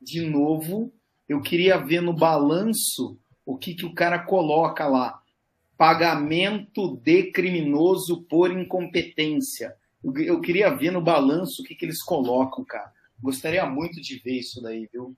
De 0.00 0.20
novo, 0.20 0.92
eu 1.28 1.42
queria 1.42 1.76
ver 1.76 2.00
no 2.00 2.12
balanço 2.12 3.18
o 3.44 3.56
que, 3.56 3.74
que 3.74 3.84
o 3.84 3.92
cara 3.92 4.20
coloca 4.20 4.86
lá. 4.86 5.20
Pagamento 5.76 6.96
de 6.98 7.32
criminoso 7.32 8.22
por 8.30 8.52
incompetência. 8.52 9.74
Eu, 10.04 10.16
eu 10.18 10.40
queria 10.40 10.72
ver 10.72 10.92
no 10.92 11.02
balanço 11.02 11.62
o 11.62 11.64
que, 11.64 11.74
que 11.74 11.84
eles 11.84 12.00
colocam, 12.00 12.64
cara. 12.64 12.92
Gostaria 13.20 13.66
muito 13.66 14.00
de 14.00 14.20
ver 14.20 14.38
isso 14.38 14.62
daí, 14.62 14.88
viu? 14.92 15.16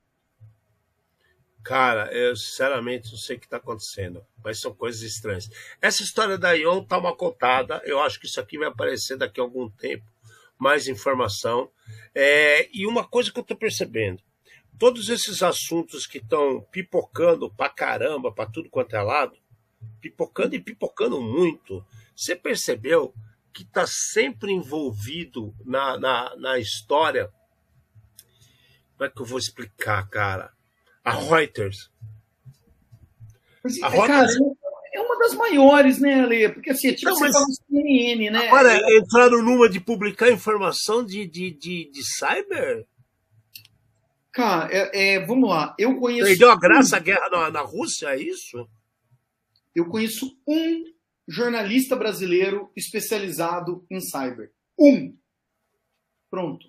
Cara, 1.67 2.13
eu 2.13 2.37
sinceramente 2.37 3.11
não 3.11 3.19
sei 3.19 3.35
o 3.35 3.41
que 3.41 3.47
está 3.47 3.57
acontecendo, 3.57 4.25
mas 4.45 4.61
são 4.61 4.73
coisas 4.73 5.03
estranhas. 5.03 5.51
Essa 5.83 6.05
história 6.05 6.39
da 6.39 6.53
Ion 6.53 6.81
está 6.81 6.97
uma 6.97 7.13
contada, 7.13 7.83
eu 7.85 8.01
acho 8.01 8.21
que 8.21 8.27
isso 8.27 8.39
aqui 8.39 8.57
vai 8.57 8.69
aparecer 8.69 9.17
daqui 9.17 9.41
a 9.41 9.43
algum 9.43 9.69
tempo, 9.69 10.05
mais 10.57 10.87
informação. 10.87 11.69
É, 12.15 12.69
e 12.73 12.87
uma 12.87 13.05
coisa 13.05 13.33
que 13.33 13.39
eu 13.41 13.43
estou 13.43 13.57
percebendo: 13.57 14.23
todos 14.79 15.09
esses 15.09 15.43
assuntos 15.43 16.07
que 16.07 16.19
estão 16.19 16.61
pipocando 16.71 17.53
pra 17.53 17.69
caramba, 17.69 18.31
para 18.31 18.49
tudo 18.49 18.71
quanto 18.71 18.95
é 18.95 19.03
lado, 19.03 19.37
pipocando 20.01 20.55
e 20.55 20.61
pipocando 20.61 21.21
muito, 21.21 21.85
você 22.15 22.37
percebeu 22.37 23.13
que 23.53 23.65
está 23.65 23.89
sempre 23.89 24.53
envolvido 24.53 25.53
na, 25.65 25.99
na, 25.99 26.37
na 26.37 26.59
história? 26.61 27.29
Como 28.97 29.11
é 29.11 29.11
que 29.11 29.21
eu 29.21 29.27
vou 29.27 29.41
explicar, 29.41 30.09
cara? 30.09 30.56
A 31.07 31.13
Reuters. 31.13 31.89
Mas, 33.63 33.81
a 33.81 33.89
Reuters... 33.89 34.09
Cara, 34.09 34.57
é 34.93 35.01
uma 35.01 35.17
das 35.21 35.35
maiores, 35.35 36.01
né, 36.01 36.21
Ale? 36.21 36.49
Porque 36.49 36.71
assim, 36.71 36.89
é 36.89 36.95
tipo 36.95 37.09
Não, 37.09 37.17
você 37.17 37.31
fala 37.31 37.47
CNN, 37.71 38.31
né? 38.31 38.49
Agora, 38.49 38.77
entraram 38.99 39.41
numa 39.41 39.69
de 39.69 39.79
publicar 39.79 40.33
informação 40.33 41.07
de, 41.07 41.25
de, 41.25 41.53
de, 41.53 41.91
de 41.93 42.03
cyber? 42.05 42.85
Cara, 44.33 44.69
é, 44.73 45.15
é, 45.15 45.25
vamos 45.25 45.49
lá. 45.49 45.77
Eu 45.79 45.97
conheço. 45.97 46.27
Perdeu 46.27 46.51
a 46.51 46.59
graça 46.59 46.97
um... 46.97 46.99
a 46.99 47.01
guerra 47.01 47.29
na, 47.31 47.51
na 47.53 47.61
Rússia, 47.61 48.09
é 48.09 48.21
isso? 48.21 48.69
Eu 49.73 49.87
conheço 49.87 50.37
um 50.45 50.85
jornalista 51.29 51.95
brasileiro 51.95 52.73
especializado 52.75 53.87
em 53.89 54.01
cyber. 54.01 54.51
Um. 54.77 55.17
Pronto. 56.29 56.67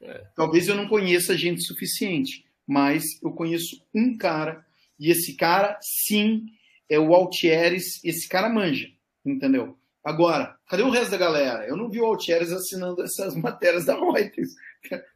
É. 0.00 0.24
Talvez 0.36 0.68
eu 0.68 0.76
não 0.76 0.86
conheça 0.86 1.36
gente 1.36 1.62
suficiente 1.62 2.47
mas 2.68 3.20
eu 3.22 3.32
conheço 3.32 3.82
um 3.94 4.14
cara, 4.18 4.62
e 5.00 5.10
esse 5.10 5.34
cara, 5.34 5.78
sim, 5.80 6.44
é 6.86 6.98
o 6.98 7.14
Altieres, 7.14 8.04
esse 8.04 8.28
cara 8.28 8.50
manja, 8.50 8.88
entendeu? 9.24 9.78
Agora, 10.04 10.54
cadê 10.68 10.82
o 10.82 10.90
resto 10.90 11.12
da 11.12 11.16
galera? 11.16 11.66
Eu 11.66 11.76
não 11.76 11.88
vi 11.88 11.98
o 11.98 12.04
Altieres 12.04 12.52
assinando 12.52 13.02
essas 13.02 13.34
matérias 13.40 13.86
da 13.86 13.94
Reuters, 13.94 14.50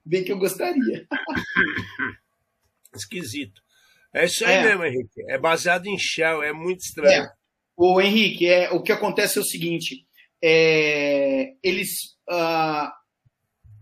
bem 0.03 0.25
que 0.25 0.33
eu 0.33 0.39
gostaria. 0.39 1.07
Esquisito. 2.95 3.61
É 4.15 4.25
isso 4.25 4.45
aí 4.45 4.55
é. 4.55 4.63
mesmo, 4.65 4.85
Henrique. 4.85 5.23
É 5.29 5.39
baseado 5.39 5.87
em 5.87 5.99
Shell, 5.99 6.43
é 6.43 6.53
muito 6.53 6.81
estranho. 6.81 7.25
É. 7.25 7.33
O 7.77 8.01
Henrique, 8.01 8.47
é, 8.47 8.71
o 8.71 8.83
que 8.83 8.93
acontece 8.93 9.39
é 9.39 9.41
o 9.41 9.45
seguinte: 9.45 10.07
é, 10.43 11.55
eles. 11.63 12.17
Uh, 12.31 12.91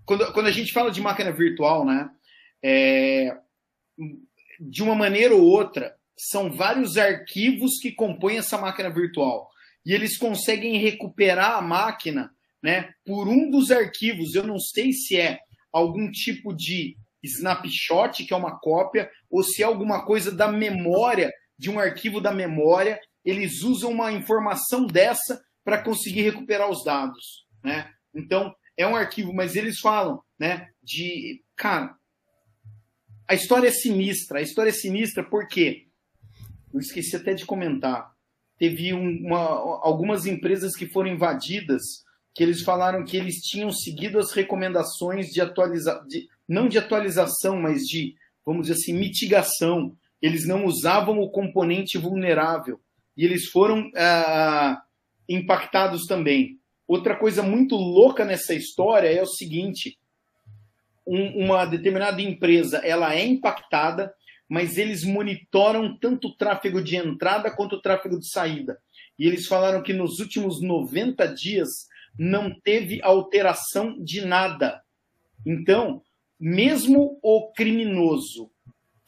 quando, 0.05 0.33
quando 0.33 0.47
a 0.47 0.53
gente 0.53 0.73
fala 0.73 0.91
de 0.91 1.01
máquina 1.01 1.33
virtual, 1.33 1.85
né? 1.85 2.09
É, 2.63 3.37
de 4.61 4.83
uma 4.83 4.95
maneira 4.95 5.35
ou 5.35 5.43
outra, 5.43 5.95
são 6.17 6.51
vários 6.51 6.99
arquivos 6.99 7.79
que 7.81 7.93
compõem 7.93 8.39
essa 8.39 8.59
máquina 8.59 8.91
virtual. 8.91 9.49
E 9.85 9.95
eles 9.95 10.19
conseguem 10.19 10.77
recuperar 10.77 11.57
a 11.57 11.63
máquina 11.63 12.31
né, 12.63 12.93
por 13.07 13.27
um 13.27 13.51
dos 13.51 13.71
arquivos. 13.71 14.35
Eu 14.35 14.47
não 14.47 14.59
sei 14.59 14.93
se 14.93 15.17
é 15.17 15.39
algum 15.73 16.11
tipo 16.11 16.55
de 16.55 16.97
snapshot, 17.23 18.25
que 18.25 18.35
é 18.35 18.37
uma 18.37 18.59
cópia, 18.59 19.11
ou 19.31 19.43
se 19.43 19.63
é 19.63 19.67
alguma 19.67 20.05
coisa 20.05 20.31
da 20.31 20.51
memória, 20.51 21.33
de 21.59 21.71
um 21.71 21.79
arquivo 21.79 22.21
da 22.21 22.33
memória. 22.33 23.01
Eles 23.25 23.63
usam 23.63 23.91
uma 23.91 24.13
informação 24.13 24.87
dessa 24.87 25.43
para 25.65 25.83
conseguir 25.83 26.23
recuperar 26.23 26.69
os 26.69 26.85
dados. 26.85 27.47
Né? 27.63 27.91
Então, 28.15 28.55
é 28.77 28.87
um 28.87 28.97
arquivo, 28.97 29.33
mas 29.33 29.57
eles 29.57 29.79
falam 29.79 30.23
né, 30.39 30.69
de. 30.83 31.43
Cara, 31.57 31.95
a 33.31 33.35
história 33.35 33.69
é 33.69 33.71
sinistra. 33.71 34.41
A 34.41 34.43
história 34.43 34.71
é 34.71 34.73
sinistra 34.73 35.23
porque, 35.23 35.87
eu 36.75 36.81
esqueci 36.81 37.15
até 37.15 37.33
de 37.33 37.47
comentar, 37.47 38.13
teve 38.59 38.93
uma, 38.93 39.39
algumas 39.39 40.27
empresas 40.27 40.75
que 40.75 40.89
foram 40.89 41.11
invadidas 41.11 41.81
que 42.35 42.43
eles 42.43 42.63
falaram 42.63 43.05
que 43.05 43.17
eles 43.17 43.37
tinham 43.37 43.71
seguido 43.71 44.19
as 44.19 44.33
recomendações 44.33 45.29
de 45.29 45.41
atualização, 45.41 46.05
não 46.49 46.69
de 46.69 46.77
atualização, 46.77 47.57
mas 47.57 47.83
de, 47.83 48.17
vamos 48.45 48.63
dizer 48.63 48.75
assim, 48.75 48.95
mitigação. 48.95 49.97
Eles 50.21 50.45
não 50.45 50.65
usavam 50.65 51.21
o 51.21 51.31
componente 51.31 51.99
vulnerável 51.99 52.81
e 53.17 53.25
eles 53.25 53.47
foram 53.47 53.89
ah, 53.97 54.83
impactados 55.29 56.05
também. 56.07 56.59
Outra 56.87 57.17
coisa 57.17 57.45
muito 57.45 57.77
louca 57.77 58.25
nessa 58.25 58.55
história 58.55 59.09
é 59.09 59.23
o 59.23 59.27
seguinte: 59.27 60.00
um, 61.11 61.47
uma 61.47 61.65
determinada 61.65 62.23
empresa 62.23 62.79
ela 62.79 63.15
é 63.15 63.25
impactada, 63.25 64.15
mas 64.49 64.79
eles 64.79 65.03
monitoram 65.05 65.99
tanto 65.99 66.29
o 66.29 66.37
tráfego 66.37 66.81
de 66.81 66.97
entrada 66.97 67.51
quanto 67.51 67.77
o 67.77 67.81
tráfego 67.81 68.19
de 68.19 68.29
saída. 68.29 68.79
E 69.19 69.27
eles 69.27 69.47
falaram 69.47 69.83
que 69.83 69.93
nos 69.93 70.21
últimos 70.21 70.63
90 70.63 71.27
dias 71.35 71.89
não 72.17 72.55
teve 72.61 73.01
alteração 73.03 73.97
de 74.03 74.25
nada. 74.25 74.81
Então, 75.45 76.03
mesmo 76.39 77.19
o 77.23 77.53
criminoso 77.53 78.51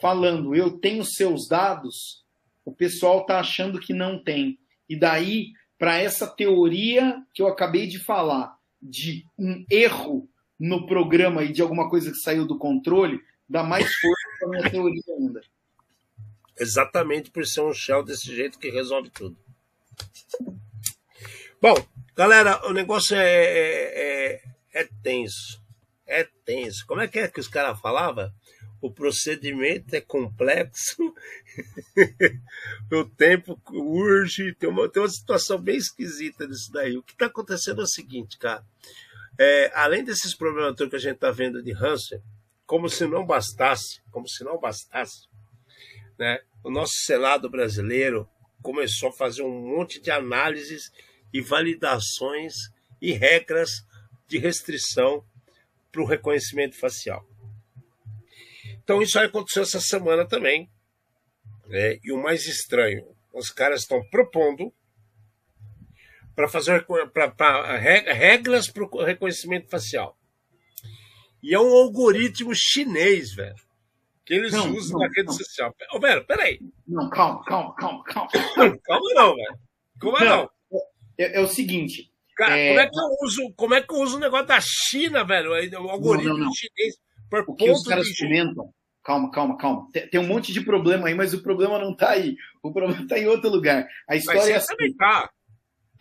falando 0.01 0.57
eu 0.57 0.79
tenho 0.79 1.05
seus 1.05 1.47
dados, 1.47 2.25
o 2.65 2.73
pessoal 2.73 3.21
está 3.21 3.39
achando 3.39 3.79
que 3.79 3.95
não 3.95 4.23
tem. 4.23 4.59
E 4.89 4.99
daí, 4.99 5.53
para 5.79 5.99
essa 5.99 6.27
teoria 6.27 7.23
que 7.33 7.41
eu 7.41 7.47
acabei 7.47 7.87
de 7.87 8.01
falar, 8.01 8.57
de 8.81 9.25
um 9.39 9.65
erro 9.71 10.29
no 10.63 10.87
programa 10.87 11.43
e 11.43 11.53
de 11.53 11.61
alguma 11.61 11.91
coisa 11.91 12.13
que 12.13 12.19
saiu 12.19 12.47
do 12.47 12.57
controle, 12.57 13.21
dá 13.49 13.65
mais 13.65 13.93
força 13.97 14.29
para 14.39 14.49
minha 14.49 14.71
teoria 14.71 15.03
ainda. 15.19 15.41
Exatamente 16.57 17.33
por 17.33 17.45
ser 17.45 17.63
um 17.63 17.75
shell 17.75 18.05
desse 18.05 18.33
jeito 18.33 18.61
que 18.61 18.71
resolve 18.71 19.11
tudo. 19.11 19.37
Bom, 21.61 21.75
galera, 22.15 22.65
o 22.69 22.73
negócio 22.73 23.17
é, 23.17 23.25
é, 23.25 24.41
é, 24.73 24.83
é 24.83 24.89
tenso. 25.03 25.61
É 26.07 26.29
tenso. 26.45 26.87
Como 26.87 27.01
é 27.01 27.09
que 27.09 27.19
é 27.19 27.27
que 27.27 27.41
os 27.41 27.49
caras 27.49 27.81
falavam? 27.81 28.33
O 28.81 28.89
procedimento 28.89 29.97
é 29.97 30.01
complexo, 30.01 31.13
o 32.93 33.05
tempo 33.05 33.61
urge, 33.69 34.55
tem 34.55 34.69
uma, 34.69 34.89
tem 34.89 35.03
uma 35.03 35.09
situação 35.09 35.59
bem 35.59 35.77
esquisita 35.77 36.47
disso 36.47 36.71
daí. 36.71 36.97
O 36.97 37.03
que 37.03 37.15
está 37.15 37.27
acontecendo 37.27 37.81
é 37.81 37.85
o 37.85 37.89
seguinte, 37.89 38.39
cara. 38.39 38.65
É, 39.39 39.71
além 39.75 40.05
desses 40.05 40.35
problemas 40.35 40.77
que 40.77 40.97
a 40.97 40.99
gente 40.99 41.15
está 41.15 41.31
vendo 41.31 41.63
de 41.63 41.73
Hansen, 41.73 42.23
como 42.67 42.89
se 42.89 43.07
não 43.07 43.27
bastasse, 43.27 44.01
como 44.11 44.29
se 44.29 44.45
não 44.45 44.59
bastasse, 44.59 45.29
né? 46.19 46.41
o 46.63 46.71
nosso 46.71 46.95
Senado 47.05 47.51
brasileiro 47.51 48.29
começou 48.63 49.09
a 49.09 49.13
fazer 49.13 49.43
um 49.43 49.77
monte 49.77 50.01
de 50.01 50.11
análises 50.11 50.93
e 51.33 51.41
validações 51.41 52.55
e 53.01 53.13
regras 53.13 53.85
de 54.29 54.39
restrição 54.39 55.25
para 55.91 56.03
o 56.03 56.07
reconhecimento 56.07 56.79
facial. 56.79 57.27
Então 58.83 59.03
isso 59.03 59.19
aí 59.19 59.27
aconteceu 59.27 59.63
essa 59.63 59.81
semana 59.81 60.27
também. 60.27 60.71
Né? 61.67 61.99
E 62.03 62.13
o 62.13 62.23
mais 62.23 62.47
estranho, 62.47 63.07
os 63.33 63.51
caras 63.51 63.83
estão 63.83 64.03
propondo 64.09 64.73
para 66.35 66.49
fazer 66.49 66.87
pra, 67.13 67.31
pra, 67.31 67.77
regras 67.77 68.69
para 68.69 68.85
o 68.85 69.05
reconhecimento 69.05 69.69
facial. 69.69 70.17
E 71.43 71.55
é 71.55 71.59
um 71.59 71.73
algoritmo 71.75 72.55
chinês, 72.55 73.35
velho. 73.35 73.57
Que 74.25 74.35
eles 74.35 74.53
não, 74.53 74.73
usam 74.73 74.99
não, 74.99 75.07
na 75.07 75.13
rede 75.13 75.27
não. 75.27 75.33
social. 75.33 75.75
Ô, 75.93 75.99
velho, 75.99 76.25
peraí. 76.25 76.61
Não, 76.87 77.11
calma, 77.11 77.45
calma, 77.45 77.75
calma, 77.75 78.05
calma. 78.05 78.31
calma 78.85 79.15
não, 79.15 79.35
velho. 79.35 79.59
Como 80.01 80.19
é 80.19 80.25
não? 80.25 80.51
É, 81.19 81.39
é, 81.39 81.41
o 81.41 81.49
seguinte. 81.49 82.11
Cara, 82.37 82.57
é... 82.57 82.69
como 82.69 82.81
é 82.81 82.89
que 82.89 82.99
eu 82.99 83.27
uso, 83.27 83.55
como 83.57 83.75
é 83.75 83.81
que 83.83 83.93
eu 83.93 83.99
uso 83.99 84.17
o 84.17 84.21
negócio 84.21 84.47
da 84.47 84.61
China, 84.61 85.25
velho? 85.25 85.51
O 85.51 85.91
algoritmo 85.91 86.51
chinês. 86.55 86.97
Por 87.29 87.45
o 87.47 87.55
que 87.55 87.71
os 87.71 87.83
caras 87.83 88.07
de... 88.07 88.17
comentam. 88.19 88.73
Calma, 89.03 89.31
calma, 89.33 89.57
calma. 89.57 89.89
Tem, 89.93 90.09
tem, 90.09 90.21
um 90.21 90.27
monte 90.27 90.53
de 90.53 90.61
problema 90.61 91.09
aí, 91.09 91.15
mas 91.15 91.35
o 91.35 91.43
problema 91.43 91.79
não 91.79 91.91
está 91.91 92.11
aí. 92.11 92.37
O 92.63 92.73
problema 92.73 93.03
está 93.03 93.19
em 93.19 93.27
outro 93.27 93.51
lugar. 93.51 93.89
A 94.09 94.15
história 94.15 94.53
é 94.53 94.57
assim. 94.57 94.75
Tá. 94.97 95.29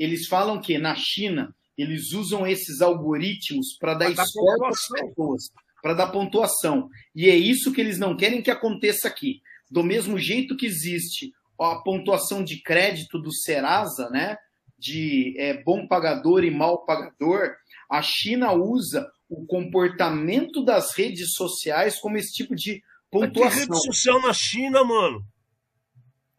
Eles 0.01 0.25
falam 0.25 0.59
que 0.59 0.79
na 0.79 0.95
China 0.95 1.55
eles 1.77 2.11
usam 2.11 2.47
esses 2.47 2.81
algoritmos 2.81 3.77
para 3.79 3.93
dar 3.93 4.09
score 4.25 4.57
para 4.57 4.69
as 4.69 4.87
pessoas, 4.87 5.43
para 5.79 5.93
dar 5.93 6.07
pontuação. 6.07 6.89
E 7.13 7.29
é 7.29 7.35
isso 7.35 7.71
que 7.71 7.79
eles 7.79 7.99
não 7.99 8.17
querem 8.17 8.41
que 8.41 8.49
aconteça 8.49 9.07
aqui. 9.07 9.43
Do 9.69 9.83
mesmo 9.83 10.17
jeito 10.17 10.57
que 10.57 10.65
existe 10.65 11.31
a 11.59 11.75
pontuação 11.75 12.43
de 12.43 12.59
crédito 12.63 13.19
do 13.19 13.31
Serasa, 13.31 14.09
né? 14.09 14.37
De 14.75 15.35
é, 15.37 15.61
bom 15.61 15.87
pagador 15.87 16.43
e 16.43 16.49
mal 16.49 16.83
pagador, 16.83 17.51
a 17.87 18.01
China 18.01 18.53
usa 18.53 19.07
o 19.29 19.45
comportamento 19.45 20.65
das 20.65 20.95
redes 20.95 21.33
sociais 21.35 21.99
como 21.99 22.17
esse 22.17 22.33
tipo 22.33 22.55
de 22.55 22.81
pontuação. 23.11 23.43
Mas 23.43 23.53
que 23.53 23.71
rede 23.71 23.85
social 23.85 24.19
na 24.19 24.33
China, 24.33 24.83
mano? 24.83 25.23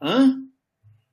Hã? 0.01 0.52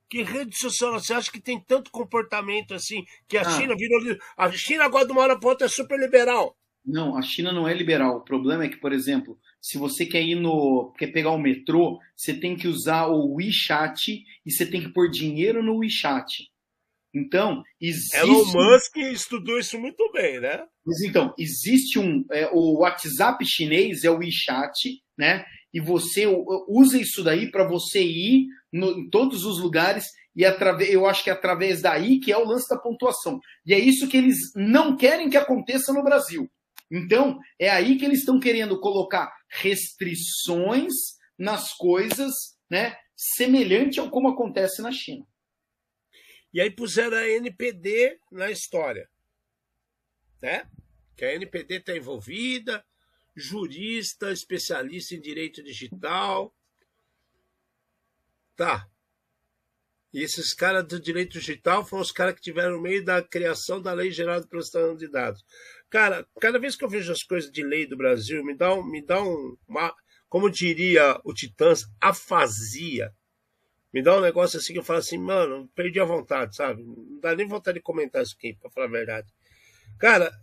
Que 0.09 0.23
rede 0.23 0.57
social 0.57 0.93
você 0.93 1.13
acha 1.13 1.31
que 1.31 1.39
tem 1.39 1.59
tanto 1.59 1.91
comportamento 1.91 2.73
assim? 2.73 3.03
Que 3.27 3.37
a 3.37 3.41
ah. 3.41 3.51
China 3.51 3.75
virou. 3.75 4.17
A 4.35 4.51
China 4.51 4.85
agora 4.85 5.05
de 5.05 5.11
uma 5.11 5.21
hora 5.21 5.39
para 5.39 5.49
outra 5.49 5.67
é 5.67 5.69
super 5.69 5.99
liberal. 5.99 6.57
Não, 6.85 7.15
a 7.15 7.21
China 7.21 7.51
não 7.51 7.67
é 7.67 7.73
liberal. 7.73 8.17
O 8.17 8.23
problema 8.23 8.63
é 8.63 8.69
que, 8.69 8.77
por 8.77 8.91
exemplo, 8.91 9.37
se 9.61 9.77
você 9.77 10.05
quer 10.05 10.23
ir 10.23 10.35
no. 10.35 10.91
quer 10.97 11.07
pegar 11.07 11.31
o 11.31 11.37
metrô, 11.37 11.99
você 12.15 12.33
tem 12.33 12.55
que 12.55 12.67
usar 12.67 13.07
o 13.07 13.35
WeChat 13.35 14.23
e 14.45 14.51
você 14.51 14.65
tem 14.65 14.81
que 14.81 14.89
pôr 14.89 15.09
dinheiro 15.09 15.61
no 15.61 15.77
WeChat. 15.77 16.49
Então, 17.13 17.63
existe. 17.79 18.17
Elon 18.17 18.45
Musk 18.45 18.97
estudou 18.97 19.59
isso 19.59 19.79
muito 19.79 20.11
bem, 20.11 20.39
né? 20.39 20.63
Mas 20.85 21.01
então, 21.01 21.33
existe 21.37 21.99
um. 21.99 22.25
É, 22.31 22.49
o 22.51 22.79
WhatsApp 22.79 23.45
chinês 23.45 24.03
é 24.03 24.09
o 24.09 24.17
WeChat, 24.17 25.01
né? 25.17 25.45
E 25.73 25.79
você 25.79 26.25
usa 26.67 26.99
isso 26.99 27.23
daí 27.23 27.51
para 27.51 27.67
você 27.67 28.01
ir 28.01 28.47
no, 28.71 28.91
em 28.91 29.09
todos 29.09 29.45
os 29.45 29.59
lugares 29.59 30.05
e 30.35 30.45
através, 30.45 30.89
eu 30.91 31.05
acho 31.05 31.23
que 31.23 31.29
é 31.29 31.33
através 31.33 31.81
daí 31.81 32.19
que 32.19 32.31
é 32.31 32.37
o 32.37 32.45
lance 32.45 32.67
da 32.69 32.77
pontuação. 32.77 33.39
E 33.65 33.73
é 33.73 33.79
isso 33.79 34.07
que 34.07 34.17
eles 34.17 34.37
não 34.55 34.95
querem 34.95 35.29
que 35.29 35.37
aconteça 35.37 35.91
no 35.91 36.03
Brasil. 36.03 36.49
Então, 36.91 37.37
é 37.59 37.69
aí 37.69 37.97
que 37.97 38.05
eles 38.05 38.19
estão 38.19 38.39
querendo 38.39 38.79
colocar 38.79 39.31
restrições 39.49 40.93
nas 41.37 41.73
coisas, 41.73 42.33
né, 42.69 42.95
semelhante 43.15 43.99
ao 43.99 44.09
como 44.09 44.29
acontece 44.29 44.81
na 44.81 44.91
China. 44.91 45.25
E 46.53 46.59
aí 46.59 46.71
puseram 46.71 47.17
a 47.17 47.27
NPD 47.27 48.19
na 48.31 48.49
história, 48.49 49.07
né? 50.41 50.67
Que 51.15 51.25
a 51.25 51.35
NPD 51.35 51.75
está 51.75 51.95
envolvida, 51.95 52.83
jurista, 53.35 54.31
especialista 54.31 55.15
em 55.15 55.21
direito 55.21 55.63
digital, 55.63 56.53
Tá. 58.59 58.89
E 60.13 60.21
esses 60.21 60.53
caras 60.53 60.85
do 60.85 60.99
direito 60.99 61.39
digital 61.39 61.85
foram 61.85 62.01
os 62.01 62.11
caras 62.11 62.35
que 62.35 62.41
tiveram 62.41 62.73
no 62.73 62.81
meio 62.81 63.05
da 63.05 63.23
criação 63.23 63.81
da 63.81 63.93
lei 63.93 64.11
geral 64.11 64.41
de 64.41 64.47
proteção 64.47 64.97
de 64.97 65.07
dados. 65.07 65.45
Cara, 65.89 66.27
cada 66.41 66.59
vez 66.59 66.75
que 66.75 66.83
eu 66.83 66.89
vejo 66.89 67.09
as 67.09 67.23
coisas 67.23 67.49
de 67.49 67.63
lei 67.63 67.87
do 67.87 67.95
Brasil, 67.95 68.43
me 68.43 68.53
dá, 68.53 68.73
um, 68.73 68.83
me 68.83 69.01
dá 69.01 69.23
um, 69.23 69.55
uma, 69.65 69.95
como 70.27 70.49
diria 70.49 71.21
o 71.23 71.33
Titãs, 71.33 71.85
afasia. 72.01 73.13
Me 73.93 74.01
dá 74.01 74.17
um 74.17 74.21
negócio 74.21 74.59
assim 74.59 74.73
que 74.73 74.79
eu 74.79 74.83
falo 74.83 74.99
assim, 74.99 75.17
mano, 75.17 75.69
perdi 75.73 76.01
a 76.01 76.05
vontade, 76.05 76.53
sabe? 76.57 76.83
Não 76.83 77.17
dá 77.21 77.33
nem 77.33 77.47
vontade 77.47 77.77
de 77.77 77.81
comentar 77.81 78.23
isso 78.23 78.35
aqui, 78.37 78.57
pra 78.59 78.69
falar 78.69 78.87
a 78.87 78.91
verdade. 78.91 79.33
Cara, 79.97 80.37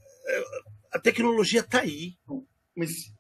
a 0.91 0.99
tecnologia 0.99 1.63
tá 1.63 1.81
aí. 1.81 2.17
Mas 2.77 3.13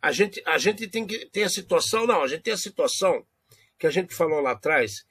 a 0.00 0.12
gente, 0.12 0.42
a 0.46 0.58
gente 0.58 0.86
tem 0.86 1.06
que 1.06 1.26
ter 1.26 1.44
a 1.44 1.48
situação, 1.48 2.06
não, 2.06 2.22
a 2.22 2.28
gente 2.28 2.42
tem 2.42 2.52
a 2.52 2.58
situação 2.58 3.26
que 3.78 3.86
a 3.86 3.90
gente 3.90 4.14
falou 4.14 4.40
lá 4.40 4.52
atrás, 4.52 5.04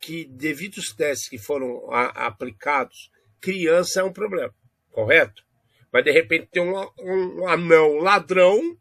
que 0.00 0.24
devido 0.24 0.78
aos 0.78 0.92
testes 0.94 1.28
que 1.28 1.38
foram 1.38 1.90
a, 1.92 2.26
aplicados, 2.26 3.10
criança 3.40 4.00
é 4.00 4.04
um 4.04 4.12
problema, 4.12 4.54
correto? 4.90 5.44
Mas 5.92 6.04
de 6.04 6.10
repente 6.10 6.48
tem 6.50 6.62
um, 6.62 6.76
um, 6.98 7.42
um 7.42 7.48
anão 7.48 7.96
ladrão 7.98 8.76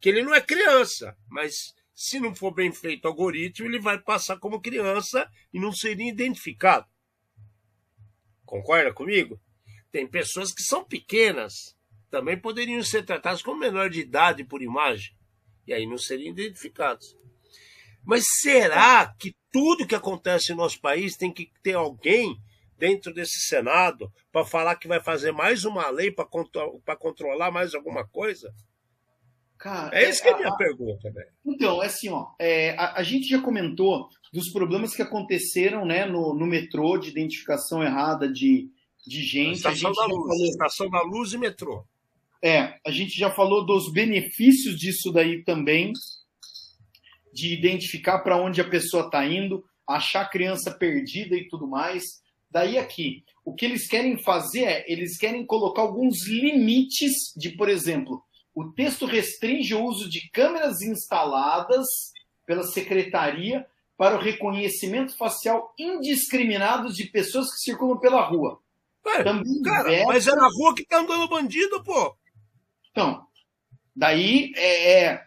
que 0.00 0.08
ele 0.08 0.22
não 0.22 0.34
é 0.34 0.40
criança, 0.40 1.16
mas 1.28 1.74
se 1.94 2.18
não 2.20 2.34
for 2.34 2.52
bem 2.52 2.72
feito 2.72 3.04
o 3.04 3.08
algoritmo, 3.08 3.66
ele 3.66 3.80
vai 3.80 3.98
passar 3.98 4.38
como 4.38 4.60
criança 4.60 5.30
e 5.52 5.58
não 5.58 5.72
seria 5.72 6.10
identificado. 6.10 6.86
Concorda 8.44 8.92
comigo? 8.92 9.40
Tem 9.90 10.06
pessoas 10.06 10.52
que 10.52 10.62
são 10.62 10.84
pequenas, 10.84 11.75
também 12.16 12.38
poderiam 12.38 12.82
ser 12.82 13.04
tratados 13.04 13.42
como 13.42 13.60
menor 13.60 13.90
de 13.90 14.00
idade 14.00 14.42
por 14.42 14.62
imagem, 14.62 15.14
e 15.66 15.74
aí 15.74 15.86
não 15.86 15.98
seriam 15.98 16.32
identificados. 16.32 17.14
Mas 18.02 18.24
será 18.40 19.14
que 19.18 19.36
tudo 19.52 19.86
que 19.86 19.94
acontece 19.94 20.52
no 20.52 20.62
nosso 20.62 20.80
país 20.80 21.14
tem 21.14 21.30
que 21.30 21.52
ter 21.62 21.74
alguém 21.74 22.40
dentro 22.78 23.12
desse 23.12 23.40
Senado 23.40 24.10
para 24.32 24.46
falar 24.46 24.76
que 24.76 24.88
vai 24.88 24.98
fazer 24.98 25.30
mais 25.30 25.66
uma 25.66 25.90
lei 25.90 26.10
para 26.10 26.24
contro 26.24 26.80
controlar 26.98 27.50
mais 27.50 27.74
alguma 27.74 28.06
coisa? 28.06 28.50
Cara, 29.58 29.94
é 29.94 30.08
isso 30.08 30.22
que 30.22 30.28
é 30.28 30.32
a 30.32 30.36
minha 30.38 30.48
a, 30.48 30.56
pergunta, 30.56 31.10
velho. 31.10 31.30
Então, 31.44 31.82
é 31.82 31.86
assim, 31.86 32.08
ó, 32.08 32.28
é, 32.38 32.70
a, 32.78 33.00
a, 33.00 33.02
gente 33.02 33.28
já 33.28 33.42
comentou 33.42 34.08
dos 34.32 34.50
problemas 34.50 34.94
que 34.94 35.02
aconteceram 35.02 35.84
né, 35.84 36.06
no, 36.06 36.34
no 36.34 36.46
metrô 36.46 36.96
de 36.96 37.10
identificação 37.10 37.82
errada 37.82 38.26
de, 38.26 38.70
de 39.06 39.22
gente. 39.22 39.56
Estação, 39.56 39.92
da 39.92 40.06
luz, 40.06 40.26
falou... 40.26 40.46
estação 40.46 40.90
da 40.90 41.02
luz 41.02 41.32
e 41.34 41.38
metrô. 41.38 41.84
É, 42.46 42.78
a 42.86 42.92
gente 42.92 43.18
já 43.18 43.28
falou 43.28 43.66
dos 43.66 43.90
benefícios 43.90 44.78
disso 44.78 45.10
daí 45.10 45.42
também, 45.42 45.92
de 47.32 47.52
identificar 47.52 48.20
para 48.20 48.40
onde 48.40 48.60
a 48.60 48.70
pessoa 48.70 49.06
está 49.06 49.26
indo, 49.26 49.64
achar 49.84 50.20
a 50.20 50.28
criança 50.28 50.70
perdida 50.70 51.34
e 51.34 51.48
tudo 51.48 51.66
mais. 51.66 52.04
Daí 52.48 52.78
aqui, 52.78 53.24
o 53.44 53.52
que 53.52 53.64
eles 53.64 53.88
querem 53.88 54.16
fazer 54.16 54.62
é, 54.62 54.84
eles 54.86 55.18
querem 55.18 55.44
colocar 55.44 55.82
alguns 55.82 56.24
limites 56.28 57.32
de, 57.36 57.50
por 57.50 57.68
exemplo, 57.68 58.22
o 58.54 58.70
texto 58.70 59.06
restringe 59.06 59.74
o 59.74 59.82
uso 59.82 60.08
de 60.08 60.30
câmeras 60.30 60.80
instaladas 60.82 62.12
pela 62.46 62.62
secretaria 62.62 63.66
para 63.96 64.14
o 64.14 64.20
reconhecimento 64.20 65.16
facial 65.16 65.74
indiscriminado 65.76 66.92
de 66.92 67.06
pessoas 67.06 67.52
que 67.52 67.58
circulam 67.58 67.98
pela 67.98 68.22
rua. 68.22 68.60
Ué, 69.04 69.24
Também 69.24 69.62
cara, 69.62 70.04
mas 70.06 70.28
é 70.28 70.34
na 70.36 70.46
rua 70.46 70.76
que 70.76 70.86
tá 70.86 71.00
andando 71.00 71.28
bandido, 71.28 71.82
pô. 71.82 72.16
Então, 72.96 73.26
daí 73.94 74.54
é, 74.56 75.02
é 75.02 75.26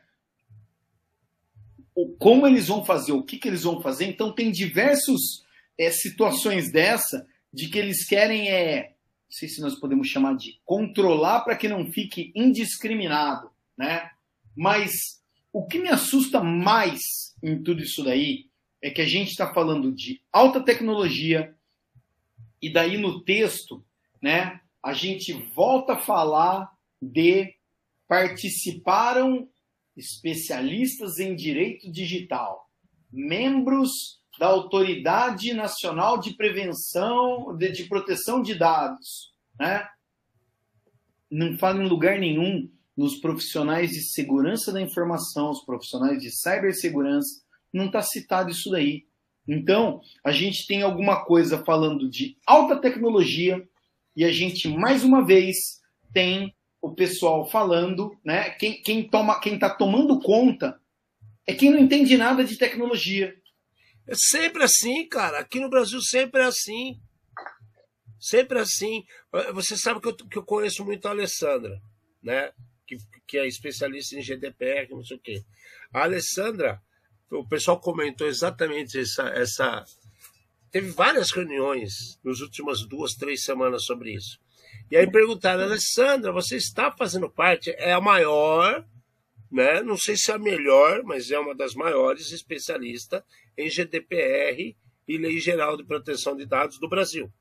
como 2.17 2.47
eles 2.47 2.67
vão 2.67 2.84
fazer, 2.84 3.11
o 3.11 3.22
que, 3.22 3.38
que 3.38 3.47
eles 3.47 3.61
vão 3.61 3.80
fazer. 3.80 4.05
Então, 4.05 4.34
tem 4.34 4.51
diversas 4.51 5.45
é, 5.78 5.91
situações 5.91 6.72
dessa 6.72 7.28
de 7.53 7.67
que 7.67 7.78
eles 7.78 8.07
querem, 8.07 8.49
é, 8.49 8.95
não 9.30 9.38
sei 9.38 9.47
se 9.47 9.61
nós 9.61 9.76
podemos 9.76 10.07
chamar 10.07 10.36
de 10.36 10.59
controlar 10.65 11.41
para 11.41 11.55
que 11.55 11.67
não 11.67 11.91
fique 11.91 12.32
indiscriminado, 12.34 13.51
né? 13.78 14.09
Mas 14.55 15.22
o 15.53 15.67
que 15.67 15.78
me 15.78 15.89
assusta 15.89 16.41
mais 16.41 17.36
em 17.43 17.61
tudo 17.61 17.84
isso 17.84 18.03
daí 18.03 18.47
é 18.82 18.89
que 18.89 19.01
a 19.01 19.05
gente 19.05 19.30
está 19.30 19.53
falando 19.53 19.91
de 19.91 20.20
alta 20.34 20.59
tecnologia 20.59 21.55
e 22.59 22.74
daí 22.74 22.97
no 22.97 23.22
texto, 23.22 23.86
né? 24.20 24.59
A 24.82 24.91
gente 24.91 25.34
volta 25.53 25.93
a 25.93 25.99
falar 25.99 26.76
de 27.01 27.59
participaram 28.10 29.47
especialistas 29.95 31.20
em 31.20 31.36
direito 31.36 31.91
digital, 31.91 32.68
membros 33.12 34.20
da 34.39 34.47
Autoridade 34.47 35.53
Nacional 35.53 36.18
de 36.18 36.34
Prevenção, 36.34 37.55
de, 37.55 37.72
de 37.72 37.84
Proteção 37.84 38.41
de 38.41 38.55
Dados, 38.55 39.32
né? 39.60 39.88
Não 41.30 41.55
fala 41.60 41.84
em 41.84 41.88
lugar 41.88 42.18
nenhum 42.18 42.68
nos 42.97 43.18
profissionais 43.18 43.91
de 43.91 44.01
segurança 44.01 44.74
da 44.74 44.82
informação, 44.82 45.51
os 45.51 45.64
profissionais 45.64 46.20
de 46.20 46.32
cibersegurança, 46.32 47.43
não 47.72 47.86
está 47.86 48.01
citado 48.01 48.49
isso 48.49 48.72
daí. 48.72 49.05
Então, 49.47 50.01
a 50.24 50.32
gente 50.32 50.66
tem 50.66 50.82
alguma 50.82 51.24
coisa 51.26 51.64
falando 51.64 52.10
de 52.10 52.36
alta 52.45 52.76
tecnologia 52.76 53.64
e 54.16 54.26
a 54.26 54.32
gente, 54.32 54.68
mais 54.68 55.03
uma 55.03 55.24
vez, 55.24 55.57
tem 56.12 56.55
o 56.82 56.94
pessoal 56.94 57.50
falando, 57.50 58.18
né? 58.24 58.52
Quem, 58.52 58.82
quem 58.82 59.10
toma, 59.10 59.40
quem 59.40 59.56
está 59.56 59.70
tomando 59.70 60.20
conta 60.20 60.80
é 61.46 61.54
quem 61.54 61.72
não 61.72 61.80
entende 61.80 62.18
nada 62.18 62.44
de 62.44 62.58
tecnologia. 62.58 63.36
É 64.08 64.14
sempre 64.16 64.64
assim, 64.64 65.08
cara. 65.08 65.40
Aqui 65.40 65.60
no 65.60 65.70
Brasil 65.70 66.02
sempre 66.02 66.42
é 66.42 66.46
assim. 66.46 67.00
Sempre 68.20 68.60
assim. 68.60 69.04
Você 69.54 69.78
sabe 69.78 70.00
que 70.02 70.08
eu, 70.08 70.16
que 70.16 70.38
eu 70.38 70.44
conheço 70.44 70.86
muito 70.86 71.08
a 71.08 71.12
Alessandra, 71.12 71.82
né? 72.22 72.52
Que, 72.88 72.98
que 73.28 73.38
é 73.38 73.48
especialista 73.48 74.16
em 74.16 74.22
GDPR, 74.22 74.90
não 74.90 75.04
sei 75.04 75.18
o 75.18 75.20
quê. 75.20 75.44
A 75.94 76.04
Alessandra, 76.04 76.82
o 77.30 77.48
pessoal 77.48 77.80
comentou 77.80 78.28
exatamente 78.28 79.00
essa, 79.00 79.30
essa. 79.30 79.86
Teve 80.72 80.90
várias 80.92 81.32
reuniões 81.32 82.20
nas 82.24 82.40
últimas 82.42 82.86
duas, 82.86 83.16
três 83.16 83.44
semanas 83.44 83.86
sobre 83.86 84.14
isso. 84.14 84.40
E 84.92 84.98
aí 84.98 85.10
perguntaram, 85.10 85.64
Alessandra, 85.64 86.32
você 86.32 86.58
está 86.58 86.92
fazendo 86.92 87.30
parte? 87.30 87.70
É 87.78 87.94
a 87.94 88.02
maior, 88.02 88.84
né? 89.52 89.82
Não 89.82 89.96
sei 89.96 90.18
se 90.18 90.32
é 90.32 90.36
a 90.36 90.40
melhor, 90.40 91.04
mas 91.04 91.30
é 91.30 91.38
uma 91.38 91.56
das 91.56 91.76
maiores 91.76 92.32
especialistas 92.32 93.22
em 93.58 93.70
GDPR 93.70 94.76
e 95.08 95.18
Lei 95.18 95.40
Geral 95.40 95.78
de 95.78 95.84
Proteção 95.84 96.36
de 96.36 96.46
Dados 96.46 96.80
do 96.80 96.90
Brasil. 96.90 97.32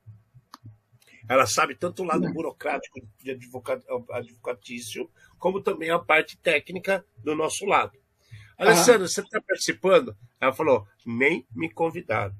Ela 1.27 1.45
sabe 1.45 1.75
tanto 1.75 2.01
o 2.01 2.05
lado 2.05 2.31
burocrático 2.33 2.99
de 3.23 3.31
advocatício, 4.11 5.09
como 5.37 5.61
também 5.61 5.91
a 5.91 5.99
parte 5.99 6.37
técnica 6.37 7.05
do 7.17 7.35
nosso 7.35 7.65
lado. 7.65 7.97
Alessandra, 8.57 9.07
você 9.07 9.21
está 9.21 9.39
participando? 9.39 10.17
Ela 10.41 10.51
falou, 10.51 10.87
nem 11.05 11.47
me 11.55 11.71
convidaram. 11.71 12.35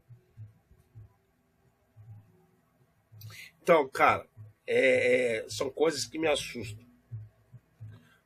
Então, 3.61 3.87
cara, 3.87 4.27
é, 4.71 5.39
é, 5.39 5.49
são 5.49 5.71
coisas 5.71 6.05
que 6.05 6.19
me 6.19 6.27
assustam. 6.27 6.85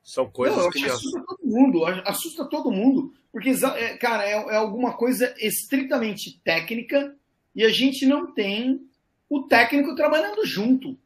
São 0.04 0.30
coisas 0.30 0.58
Não, 0.58 0.70
que 0.70 0.82
me 0.82 0.90
assustam. 0.90 1.22
Assusta 1.22 1.36
todo 1.38 1.50
mundo, 1.50 1.86
assusta 1.86 2.46
todo 2.46 2.72
mundo. 2.72 3.14
Porque, 3.32 3.50
é, 3.50 3.98
cara, 3.98 4.26
é, 4.26 4.34
é 4.34 4.56
alguma 4.58 4.94
coisa 4.98 5.34
estritamente 5.40 6.42
técnica 6.44 7.16
e 7.56 7.64
a 7.64 7.70
gente 7.70 8.06
não 8.06 8.34
tem 8.34 8.86
o 9.30 9.44
técnico 9.44 9.96
trabalhando 9.96 10.46
junto. 10.46 11.00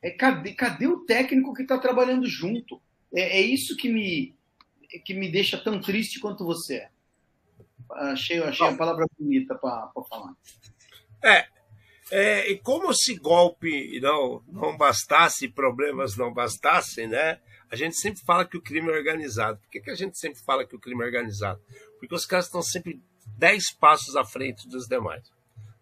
É, 0.00 0.10
cadê, 0.10 0.54
cadê 0.54 0.86
o 0.86 1.04
técnico 1.04 1.52
que 1.52 1.62
está 1.62 1.76
trabalhando 1.76 2.26
junto? 2.26 2.80
É, 3.12 3.38
é, 3.38 3.40
isso 3.42 3.76
que 3.76 3.90
me, 3.90 4.34
que 5.04 5.12
me 5.12 5.30
deixa 5.30 5.58
tão 5.58 5.78
triste 5.78 6.18
quanto 6.18 6.42
você 6.42 6.76
é. 6.76 6.90
Achei, 7.90 8.42
achei 8.42 8.66
a 8.66 8.76
palavra 8.76 9.06
bonita 9.18 9.54
para 9.54 9.90
falar. 10.08 10.34
É, 11.22 11.46
é, 12.10 12.50
e 12.50 12.58
como 12.58 12.92
se 12.92 13.16
golpe 13.16 13.98
não, 14.00 14.42
não 14.48 14.76
bastasse, 14.76 15.48
problemas 15.48 16.16
não 16.16 16.32
bastassem, 16.32 17.08
né? 17.08 17.40
A 17.70 17.76
gente 17.76 17.96
sempre 17.96 18.22
fala 18.24 18.44
que 18.44 18.56
o 18.56 18.62
crime 18.62 18.90
é 18.90 18.92
organizado. 18.92 19.58
Por 19.58 19.70
que, 19.70 19.80
que 19.80 19.90
a 19.90 19.94
gente 19.94 20.18
sempre 20.18 20.38
fala 20.40 20.66
que 20.66 20.76
o 20.76 20.80
crime 20.80 21.02
é 21.02 21.06
organizado? 21.06 21.60
Porque 21.98 22.14
os 22.14 22.26
caras 22.26 22.44
estão 22.44 22.62
sempre 22.62 23.02
10 23.38 23.72
passos 23.78 24.16
à 24.16 24.24
frente 24.24 24.68
dos 24.68 24.86
demais. 24.86 25.24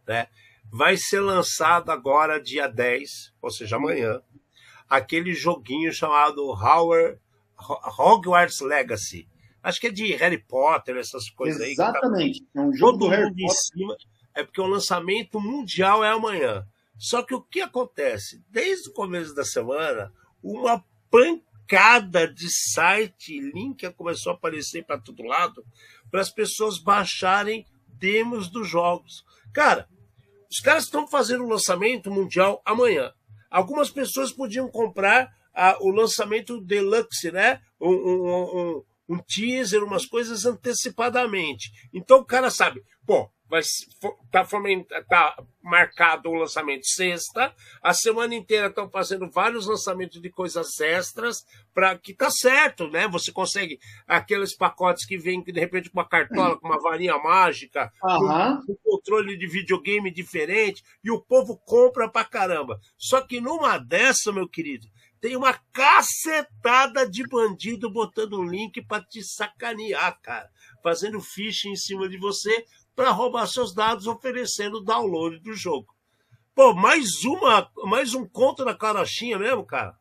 Né? 0.07 0.29
Vai 0.70 0.97
ser 0.97 1.20
lançado 1.20 1.91
agora, 1.91 2.41
dia 2.41 2.66
10, 2.66 3.35
ou 3.43 3.51
seja, 3.51 3.77
amanhã, 3.77 4.23
aquele 4.89 5.35
joguinho 5.35 5.93
chamado 5.93 6.43
Howard, 6.51 7.18
Hogwarts 7.99 8.61
Legacy. 8.61 9.29
Acho 9.62 9.81
que 9.81 9.89
é 9.89 9.91
de 9.91 10.14
Harry 10.14 10.43
Potter, 10.43 10.97
essas 10.97 11.29
coisas 11.31 11.61
Exatamente. 11.61 12.18
aí. 12.18 12.31
Exatamente. 12.31 12.45
Tá... 12.45 12.61
É 12.61 12.64
um 12.64 12.73
jogo 12.73 12.93
Todo 12.93 12.99
do 13.01 13.09
Harry 13.09 13.31
Potter. 13.31 13.57
Cima 13.57 13.97
é 14.35 14.43
porque 14.43 14.61
o 14.61 14.66
lançamento 14.66 15.41
mundial 15.41 16.05
é 16.05 16.11
amanhã. 16.11 16.66
Só 16.99 17.22
que 17.22 17.35
o 17.35 17.43
que 17.43 17.61
acontece? 17.61 18.43
Desde 18.49 18.91
o 18.91 18.93
começo 18.93 19.35
da 19.35 19.45
semana, 19.45 20.12
uma 20.43 20.85
pancada 21.11 22.26
de 22.26 22.49
site, 22.51 23.41
link 23.41 23.89
começou 23.93 24.33
a 24.33 24.37
aparecer 24.37 24.85
para 24.85 25.01
todo 25.01 25.22
lado, 25.22 25.64
para 26.11 26.20
as 26.20 26.30
pessoas 26.30 26.78
baixarem 26.78 27.66
demos 27.87 28.49
dos 28.49 28.68
jogos. 28.68 29.24
Cara, 29.53 29.89
os 30.51 30.61
caras 30.61 30.85
estão 30.85 31.07
fazendo 31.09 31.45
o 31.45 31.49
lançamento 31.49 32.11
mundial 32.11 32.61
amanhã. 32.64 33.12
Algumas 33.51 33.91
pessoas 33.91 34.33
podiam 34.33 34.68
comprar 34.68 35.30
ah, 35.55 35.76
o 35.80 35.91
lançamento 35.91 36.61
deluxe, 36.61 37.30
né? 37.30 37.61
Um, 37.80 37.91
um, 37.91 38.26
um, 38.28 38.85
um 39.09 39.18
teaser, 39.18 39.85
umas 39.85 40.07
coisas 40.07 40.47
antecipadamente. 40.47 41.70
Então 41.93 42.18
o 42.18 42.24
cara 42.24 42.51
sabe, 42.51 42.83
pô, 43.07 43.30
vai 43.53 43.61
tá, 44.30 44.46
tá 45.07 45.44
marcado 45.62 46.30
o 46.30 46.34
lançamento 46.34 46.86
sexta. 46.86 47.55
A 47.82 47.92
semana 47.92 48.34
inteira 48.34 48.68
estão 48.68 48.88
fazendo 48.88 49.30
vários 49.30 49.66
lançamentos 49.66 50.22
de 50.22 50.30
coisas 50.30 50.80
extras 50.80 51.44
para 51.74 51.98
que 51.98 52.14
tá 52.14 52.30
certo, 52.30 52.88
né? 52.88 53.07
Você 53.09 53.30
consegue 53.30 53.78
aqueles 54.09 54.57
pacotes 54.57 55.05
que 55.05 55.18
vêm 55.18 55.42
de 55.42 55.61
repente 55.61 55.90
com 55.90 55.98
uma 55.98 56.09
cartola, 56.09 56.59
com 56.59 56.66
uma 56.66 56.80
varinha 56.80 57.18
mágica, 57.18 57.92
uhum. 58.03 58.64
com 58.64 58.72
um 58.72 58.76
controle 58.82 59.36
de 59.36 59.46
videogame 59.46 60.11
diferente 60.11 60.82
e 61.05 61.11
o 61.11 61.20
povo 61.20 61.59
compra 61.59 62.09
pra 62.09 62.24
caramba. 62.24 62.80
Só 62.96 63.20
que 63.20 63.38
numa 63.38 63.76
dessa, 63.76 64.32
meu 64.32 64.48
querido, 64.48 64.86
tem 65.20 65.36
uma 65.36 65.55
cacetada 65.72 67.09
de 67.09 67.22
bandido 67.28 67.88
botando 67.88 68.40
um 68.40 68.44
link 68.44 68.82
para 68.82 69.05
te 69.05 69.22
sacanear, 69.22 70.18
cara. 70.20 70.50
Fazendo 70.82 71.20
phishing 71.20 71.70
em 71.70 71.76
cima 71.76 72.09
de 72.09 72.18
você 72.18 72.64
para 72.95 73.11
roubar 73.11 73.47
seus 73.47 73.74
dados 73.74 74.07
oferecendo 74.07 74.78
o 74.78 74.84
download 74.84 75.38
do 75.40 75.55
jogo. 75.55 75.95
Pô, 76.55 76.74
mais 76.74 77.24
uma, 77.24 77.70
mais 77.84 78.14
um 78.14 78.26
conto 78.26 78.64
na 78.64 78.74
carochinha 78.74 79.38
mesmo, 79.38 79.64
cara. 79.64 79.97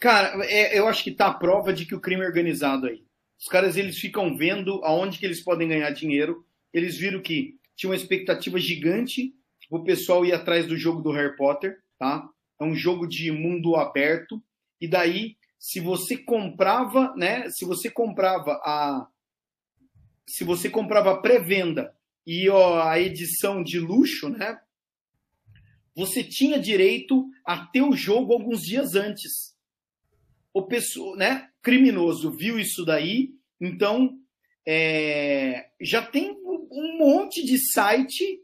Cara, 0.00 0.44
é, 0.46 0.78
eu 0.78 0.88
acho 0.88 1.04
que 1.04 1.12
tá 1.12 1.28
a 1.28 1.34
prova 1.34 1.72
de 1.72 1.86
que 1.86 1.94
o 1.94 2.00
crime 2.00 2.22
é 2.22 2.26
organizado 2.26 2.86
aí. 2.86 3.04
Os 3.38 3.46
caras 3.46 3.76
eles 3.76 3.98
ficam 3.98 4.36
vendo 4.36 4.84
aonde 4.84 5.18
que 5.18 5.26
eles 5.26 5.42
podem 5.42 5.68
ganhar 5.68 5.90
dinheiro. 5.90 6.44
Eles 6.72 6.96
viram 6.96 7.20
que 7.20 7.56
tinha 7.76 7.90
uma 7.90 7.96
expectativa 7.96 8.58
gigante 8.58 9.32
o 9.72 9.82
pessoal 9.82 10.24
ir 10.24 10.34
atrás 10.34 10.66
do 10.66 10.76
jogo 10.76 11.00
do 11.00 11.10
Harry 11.12 11.34
Potter, 11.34 11.78
tá? 11.98 12.28
É 12.60 12.64
um 12.64 12.74
jogo 12.74 13.06
de 13.06 13.32
mundo 13.32 13.74
aberto. 13.74 14.42
E 14.78 14.86
daí, 14.86 15.36
se 15.58 15.80
você 15.80 16.14
comprava, 16.14 17.14
né? 17.16 17.48
Se 17.48 17.64
você 17.64 17.90
comprava 17.90 18.60
a, 18.62 19.08
se 20.32 20.44
você 20.44 20.70
comprava 20.70 21.20
pré-venda 21.20 21.94
e 22.26 22.48
ó, 22.48 22.82
a 22.82 22.98
edição 22.98 23.62
de 23.62 23.78
luxo, 23.78 24.30
né? 24.30 24.58
Você 25.94 26.24
tinha 26.24 26.58
direito 26.58 27.28
a 27.44 27.66
ter 27.66 27.82
o 27.82 27.92
jogo 27.92 28.32
alguns 28.32 28.62
dias 28.62 28.94
antes. 28.94 29.54
O 30.50 30.62
pessoa, 30.62 31.18
né? 31.18 31.50
Criminoso 31.60 32.30
viu 32.30 32.58
isso 32.58 32.82
daí, 32.82 33.34
então 33.60 34.18
é, 34.66 35.68
já 35.78 36.00
tem 36.00 36.30
um 36.30 36.96
monte 36.98 37.44
de 37.44 37.58
site 37.70 38.42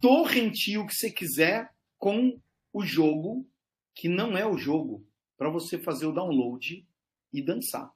torrentil 0.00 0.86
que 0.86 0.94
você 0.94 1.10
quiser 1.10 1.70
com 1.98 2.40
o 2.72 2.82
jogo 2.82 3.46
que 3.94 4.08
não 4.08 4.34
é 4.34 4.46
o 4.46 4.56
jogo 4.56 5.06
para 5.36 5.50
você 5.50 5.78
fazer 5.78 6.06
o 6.06 6.12
download 6.12 6.86
e 7.30 7.42
dançar. 7.42 7.92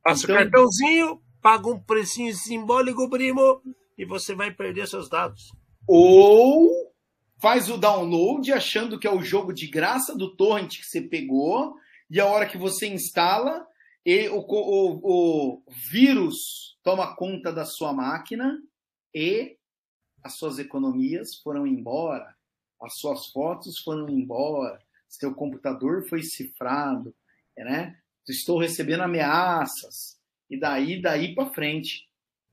Passa 0.00 0.26
então, 0.26 0.36
o 0.36 0.38
cartãozinho, 0.38 1.25
paga 1.40 1.68
um 1.68 1.78
precinho 1.78 2.34
simbólico, 2.34 3.08
primo, 3.08 3.62
e 3.96 4.04
você 4.04 4.34
vai 4.34 4.50
perder 4.50 4.86
seus 4.88 5.08
dados. 5.08 5.52
Ou 5.86 6.70
faz 7.40 7.70
o 7.70 7.76
download 7.76 8.52
achando 8.52 8.98
que 8.98 9.06
é 9.06 9.12
o 9.12 9.22
jogo 9.22 9.52
de 9.52 9.66
graça 9.66 10.16
do 10.16 10.34
torrent 10.36 10.78
que 10.78 10.86
você 10.86 11.00
pegou, 11.00 11.74
e 12.10 12.20
a 12.20 12.26
hora 12.26 12.46
que 12.46 12.58
você 12.58 12.86
instala, 12.86 13.66
e 14.04 14.28
o, 14.28 14.38
o, 14.38 15.00
o 15.02 15.62
vírus 15.90 16.76
toma 16.82 17.16
conta 17.16 17.52
da 17.52 17.64
sua 17.64 17.92
máquina 17.92 18.56
e 19.12 19.56
as 20.22 20.36
suas 20.36 20.58
economias 20.60 21.36
foram 21.42 21.66
embora, 21.66 22.36
as 22.80 22.96
suas 22.98 23.26
fotos 23.26 23.78
foram 23.80 24.08
embora, 24.08 24.78
seu 25.08 25.34
computador 25.34 26.06
foi 26.08 26.22
cifrado, 26.22 27.14
né? 27.56 27.96
Estou 28.28 28.58
recebendo 28.58 29.02
ameaças, 29.02 30.15
e 30.48 30.58
daí 30.58 31.00
daí 31.00 31.34
para 31.34 31.50
frente. 31.50 32.06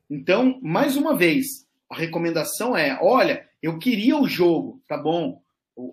Então, 0.10 0.60
mais 0.62 0.96
uma 0.96 1.16
vez, 1.16 1.68
a 1.90 1.96
recomendação 1.96 2.76
é: 2.76 2.98
olha, 3.02 3.48
eu 3.62 3.78
queria 3.80 4.18
o 4.18 4.28
jogo, 4.28 4.82
tá 4.88 4.98
bom? 4.98 5.42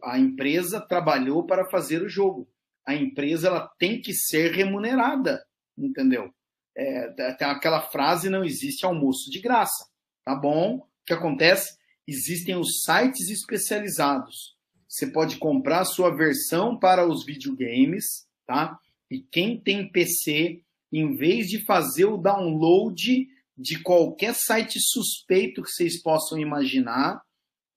A 0.02 0.18
empresa 0.18 0.80
trabalhou 0.80 1.44
para 1.46 1.68
fazer 1.70 2.02
o 2.02 2.08
jogo. 2.08 2.48
A 2.86 2.94
empresa 2.94 3.48
ela 3.48 3.70
tem 3.78 4.00
que 4.00 4.12
ser 4.12 4.52
remunerada, 4.52 5.44
entendeu? 5.76 6.32
É, 6.76 7.08
tem 7.34 7.46
aquela 7.46 7.80
frase: 7.80 8.28
não 8.28 8.44
existe 8.44 8.84
almoço 8.84 9.30
de 9.30 9.40
graça, 9.40 9.88
tá 10.24 10.34
bom? 10.34 10.76
O 10.76 10.86
que 11.04 11.12
acontece? 11.12 11.78
Existem 12.06 12.56
os 12.56 12.82
sites 12.82 13.28
especializados. 13.30 14.56
Você 14.88 15.06
pode 15.06 15.36
comprar 15.36 15.80
a 15.80 15.84
sua 15.84 16.10
versão 16.10 16.76
para 16.76 17.06
os 17.06 17.24
videogames, 17.24 18.26
tá? 18.44 18.76
E 19.08 19.20
quem 19.20 19.60
tem 19.60 19.88
PC, 19.90 20.62
em 20.92 21.16
vez 21.16 21.48
de 21.48 21.64
fazer 21.64 22.04
o 22.04 22.16
download 22.16 23.28
de 23.56 23.82
qualquer 23.82 24.34
site 24.34 24.78
suspeito 24.80 25.62
que 25.62 25.70
vocês 25.70 26.02
possam 26.02 26.38
imaginar, 26.38 27.20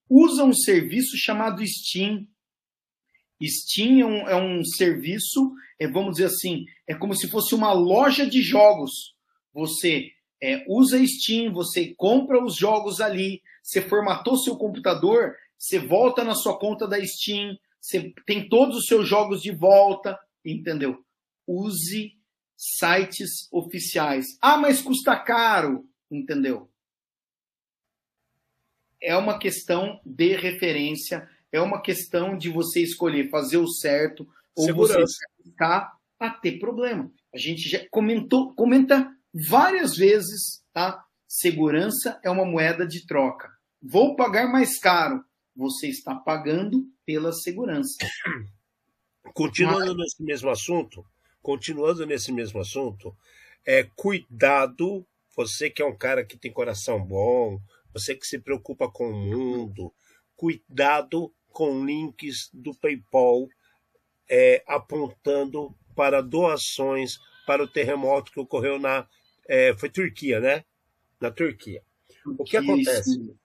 usa 0.09 0.43
um 0.43 0.53
serviço 0.53 1.17
chamado 1.17 1.65
Steam. 1.65 2.25
Steam 3.41 3.99
é 3.99 4.05
um, 4.05 4.29
é 4.29 4.35
um 4.35 4.63
serviço, 4.63 5.51
é, 5.79 5.87
vamos 5.87 6.13
dizer 6.13 6.25
assim, 6.25 6.65
é 6.87 6.95
como 6.95 7.13
se 7.13 7.29
fosse 7.29 7.53
uma 7.53 7.73
loja 7.73 8.25
de 8.25 8.41
jogos. 8.41 9.15
Você 9.53 10.11
é, 10.41 10.63
usa 10.67 11.05
Steam, 11.05 11.53
você 11.53 11.93
compra 11.95 12.43
os 12.43 12.55
jogos 12.55 13.01
ali, 13.01 13.41
você 13.61 13.81
formatou 13.81 14.37
seu 14.37 14.55
computador, 14.55 15.35
você 15.57 15.79
volta 15.79 16.23
na 16.23 16.35
sua 16.35 16.57
conta 16.57 16.87
da 16.87 16.97
Steam, 17.05 17.57
você 17.79 18.13
tem 18.25 18.47
todos 18.47 18.77
os 18.77 18.85
seus 18.85 19.07
jogos 19.07 19.41
de 19.41 19.51
volta, 19.51 20.17
entendeu? 20.45 21.03
Use 21.45 22.13
sites 22.55 23.47
oficiais. 23.51 24.37
Ah, 24.41 24.57
mas 24.57 24.81
custa 24.81 25.17
caro, 25.17 25.87
entendeu? 26.09 26.69
É 29.01 29.15
uma 29.17 29.37
questão 29.37 29.99
de 30.05 30.35
referência, 30.35 31.29
é 31.51 31.59
uma 31.59 31.81
questão 31.81 32.37
de 32.37 32.49
você 32.49 32.81
escolher 32.81 33.29
fazer 33.29 33.57
o 33.57 33.67
certo 33.67 34.27
ou 34.55 34.65
Segurança. 34.65 34.99
você 34.99 35.25
ficar 35.43 35.97
a 36.19 36.29
ter 36.29 36.59
problema. 36.59 37.11
A 37.33 37.37
gente 37.37 37.67
já 37.67 37.85
comentou, 37.89 38.53
comenta 38.55 39.11
várias 39.33 39.97
vezes, 39.97 40.63
tá? 40.71 41.03
Segurança 41.27 42.19
é 42.23 42.29
uma 42.29 42.45
moeda 42.45 42.87
de 42.87 43.05
troca. 43.05 43.51
Vou 43.81 44.15
pagar 44.15 44.47
mais 44.47 44.79
caro. 44.79 45.23
Você 45.55 45.87
está 45.87 46.15
pagando 46.15 46.87
pela 47.05 47.31
segurança. 47.33 47.97
Continuando 49.33 49.87
Mas... 49.87 49.97
nesse 49.97 50.23
mesmo 50.23 50.49
assunto, 50.49 51.05
continuando 51.43 52.05
nesse 52.05 52.31
mesmo 52.31 52.61
assunto, 52.61 53.15
é 53.65 53.83
cuidado, 53.95 55.05
você 55.35 55.69
que 55.69 55.81
é 55.81 55.85
um 55.85 55.95
cara 55.95 56.25
que 56.25 56.37
tem 56.37 56.51
coração 56.51 57.03
bom, 57.03 57.59
você 57.93 58.15
que 58.15 58.25
se 58.25 58.39
preocupa 58.39 58.89
com 58.89 59.09
o 59.09 59.13
mundo, 59.13 59.93
cuidado 60.35 61.31
com 61.49 61.85
links 61.85 62.49
do 62.51 62.73
PayPal 62.73 63.47
é, 64.27 64.63
apontando 64.65 65.75
para 65.95 66.21
doações 66.21 67.19
para 67.45 67.61
o 67.61 67.67
terremoto 67.67 68.31
que 68.31 68.39
ocorreu 68.39 68.79
na 68.79 69.07
é, 69.47 69.75
foi 69.75 69.89
Turquia, 69.89 70.39
né? 70.39 70.63
Na 71.19 71.29
Turquia. 71.29 71.83
O 72.39 72.43
que 72.43 72.55
acontece? 72.55 73.35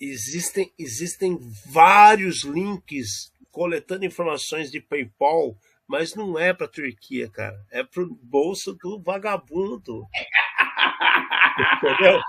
Existem, 0.00 0.72
existem 0.78 1.38
vários 1.66 2.42
links 2.42 3.32
coletando 3.50 4.04
informações 4.04 4.70
de 4.70 4.80
PayPal, 4.80 5.56
mas 5.86 6.14
não 6.14 6.38
é 6.38 6.52
para 6.52 6.66
a 6.66 6.70
Turquia, 6.70 7.30
cara. 7.30 7.56
É 7.70 7.82
para 7.84 8.02
o 8.02 8.18
bolso 8.22 8.74
do 8.74 9.00
vagabundo. 9.00 10.04
Entendeu? 11.82 12.20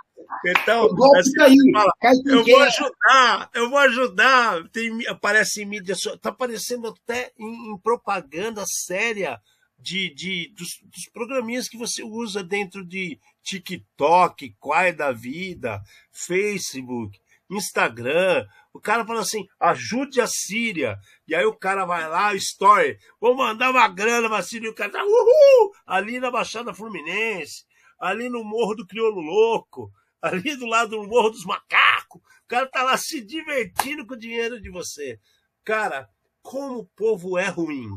Então, 0.45 0.87
assim, 1.15 1.71
fala, 1.71 1.91
eu 2.25 2.43
vou 2.43 2.59
ajudar, 2.59 3.49
eu 3.53 3.69
vou 3.69 3.79
ajudar. 3.79 4.69
Tem, 4.69 5.07
aparece 5.07 5.61
em 5.61 5.65
mídia, 5.65 5.93
está 5.93 6.29
aparecendo 6.29 6.87
até 6.87 7.31
em, 7.37 7.73
em, 7.73 7.77
propaganda 7.79 8.63
séria 8.65 9.39
de, 9.79 10.13
de 10.13 10.53
dos, 10.55 10.79
dos, 10.83 11.09
programinhas 11.11 11.67
que 11.67 11.77
você 11.77 12.03
usa 12.03 12.43
dentro 12.43 12.85
de 12.85 13.19
TikTok, 13.43 14.55
Quai 14.59 14.93
da 14.93 15.11
Vida, 15.11 15.81
Facebook. 16.11 17.19
Instagram. 17.49 18.45
O 18.77 18.79
cara 18.79 19.03
fala 19.03 19.21
assim: 19.21 19.47
ajude 19.59 20.21
a 20.21 20.27
Síria. 20.27 20.99
E 21.27 21.33
aí 21.33 21.43
o 21.45 21.57
cara 21.57 21.83
vai 21.83 22.07
lá, 22.07 22.35
story, 22.35 22.99
vou 23.19 23.35
mandar 23.35 23.71
uma 23.71 23.87
grana 23.87 24.29
pra 24.29 24.43
Síria. 24.43 24.67
E 24.67 24.69
o 24.69 24.75
cara 24.75 24.91
tá 24.91 25.03
uhul! 25.03 25.73
Ali 25.85 26.19
na 26.19 26.29
Baixada 26.29 26.75
Fluminense, 26.75 27.65
ali 27.99 28.29
no 28.29 28.43
Morro 28.43 28.75
do 28.75 28.85
Crioulo 28.85 29.19
Louco, 29.19 29.91
ali 30.21 30.55
do 30.55 30.67
lado 30.67 30.91
do 30.91 31.07
Morro 31.07 31.31
dos 31.31 31.43
Macacos. 31.43 32.21
O 32.21 32.47
cara 32.47 32.67
tá 32.67 32.83
lá 32.83 32.95
se 32.97 33.19
divertindo 33.19 34.05
com 34.05 34.13
o 34.13 34.19
dinheiro 34.19 34.61
de 34.61 34.69
você. 34.69 35.19
Cara, 35.65 36.07
como 36.43 36.77
o 36.77 36.85
povo 36.85 37.35
é 37.35 37.47
ruim. 37.47 37.89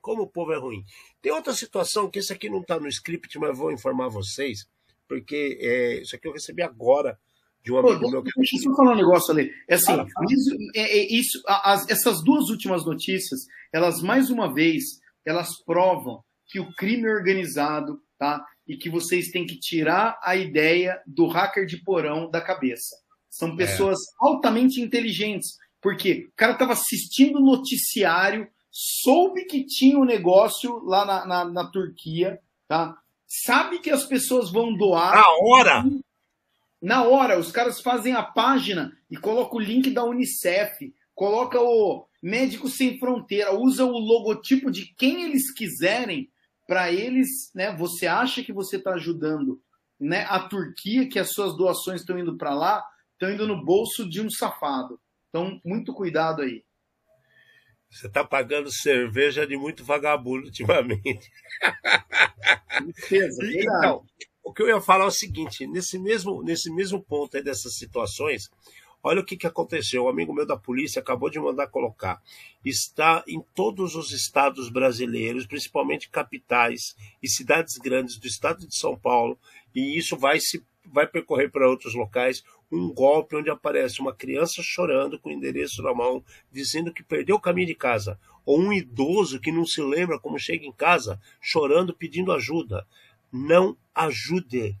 Como 0.00 0.22
o 0.22 0.30
povo 0.30 0.52
é 0.52 0.56
ruim. 0.56 0.84
Tem 1.20 1.32
outra 1.32 1.52
situação 1.52 2.08
que 2.08 2.20
esse 2.20 2.32
aqui 2.32 2.48
não 2.48 2.62
tá 2.62 2.78
no 2.78 2.86
script, 2.86 3.36
mas 3.40 3.58
vou 3.58 3.72
informar 3.72 4.08
vocês, 4.08 4.68
porque 5.08 5.58
é, 5.60 6.00
isso 6.00 6.14
aqui 6.14 6.28
eu 6.28 6.32
recebi 6.32 6.62
agora 6.62 7.18
de 7.68 7.72
um 7.72 7.78
amigo 7.78 8.00
Pô, 8.00 8.10
meu. 8.10 8.22
Deixa 8.22 8.56
eu 8.56 8.62
só 8.62 8.74
falar 8.74 8.92
um 8.92 8.96
negócio 8.96 9.32
ali. 9.32 9.52
É 9.68 9.74
assim, 9.74 9.86
fala, 9.86 10.08
fala. 10.08 10.26
Isso, 10.30 10.56
é, 10.74 10.98
é, 10.98 11.12
isso 11.12 11.42
as, 11.46 11.88
essas 11.90 12.24
duas 12.24 12.48
últimas 12.48 12.84
notícias, 12.84 13.40
elas 13.72 14.00
mais 14.00 14.30
uma 14.30 14.52
vez, 14.52 14.84
elas 15.24 15.62
provam 15.64 16.24
que 16.46 16.58
o 16.58 16.72
crime 16.74 17.08
organizado, 17.08 18.00
tá? 18.18 18.42
E 18.66 18.76
que 18.76 18.88
vocês 18.88 19.28
têm 19.28 19.46
que 19.46 19.58
tirar 19.58 20.18
a 20.22 20.34
ideia 20.34 21.00
do 21.06 21.26
hacker 21.26 21.66
de 21.66 21.76
porão 21.82 22.30
da 22.30 22.40
cabeça. 22.40 22.96
São 23.28 23.52
é. 23.52 23.56
pessoas 23.56 23.98
é. 23.98 24.04
altamente 24.20 24.80
inteligentes. 24.80 25.56
Porque 25.80 26.28
o 26.32 26.36
cara 26.36 26.52
estava 26.52 26.72
assistindo 26.72 27.38
o 27.38 27.44
noticiário, 27.44 28.48
soube 28.70 29.44
que 29.44 29.64
tinha 29.64 29.98
um 29.98 30.04
negócio 30.04 30.82
lá 30.84 31.04
na, 31.04 31.26
na, 31.26 31.44
na 31.44 31.70
Turquia, 31.70 32.40
tá? 32.66 32.96
Sabe 33.26 33.78
que 33.78 33.90
as 33.90 34.04
pessoas 34.06 34.50
vão 34.50 34.74
doar. 34.74 35.14
Na 35.14 35.28
hora! 35.42 35.84
Na 36.80 37.02
hora, 37.04 37.38
os 37.38 37.50
caras 37.50 37.80
fazem 37.80 38.14
a 38.14 38.22
página 38.22 38.96
e 39.10 39.16
colocam 39.16 39.58
o 39.58 39.62
link 39.62 39.90
da 39.90 40.04
Unicef, 40.04 40.94
coloca 41.14 41.60
o 41.60 42.06
Médicos 42.22 42.74
Sem 42.74 42.98
Fronteira, 42.98 43.54
usa 43.54 43.84
o 43.84 43.98
logotipo 43.98 44.70
de 44.70 44.86
quem 44.94 45.24
eles 45.24 45.52
quiserem 45.52 46.30
para 46.66 46.92
eles, 46.92 47.50
né? 47.54 47.74
Você 47.76 48.06
acha 48.06 48.42
que 48.44 48.52
você 48.52 48.76
está 48.76 48.94
ajudando, 48.94 49.60
né? 49.98 50.24
A 50.28 50.38
Turquia, 50.38 51.08
que 51.08 51.18
as 51.18 51.32
suas 51.32 51.56
doações 51.56 52.02
estão 52.02 52.18
indo 52.18 52.36
para 52.36 52.54
lá, 52.54 52.84
estão 53.12 53.32
indo 53.32 53.46
no 53.46 53.64
bolso 53.64 54.08
de 54.08 54.20
um 54.20 54.30
safado. 54.30 55.00
Então, 55.28 55.60
muito 55.64 55.92
cuidado 55.92 56.42
aí. 56.42 56.62
Você 57.90 58.06
está 58.06 58.22
pagando 58.22 58.70
cerveja 58.70 59.46
de 59.46 59.56
muito 59.56 59.82
vagabundo 59.82 60.46
ultimamente. 60.46 61.30
Certeza, 62.94 63.42
então, 63.44 64.04
o 64.48 64.52
que 64.54 64.62
eu 64.62 64.68
ia 64.68 64.80
falar 64.80 65.04
é 65.04 65.08
o 65.08 65.10
seguinte: 65.10 65.66
nesse 65.66 65.98
mesmo, 65.98 66.42
nesse 66.42 66.72
mesmo 66.72 67.02
ponto 67.02 67.36
aí 67.36 67.42
dessas 67.42 67.74
situações, 67.74 68.50
olha 69.02 69.20
o 69.20 69.24
que, 69.24 69.36
que 69.36 69.46
aconteceu. 69.46 70.06
Um 70.06 70.08
amigo 70.08 70.32
meu 70.32 70.46
da 70.46 70.56
polícia 70.56 71.00
acabou 71.00 71.28
de 71.28 71.38
mandar 71.38 71.66
colocar. 71.66 72.22
Está 72.64 73.22
em 73.28 73.42
todos 73.54 73.94
os 73.94 74.10
estados 74.10 74.70
brasileiros, 74.70 75.46
principalmente 75.46 76.08
capitais 76.08 76.96
e 77.22 77.28
cidades 77.28 77.76
grandes 77.76 78.16
do 78.16 78.26
estado 78.26 78.66
de 78.66 78.74
São 78.74 78.96
Paulo, 78.96 79.38
e 79.74 79.98
isso 79.98 80.16
vai 80.16 80.40
se 80.40 80.64
vai 80.90 81.06
percorrer 81.06 81.50
para 81.50 81.68
outros 81.68 81.94
locais 81.94 82.42
um 82.72 82.90
golpe 82.90 83.36
onde 83.36 83.50
aparece 83.50 84.00
uma 84.00 84.14
criança 84.14 84.62
chorando 84.62 85.18
com 85.18 85.28
o 85.28 85.32
endereço 85.32 85.82
na 85.82 85.92
mão, 85.92 86.24
dizendo 86.50 86.94
que 86.94 87.02
perdeu 87.02 87.36
o 87.36 87.40
caminho 87.40 87.66
de 87.66 87.74
casa, 87.74 88.18
ou 88.46 88.58
um 88.58 88.72
idoso 88.72 89.38
que 89.38 89.52
não 89.52 89.66
se 89.66 89.82
lembra 89.82 90.18
como 90.18 90.38
chega 90.38 90.64
em 90.64 90.72
casa, 90.72 91.20
chorando 91.38 91.92
pedindo 91.92 92.32
ajuda 92.32 92.86
não 93.32 93.76
ajude. 93.94 94.76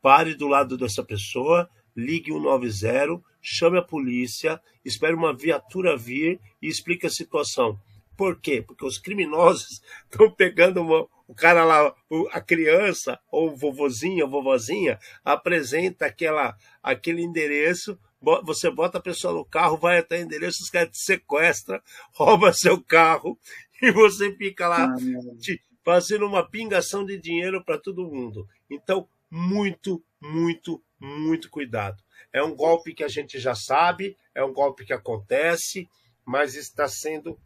Pare 0.00 0.34
do 0.34 0.46
lado 0.46 0.76
dessa 0.76 1.02
pessoa, 1.02 1.68
ligue 1.96 2.30
190, 2.30 3.22
chame 3.40 3.78
a 3.78 3.82
polícia, 3.82 4.60
espere 4.84 5.14
uma 5.14 5.36
viatura 5.36 5.96
vir 5.96 6.40
e 6.60 6.68
explique 6.68 7.06
a 7.06 7.10
situação. 7.10 7.78
Por 8.16 8.40
quê? 8.40 8.62
Porque 8.62 8.84
os 8.84 8.98
criminosos 8.98 9.82
estão 10.10 10.30
pegando 10.30 10.80
uma, 10.80 11.06
o 11.26 11.34
cara 11.34 11.64
lá, 11.64 11.94
a 12.30 12.40
criança, 12.40 13.18
ou 13.30 13.52
o 13.52 13.56
vovozinho, 13.56 14.24
a 14.24 14.28
vovozinha, 14.28 14.98
apresenta 15.24 16.06
aquela, 16.06 16.56
aquele 16.82 17.22
endereço, 17.22 17.98
você 18.44 18.70
bota 18.70 18.98
a 18.98 19.02
pessoa 19.02 19.34
no 19.34 19.44
carro, 19.44 19.76
vai 19.76 19.98
até 19.98 20.18
o 20.18 20.22
endereço, 20.22 20.62
os 20.62 20.70
caras 20.70 20.90
te 20.90 20.98
sequestram, 20.98 21.80
rouba 22.14 22.52
seu 22.52 22.82
carro 22.82 23.38
e 23.82 23.90
você 23.92 24.34
fica 24.34 24.66
lá 24.66 24.86
ah, 24.86 24.96
te, 25.38 25.60
fazendo 25.86 26.26
uma 26.26 26.42
pingação 26.42 27.06
de 27.06 27.16
dinheiro 27.16 27.62
para 27.64 27.78
todo 27.78 28.08
mundo. 28.08 28.48
Então, 28.68 29.08
muito, 29.30 30.02
muito, 30.20 30.82
muito 30.98 31.48
cuidado. 31.48 32.02
É 32.32 32.42
um 32.42 32.56
golpe 32.56 32.92
que 32.92 33.04
a 33.04 33.08
gente 33.08 33.38
já 33.38 33.54
sabe, 33.54 34.18
é 34.34 34.42
um 34.42 34.52
golpe 34.52 34.84
que 34.84 34.92
acontece, 34.92 35.88
mas 36.24 36.56
está 36.56 36.88
sendo 36.88 37.38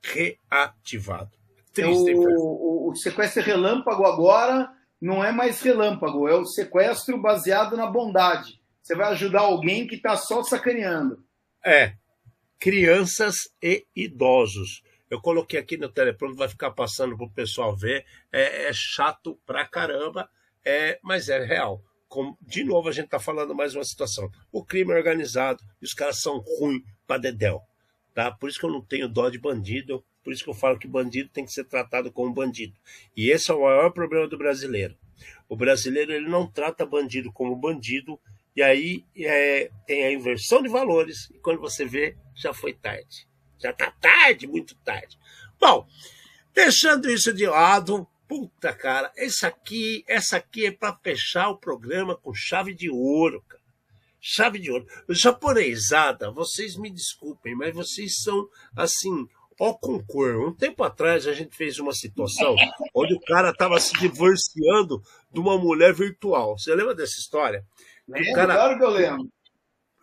reativado. 0.00 1.36
Triste, 1.72 2.14
o, 2.14 2.86
o, 2.86 2.90
o 2.92 2.94
sequestro 2.94 3.42
relâmpago 3.42 4.06
agora 4.06 4.72
não 5.00 5.24
é 5.24 5.32
mais 5.32 5.60
relâmpago, 5.62 6.28
é 6.28 6.36
o 6.36 6.44
sequestro 6.44 7.20
baseado 7.20 7.76
na 7.76 7.88
bondade. 7.88 8.62
Você 8.80 8.94
vai 8.94 9.10
ajudar 9.14 9.40
alguém 9.40 9.88
que 9.88 9.96
está 9.96 10.16
só 10.16 10.44
sacaneando. 10.44 11.24
É, 11.64 11.94
crianças 12.60 13.48
e 13.60 13.84
idosos. 13.96 14.84
Eu 15.12 15.20
coloquei 15.20 15.60
aqui 15.60 15.76
no 15.76 15.90
teleprompter, 15.90 16.38
vai 16.38 16.48
ficar 16.48 16.70
passando 16.70 17.14
para 17.18 17.26
o 17.26 17.30
pessoal 17.30 17.76
ver. 17.76 18.06
É, 18.32 18.68
é, 18.68 18.72
chato 18.72 19.38
pra 19.44 19.68
caramba, 19.68 20.26
é, 20.64 20.98
mas 21.02 21.28
é 21.28 21.44
real. 21.44 21.84
Como, 22.08 22.34
de 22.40 22.64
novo, 22.64 22.88
a 22.88 22.92
gente 22.92 23.04
está 23.04 23.20
falando 23.20 23.54
mais 23.54 23.74
uma 23.74 23.84
situação. 23.84 24.30
O 24.50 24.64
crime 24.64 24.90
é 24.90 24.96
organizado 24.96 25.62
e 25.82 25.84
os 25.84 25.92
caras 25.92 26.22
são 26.22 26.38
ruins 26.38 26.82
para 27.06 27.20
dedéu. 27.20 27.60
Tá? 28.14 28.32
Por 28.32 28.48
isso 28.48 28.58
que 28.58 28.64
eu 28.64 28.72
não 28.72 28.80
tenho 28.80 29.06
dó 29.06 29.28
de 29.28 29.38
bandido. 29.38 30.02
Por 30.24 30.32
isso 30.32 30.44
que 30.44 30.48
eu 30.48 30.54
falo 30.54 30.78
que 30.78 30.88
bandido 30.88 31.28
tem 31.28 31.44
que 31.44 31.52
ser 31.52 31.64
tratado 31.64 32.10
como 32.10 32.32
bandido. 32.32 32.72
E 33.14 33.30
esse 33.30 33.50
é 33.50 33.54
o 33.54 33.64
maior 33.64 33.90
problema 33.90 34.26
do 34.26 34.38
brasileiro. 34.38 34.96
O 35.46 35.54
brasileiro 35.54 36.10
ele 36.10 36.26
não 36.26 36.50
trata 36.50 36.86
bandido 36.86 37.30
como 37.30 37.54
bandido, 37.54 38.18
e 38.56 38.62
aí 38.62 39.04
é, 39.14 39.70
tem 39.86 40.04
a 40.04 40.12
inversão 40.12 40.62
de 40.62 40.70
valores, 40.70 41.28
e 41.34 41.38
quando 41.38 41.60
você 41.60 41.84
vê, 41.84 42.16
já 42.34 42.54
foi 42.54 42.72
tarde. 42.72 43.30
Já 43.62 43.70
está 43.70 43.90
tarde, 43.92 44.46
muito 44.46 44.74
tarde. 44.76 45.16
Bom, 45.60 45.86
deixando 46.52 47.08
isso 47.08 47.32
de 47.32 47.46
lado, 47.46 48.06
puta 48.26 48.74
cara, 48.74 49.12
esse 49.16 49.46
aqui, 49.46 50.04
essa 50.08 50.38
aqui 50.38 50.66
é 50.66 50.72
para 50.72 50.96
fechar 50.96 51.48
o 51.48 51.56
programa 51.56 52.16
com 52.16 52.34
chave 52.34 52.74
de 52.74 52.90
ouro, 52.90 53.42
cara. 53.48 53.62
Chave 54.20 54.58
de 54.58 54.70
ouro. 54.70 54.86
Japonesada, 55.08 56.30
vocês 56.30 56.76
me 56.76 56.90
desculpem, 56.90 57.54
mas 57.54 57.74
vocês 57.74 58.22
são 58.22 58.48
assim, 58.76 59.28
ó 59.60 59.72
concor. 59.74 60.48
Um 60.48 60.54
tempo 60.54 60.82
atrás 60.82 61.26
a 61.26 61.32
gente 61.32 61.56
fez 61.56 61.78
uma 61.78 61.92
situação 61.92 62.54
onde 62.94 63.14
o 63.14 63.20
cara 63.20 63.50
estava 63.50 63.78
se 63.78 63.92
divorciando 63.98 65.02
de 65.32 65.40
uma 65.40 65.58
mulher 65.58 65.92
virtual. 65.92 66.58
Você 66.58 66.74
lembra 66.74 66.94
dessa 66.94 67.18
história? 67.18 67.64
Lembro, 68.08 68.32
cara... 68.32 68.54
claro 68.54 68.78
que 68.78 68.84
eu 68.84 68.90
lembro 68.90 69.32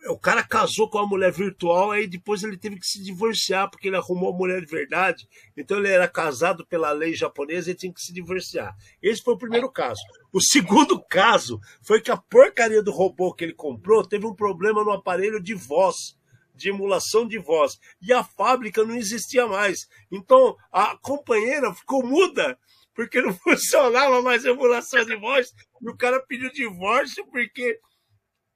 o 0.06 0.18
cara 0.18 0.42
casou 0.42 0.88
com 0.88 0.98
uma 0.98 1.06
mulher 1.06 1.30
virtual, 1.30 1.90
aí 1.90 2.06
depois 2.06 2.42
ele 2.42 2.56
teve 2.56 2.78
que 2.78 2.86
se 2.86 3.02
divorciar, 3.02 3.70
porque 3.70 3.88
ele 3.88 3.96
arrumou 3.96 4.30
uma 4.30 4.38
mulher 4.38 4.60
de 4.60 4.66
verdade. 4.66 5.28
Então 5.56 5.78
ele 5.78 5.88
era 5.88 6.08
casado 6.08 6.64
pela 6.66 6.90
lei 6.92 7.14
japonesa 7.14 7.70
e 7.70 7.74
tinha 7.74 7.92
que 7.92 8.00
se 8.00 8.12
divorciar. 8.12 8.74
Esse 9.02 9.22
foi 9.22 9.34
o 9.34 9.38
primeiro 9.38 9.70
caso. 9.70 10.00
O 10.32 10.40
segundo 10.40 11.02
caso 11.02 11.60
foi 11.82 12.00
que 12.00 12.10
a 12.10 12.16
porcaria 12.16 12.82
do 12.82 12.90
robô 12.90 13.34
que 13.34 13.44
ele 13.44 13.52
comprou 13.52 14.06
teve 14.06 14.26
um 14.26 14.34
problema 14.34 14.82
no 14.82 14.92
aparelho 14.92 15.40
de 15.40 15.54
voz, 15.54 16.16
de 16.54 16.70
emulação 16.70 17.26
de 17.26 17.38
voz. 17.38 17.78
E 18.00 18.12
a 18.12 18.24
fábrica 18.24 18.84
não 18.84 18.94
existia 18.94 19.46
mais. 19.46 19.86
Então 20.10 20.56
a 20.72 20.96
companheira 20.96 21.74
ficou 21.74 22.02
muda 22.06 22.58
porque 22.94 23.20
não 23.20 23.32
funcionava 23.36 24.22
mais 24.22 24.46
a 24.46 24.50
emulação 24.50 25.04
de 25.04 25.16
voz. 25.16 25.52
E 25.82 25.90
o 25.90 25.96
cara 25.96 26.20
pediu 26.20 26.50
divórcio 26.50 27.26
porque 27.26 27.78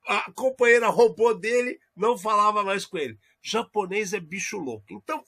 a 0.07 0.31
companheira 0.33 0.89
roubou 0.89 1.35
dele, 1.35 1.81
não 1.97 2.17
falava 2.17 2.63
mais 2.63 2.85
com 2.85 2.99
ele. 2.99 3.19
Japonês 3.43 4.13
é 4.13 4.21
bicho 4.21 4.59
louco. 4.59 4.87
Então, 4.91 5.25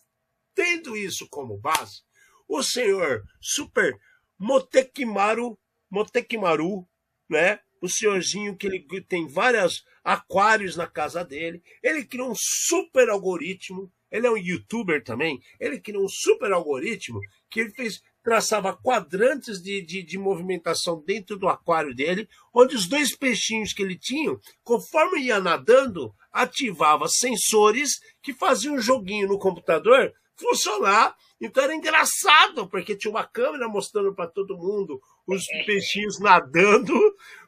tendo 0.55 0.97
isso 0.97 1.29
como 1.29 1.59
base, 1.59 2.03
o 2.49 2.62
senhor 2.62 3.24
Super 3.41 3.99
Motekimaru, 4.39 5.59
Motekimaru, 5.91 6.87
né? 7.29 7.61
O 7.81 7.89
senhorzinho 7.89 8.57
que 8.57 8.66
ele 8.66 8.87
tem 9.03 9.27
vários 9.29 9.85
aquários 10.03 10.77
na 10.77 10.87
casa 10.87 11.24
dele, 11.24 11.62
ele 11.83 12.05
criou 12.05 12.31
um 12.31 12.35
super 12.35 13.09
algoritmo. 13.09 13.93
Ele 14.11 14.27
é 14.27 14.31
um 14.31 14.37
youtuber 14.37 15.03
também. 15.03 15.43
Ele 15.59 15.81
criou 15.81 16.05
um 16.05 16.09
super 16.09 16.53
algoritmo 16.53 17.20
que 17.51 17.61
ele 17.61 17.70
fez 17.70 18.03
traçava 18.27 18.77
quadrantes 18.77 19.62
de, 19.62 19.81
de, 19.81 20.03
de, 20.03 20.18
movimentação 20.18 21.01
dentro 21.07 21.39
do 21.39 21.49
aquário 21.49 21.95
dele, 21.95 22.29
onde 22.53 22.74
os 22.74 22.89
dois 22.89 23.14
peixinhos 23.14 23.72
que 23.72 23.81
ele 23.81 23.97
tinha, 23.97 24.37
conforme 24.64 25.20
ia 25.20 25.39
nadando, 25.39 26.12
ativava 26.33 27.07
sensores 27.07 28.01
que 28.20 28.35
faziam 28.35 28.74
um 28.74 28.81
joguinho 28.81 29.29
no 29.29 29.39
computador 29.39 30.12
funcionar. 30.35 31.14
Então 31.41 31.62
era 31.62 31.77
engraçado, 31.77 32.68
porque 32.68 32.97
tinha 32.97 33.12
uma 33.12 33.22
câmera 33.22 33.68
mostrando 33.68 34.12
para 34.12 34.27
todo 34.27 34.59
mundo 34.59 35.01
os 35.24 35.47
peixinhos 35.64 36.18
nadando, 36.18 36.93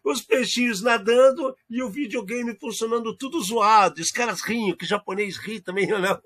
os 0.04 0.22
peixinhos 0.22 0.80
nadando 0.80 1.56
e 1.68 1.82
o 1.82 1.90
videogame 1.90 2.56
funcionando 2.56 3.16
tudo 3.16 3.42
zoado. 3.42 4.00
Os 4.00 4.12
caras 4.12 4.42
riam, 4.42 4.76
que 4.76 4.86
japonês 4.86 5.38
ri 5.38 5.60
também, 5.60 5.88
né? 5.98 6.16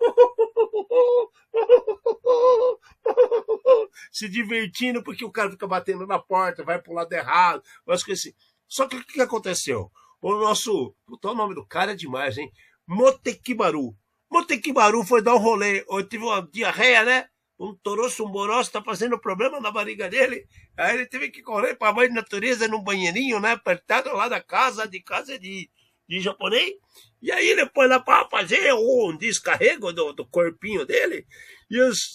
se 4.10 4.28
divertindo 4.28 5.02
porque 5.02 5.24
o 5.24 5.30
cara 5.30 5.50
fica 5.50 5.66
batendo 5.66 6.06
na 6.06 6.18
porta, 6.18 6.64
vai 6.64 6.80
pro 6.80 6.94
lado 6.94 7.12
errado, 7.12 7.62
umas 7.86 8.02
coisas 8.02 8.26
assim. 8.26 8.34
Só 8.68 8.88
que 8.88 8.96
o 8.96 9.04
que 9.04 9.20
aconteceu? 9.20 9.90
O 10.20 10.34
nosso. 10.36 10.94
Puta, 11.06 11.30
o 11.30 11.34
nome 11.34 11.54
do 11.54 11.66
cara 11.66 11.92
é 11.92 11.94
demais, 11.94 12.38
hein? 12.38 12.50
Motekibaru. 12.86 13.94
Motekibaru 14.30 15.04
foi 15.04 15.22
dar 15.22 15.34
um 15.34 15.38
rolê. 15.38 15.84
Ou 15.86 16.02
tive 16.02 16.24
uma 16.24 16.48
diarreia, 16.50 17.04
né? 17.04 17.28
Um 17.58 17.74
toroço, 17.74 18.24
um 18.24 18.30
boroço, 18.30 18.72
tá 18.72 18.82
fazendo 18.82 19.18
problema 19.18 19.60
na 19.60 19.70
barriga 19.70 20.08
dele. 20.08 20.48
Aí 20.76 20.94
ele 20.94 21.06
teve 21.06 21.30
que 21.30 21.42
correr 21.42 21.76
pra 21.76 21.92
mãe 21.92 22.08
de 22.08 22.14
natureza 22.14 22.66
num 22.66 22.82
banheirinho, 22.82 23.38
né? 23.38 23.52
Apertado 23.52 24.12
lá 24.12 24.28
da 24.28 24.40
casa, 24.40 24.88
de 24.88 25.00
casa 25.00 25.38
de, 25.38 25.70
de 26.08 26.20
japonês. 26.20 26.74
E 27.24 27.32
aí 27.32 27.56
foi 27.74 27.88
lá 27.88 27.98
para 27.98 28.28
fazer 28.28 28.74
um 28.74 29.16
descarrego 29.16 29.90
do, 29.94 30.12
do 30.12 30.26
corpinho 30.26 30.84
dele. 30.84 31.26
E 31.70 31.80
os 31.80 32.10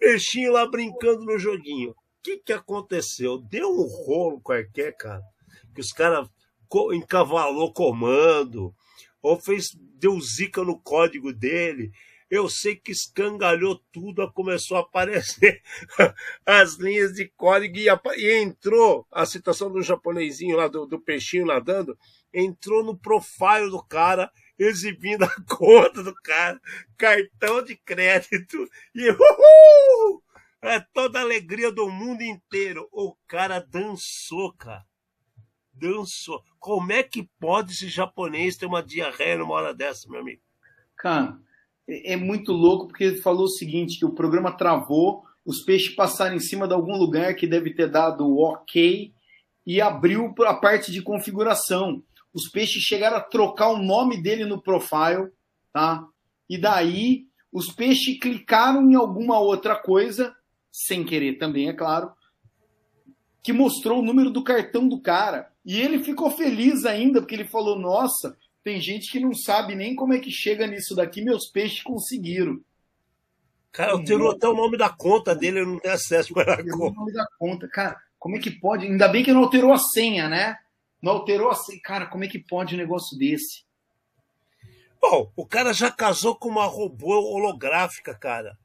peixinhos 0.00 0.52
lá 0.52 0.68
brincando 0.68 1.24
no 1.24 1.38
joguinho. 1.38 1.90
O 1.90 1.94
que, 2.24 2.38
que 2.38 2.52
aconteceu? 2.52 3.38
Deu 3.38 3.68
um 3.70 3.86
rolo 3.86 4.40
qualquer, 4.40 4.96
cara. 4.96 5.22
Que 5.72 5.80
os 5.80 5.92
caras 5.92 6.28
encavalou 6.92 7.72
comando, 7.72 8.74
ou 9.22 9.40
fez, 9.40 9.76
deu 9.96 10.20
zica 10.20 10.64
no 10.64 10.76
código 10.76 11.32
dele. 11.32 11.92
Eu 12.32 12.48
sei 12.48 12.74
que 12.74 12.90
escangalhou 12.90 13.78
tudo, 13.92 14.32
começou 14.32 14.78
a 14.78 14.80
aparecer 14.80 15.62
as 16.46 16.76
linhas 16.76 17.12
de 17.12 17.28
código 17.36 17.76
e, 17.76 17.88
e 18.16 18.42
entrou 18.42 19.06
a 19.12 19.26
situação 19.26 19.70
do 19.70 19.82
japonesinho 19.82 20.56
lá, 20.56 20.66
do, 20.66 20.86
do 20.86 20.98
peixinho 20.98 21.44
nadando, 21.44 21.94
entrou 22.32 22.82
no 22.82 22.96
profile 22.96 23.68
do 23.68 23.82
cara 23.82 24.32
exibindo 24.58 25.24
a 25.28 25.34
conta 25.46 26.02
do 26.02 26.14
cara, 26.22 26.58
cartão 26.96 27.62
de 27.62 27.76
crédito 27.76 28.66
e 28.94 29.10
uhul! 29.10 30.22
É 30.62 30.80
toda 30.80 31.18
a 31.18 31.22
alegria 31.22 31.70
do 31.70 31.90
mundo 31.90 32.22
inteiro. 32.22 32.88
O 32.90 33.14
cara 33.28 33.60
dançou, 33.60 34.54
cara. 34.54 34.86
Dançou. 35.74 36.42
Como 36.58 36.92
é 36.92 37.02
que 37.02 37.28
pode 37.38 37.72
esse 37.72 37.88
japonês 37.88 38.56
ter 38.56 38.64
uma 38.64 38.82
diarreia 38.82 39.36
numa 39.36 39.52
hora 39.52 39.74
dessa, 39.74 40.08
meu 40.08 40.20
amigo? 40.20 40.40
Cara, 40.96 41.38
é, 41.88 42.16
muito 42.16 42.52
louco 42.52 42.88
porque 42.88 43.04
ele 43.04 43.22
falou 43.22 43.44
o 43.44 43.50
seguinte, 43.50 43.98
que 43.98 44.06
o 44.06 44.14
programa 44.14 44.56
travou, 44.56 45.22
os 45.44 45.64
peixes 45.64 45.94
passaram 45.94 46.36
em 46.36 46.40
cima 46.40 46.68
de 46.68 46.74
algum 46.74 46.96
lugar 46.96 47.34
que 47.34 47.46
deve 47.46 47.74
ter 47.74 47.90
dado 47.90 48.38
ok 48.38 49.12
e 49.66 49.80
abriu 49.80 50.34
a 50.46 50.54
parte 50.54 50.92
de 50.92 51.02
configuração 51.02 52.02
os 52.34 52.48
peixes 52.48 52.82
chegaram 52.82 53.18
a 53.18 53.20
trocar 53.20 53.68
o 53.68 53.78
nome 53.78 54.20
dele 54.20 54.44
no 54.44 54.60
profile, 54.60 55.30
tá? 55.72 56.06
E 56.48 56.56
daí 56.56 57.26
os 57.52 57.70
peixes 57.70 58.18
clicaram 58.18 58.90
em 58.90 58.94
alguma 58.94 59.38
outra 59.38 59.76
coisa, 59.76 60.34
sem 60.70 61.04
querer 61.04 61.34
também, 61.34 61.68
é 61.68 61.72
claro, 61.74 62.10
que 63.42 63.52
mostrou 63.52 63.98
o 63.98 64.04
número 64.04 64.30
do 64.30 64.42
cartão 64.42 64.88
do 64.88 65.00
cara. 65.00 65.52
E 65.64 65.78
ele 65.78 66.02
ficou 66.02 66.30
feliz 66.30 66.84
ainda, 66.86 67.20
porque 67.20 67.34
ele 67.34 67.44
falou: 67.44 67.78
Nossa, 67.78 68.36
tem 68.62 68.80
gente 68.80 69.10
que 69.10 69.20
não 69.20 69.34
sabe 69.34 69.74
nem 69.74 69.94
como 69.94 70.14
é 70.14 70.18
que 70.18 70.30
chega 70.30 70.66
nisso 70.66 70.94
daqui, 70.94 71.20
meus 71.20 71.46
peixes 71.46 71.82
conseguiram. 71.82 72.60
Cara, 73.72 73.92
alterou 73.92 74.30
até 74.30 74.46
o 74.46 74.54
nome 74.54 74.76
da 74.76 74.90
conta 74.90 75.34
dele, 75.34 75.60
eu 75.60 75.66
não 75.66 75.78
tenho 75.78 75.94
acesso 75.94 76.34
para 76.34 76.54
a 76.54 76.56
conta. 76.58 76.76
O 76.76 76.92
nome 76.92 77.12
da 77.12 77.26
conta, 77.38 77.66
cara, 77.68 77.96
como 78.18 78.36
é 78.36 78.38
que 78.38 78.50
pode? 78.50 78.86
Ainda 78.86 79.08
bem 79.08 79.24
que 79.24 79.32
não 79.32 79.44
alterou 79.44 79.72
a 79.72 79.78
senha, 79.78 80.28
né? 80.28 80.58
Não 81.00 81.12
alterou 81.12 81.50
assim. 81.50 81.80
Cara, 81.80 82.06
como 82.06 82.22
é 82.22 82.28
que 82.28 82.38
pode 82.38 82.74
um 82.74 82.78
negócio 82.78 83.18
desse? 83.18 83.64
Bom, 85.00 85.32
o 85.34 85.44
cara 85.44 85.72
já 85.72 85.90
casou 85.90 86.36
com 86.36 86.48
uma 86.48 86.66
robô 86.66 87.18
holográfica, 87.20 88.14
cara. 88.14 88.56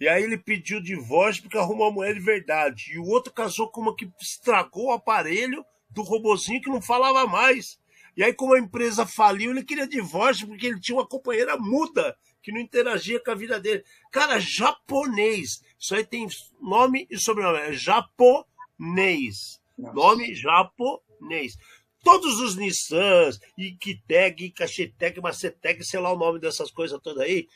E 0.00 0.08
aí 0.08 0.24
ele 0.24 0.38
pediu 0.38 0.80
divórcio 0.80 1.42
porque 1.42 1.58
arrumou 1.58 1.86
uma 1.88 1.94
mulher 1.94 2.14
de 2.14 2.20
verdade. 2.20 2.92
E 2.92 2.98
o 2.98 3.06
outro 3.06 3.32
casou 3.32 3.68
com 3.68 3.82
uma 3.82 3.94
que 3.94 4.10
estragou 4.20 4.86
o 4.86 4.92
aparelho 4.92 5.64
do 5.90 6.02
robozinho 6.02 6.60
que 6.60 6.70
não 6.70 6.80
falava 6.80 7.26
mais. 7.26 7.78
E 8.18 8.24
aí, 8.24 8.34
como 8.34 8.52
a 8.52 8.58
empresa 8.58 9.06
faliu, 9.06 9.52
ele 9.52 9.62
queria 9.62 9.86
divórcio 9.86 10.48
porque 10.48 10.66
ele 10.66 10.80
tinha 10.80 10.98
uma 10.98 11.06
companheira 11.06 11.56
muda 11.56 12.16
que 12.42 12.50
não 12.50 12.60
interagia 12.60 13.22
com 13.22 13.30
a 13.30 13.34
vida 13.36 13.60
dele. 13.60 13.84
Cara, 14.10 14.40
japonês. 14.40 15.62
Isso 15.78 15.94
aí 15.94 16.04
tem 16.04 16.26
nome 16.60 17.06
e 17.08 17.16
sobrenome. 17.16 17.58
É 17.58 17.72
japonês. 17.72 19.60
Nossa. 19.78 19.94
Nome 19.94 20.34
japonês. 20.34 21.56
Todos 22.02 22.40
os 22.40 22.56
Nissans, 22.56 23.38
Ikiteg, 23.56 24.50
Cacheteg, 24.50 25.20
Maceteg, 25.20 25.84
sei 25.84 26.00
lá 26.00 26.12
o 26.12 26.18
nome 26.18 26.40
dessas 26.40 26.72
coisas 26.72 26.98
todas 27.00 27.22
aí. 27.22 27.46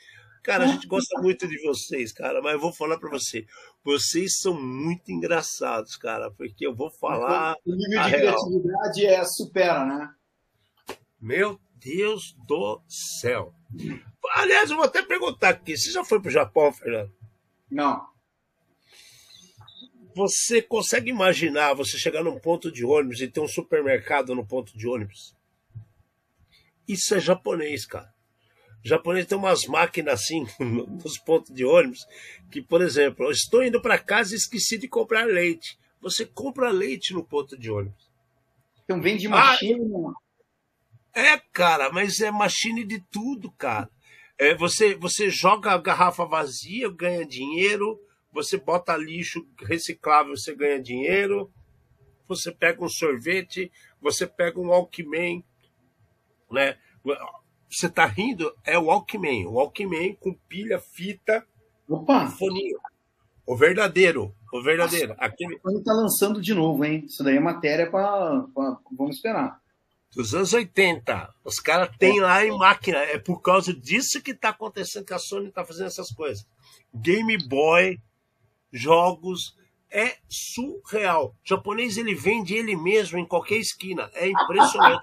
Cara, 0.45 0.63
a 0.63 0.69
gente 0.69 0.87
gosta 0.87 1.21
muito 1.21 1.49
de 1.49 1.61
vocês, 1.63 2.13
cara, 2.13 2.41
mas 2.41 2.53
eu 2.53 2.61
vou 2.61 2.73
falar 2.73 2.99
para 2.99 3.11
você. 3.11 3.45
Vocês 3.83 4.39
são 4.39 4.55
muito 4.61 5.11
engraçados, 5.11 5.97
cara, 5.97 6.31
porque 6.31 6.65
eu 6.65 6.75
vou 6.75 6.91
falar. 6.91 7.57
O 7.67 7.75
nível 7.75 8.01
de 8.01 8.11
criatividade 8.13 9.07
é 9.07 9.25
supera, 9.25 9.85
né? 9.85 10.15
Meu 11.23 11.61
Deus 11.77 12.35
do 12.49 12.83
céu. 12.89 13.55
Aliás, 14.35 14.70
eu 14.70 14.77
vou 14.77 14.85
até 14.85 15.03
perguntar 15.03 15.51
aqui: 15.51 15.77
você 15.77 15.93
já 15.93 16.05
foi 16.05 16.20
pro 16.20 16.29
Japão, 16.29 16.73
Fernando? 16.73 17.14
Não. 17.70 18.05
Você 20.16 20.61
consegue 20.61 21.11
imaginar 21.11 21.75
você 21.75 21.97
chegar 21.97 22.25
num 22.25 22.41
ponto 22.41 22.73
de 22.73 22.85
ônibus 22.85 23.20
e 23.20 23.29
ter 23.29 23.39
um 23.39 23.47
supermercado 23.47 24.35
no 24.35 24.45
ponto 24.45 24.77
de 24.77 24.89
ônibus? 24.89 25.35
Isso 26.89 27.14
é 27.14 27.20
japonês, 27.20 27.87
cara. 27.87 28.12
O 28.85 28.89
japonês 28.89 29.25
tem 29.25 29.39
umas 29.39 29.64
máquinas 29.66 30.20
assim 30.20 30.45
nos 30.59 31.16
pontos 31.18 31.55
de 31.55 31.64
ônibus 31.64 32.05
que, 32.51 32.61
por 32.61 32.83
exemplo, 32.83 33.27
eu 33.27 33.31
estou 33.31 33.62
indo 33.62 33.81
para 33.81 33.97
casa 33.97 34.35
e 34.35 34.37
esqueci 34.37 34.77
de 34.77 34.89
comprar 34.89 35.25
leite. 35.25 35.79
Você 36.01 36.27
compra 36.27 36.68
leite 36.70 37.14
no 37.14 37.25
ponto 37.25 37.57
de 37.57 37.70
ônibus. 37.70 38.11
Então 38.85 39.01
vende. 39.01 39.29
Ah, 39.29 39.57
é, 41.15 41.39
cara, 41.53 41.91
mas 41.93 42.21
é 42.21 42.31
machine 42.31 42.85
de 42.85 43.01
tudo, 43.11 43.51
cara. 43.53 43.89
É, 44.39 44.55
você, 44.57 44.95
você 44.95 45.31
joga 45.31 45.71
a 45.71 45.79
garrafa 45.79 46.25
vazia, 46.25 46.91
ganha 46.91 47.25
dinheiro. 47.25 48.01
Você 48.33 48.57
bota 48.57 48.97
lixo 48.97 49.47
reciclável, 49.59 50.37
você 50.37 50.55
ganha 50.55 50.83
dinheiro. 50.83 51.53
Você 52.27 52.51
pega 52.51 52.83
um 52.83 52.89
sorvete, 52.89 53.71
você 54.01 54.27
pega 54.27 54.59
um 54.59 54.69
Walkman, 54.69 55.45
né? 56.51 56.77
Você 57.71 57.89
tá 57.89 58.07
rindo? 58.07 58.55
É 58.65 58.79
o 58.79 58.87
Walkman. 58.87 59.47
O 59.47 59.53
Walkman 59.53 60.15
com 60.17 60.35
pilha, 60.49 60.81
fita, 60.81 61.47
Opa. 61.89 62.27
foninho. 62.27 62.79
O 63.47 63.57
verdadeiro. 63.57 64.35
O 64.53 64.63
verdadeiro. 64.63 65.15
Aquele... 65.19 65.61
Ele 65.65 65.83
tá 65.83 65.93
lançando 65.93 66.41
de 66.41 66.55
novo, 66.55 66.85
hein? 66.85 67.05
Isso 67.07 67.23
daí 67.23 67.37
é 67.37 67.41
matéria 67.41 67.91
para 67.91 68.47
Vamos 68.91 69.17
esperar. 69.17 69.62
Dos 70.15 70.35
anos 70.35 70.53
80. 70.53 71.35
Os 71.45 71.59
caras 71.59 71.95
têm 71.99 72.21
lá 72.21 72.45
em 72.45 72.57
máquina. 72.57 72.99
É 72.99 73.19
por 73.19 73.41
causa 73.41 73.73
disso 73.73 74.23
que 74.23 74.35
tá 74.35 74.51
acontecendo 74.51 75.07
que 75.07 75.15
a 75.15 75.19
Sony 75.19 75.51
tá 75.51 75.65
fazendo 75.65 75.87
essas 75.87 76.11
coisas. 76.11 76.47
Game 76.95 77.37
Boy, 77.49 77.99
jogos. 78.71 79.57
É 79.91 80.17
surreal. 80.29 81.29
O 81.29 81.35
japonês 81.45 81.99
ele 81.99 82.15
vende 82.15 82.55
ele 82.55 82.75
mesmo 82.77 83.19
em 83.19 83.27
qualquer 83.27 83.57
esquina. 83.57 84.11
É 84.15 84.29
impressionante. 84.29 85.03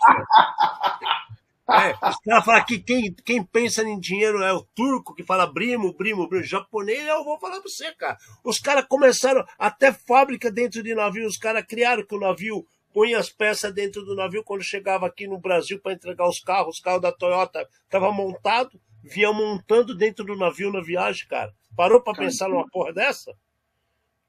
É, 1.71 1.93
os 2.09 2.17
caras 2.17 2.45
falam 2.45 2.65
que 2.65 2.79
quem, 2.79 3.13
quem 3.13 3.43
pensa 3.43 3.83
em 3.83 3.99
dinheiro 3.99 4.41
é 4.41 4.51
o 4.51 4.63
turco, 4.73 5.13
que 5.13 5.23
fala 5.23 5.45
brimo, 5.45 5.93
brimo, 5.93 6.27
brimo. 6.27 6.43
Japonês, 6.43 7.07
eu 7.07 7.23
vou 7.23 7.39
falar 7.39 7.61
pra 7.61 7.69
você, 7.69 7.93
cara. 7.93 8.17
Os 8.43 8.57
caras 8.57 8.85
começaram, 8.89 9.45
até 9.57 9.93
fábrica 9.93 10.51
dentro 10.51 10.81
de 10.81 10.95
navio, 10.95 11.27
os 11.27 11.37
caras 11.37 11.63
criaram 11.67 12.03
que 12.03 12.15
o 12.15 12.19
navio 12.19 12.65
punha 12.93 13.19
as 13.19 13.29
peças 13.29 13.73
dentro 13.73 14.03
do 14.03 14.15
navio 14.15 14.43
quando 14.43 14.63
chegava 14.63 15.05
aqui 15.07 15.27
no 15.27 15.39
Brasil 15.39 15.79
para 15.79 15.93
entregar 15.93 16.27
os 16.27 16.39
carros. 16.39 16.77
Os 16.77 16.81
carros 16.81 17.01
da 17.01 17.11
Toyota 17.11 17.67
estavam 17.83 18.11
montados, 18.11 18.79
vinha 19.03 19.31
montando 19.31 19.95
dentro 19.95 20.25
do 20.25 20.35
navio 20.35 20.71
na 20.71 20.81
viagem, 20.81 21.27
cara. 21.27 21.53
Parou 21.75 22.01
para 22.01 22.17
pensar 22.17 22.49
numa 22.49 22.67
porra 22.69 22.93
dessa? 22.93 23.33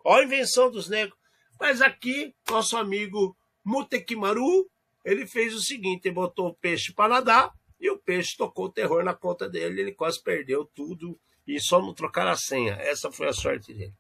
Olha 0.05 0.23
a 0.23 0.27
invenção 0.27 0.71
dos 0.71 0.89
negros. 0.89 1.19
Mas 1.59 1.83
aqui, 1.83 2.35
nosso 2.49 2.77
amigo 2.77 3.37
Mutekimaru, 3.65 4.71
ele 5.05 5.27
fez 5.27 5.55
o 5.55 5.61
seguinte: 5.61 6.07
ele 6.07 6.15
botou 6.15 6.49
o 6.49 6.55
peixe 6.55 6.93
para 6.93 7.15
nadar 7.15 7.53
e 7.79 7.91
o 7.91 7.99
peixe 7.99 8.37
tocou 8.37 8.67
o 8.67 8.73
terror 8.73 9.05
na 9.05 9.15
conta 9.15 9.49
dele. 9.49 9.81
Ele 9.81 9.93
quase 9.93 10.23
perdeu 10.23 10.65
tudo 10.65 11.19
e 11.47 11.61
só 11.61 11.81
não 11.81 11.93
trocaram 11.93 12.31
a 12.31 12.37
senha. 12.37 12.75
Essa 12.75 13.11
foi 13.11 13.29
a 13.29 13.33
sorte 13.33 13.75
dele. 13.75 13.95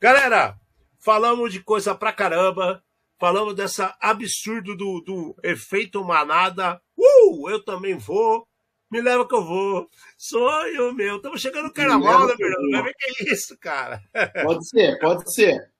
Galera, 0.00 0.58
falamos 0.98 1.52
de 1.52 1.62
coisa 1.62 1.94
pra 1.94 2.12
caramba. 2.12 2.82
Falamos 3.22 3.54
dessa 3.54 3.96
absurdo 4.00 4.76
do, 4.76 5.00
do 5.00 5.36
efeito 5.44 6.02
manada. 6.02 6.82
Uh, 6.98 7.48
eu 7.48 7.64
também 7.64 7.96
vou. 7.96 8.48
Me 8.90 9.00
leva 9.00 9.28
que 9.28 9.32
eu 9.32 9.44
vou. 9.44 9.88
Sonho 10.18 10.92
meu. 10.92 11.18
Estamos 11.18 11.40
chegando 11.40 11.66
no 11.66 11.72
carnaval, 11.72 12.26
né, 12.26 12.34
irmão? 12.36 12.82
Vai 12.82 12.92
que 12.92 13.22
é 13.22 13.32
isso, 13.32 13.56
cara. 13.58 14.02
Pode 14.42 14.68
ser, 14.68 14.98
pode 14.98 15.32
ser. 15.32 15.70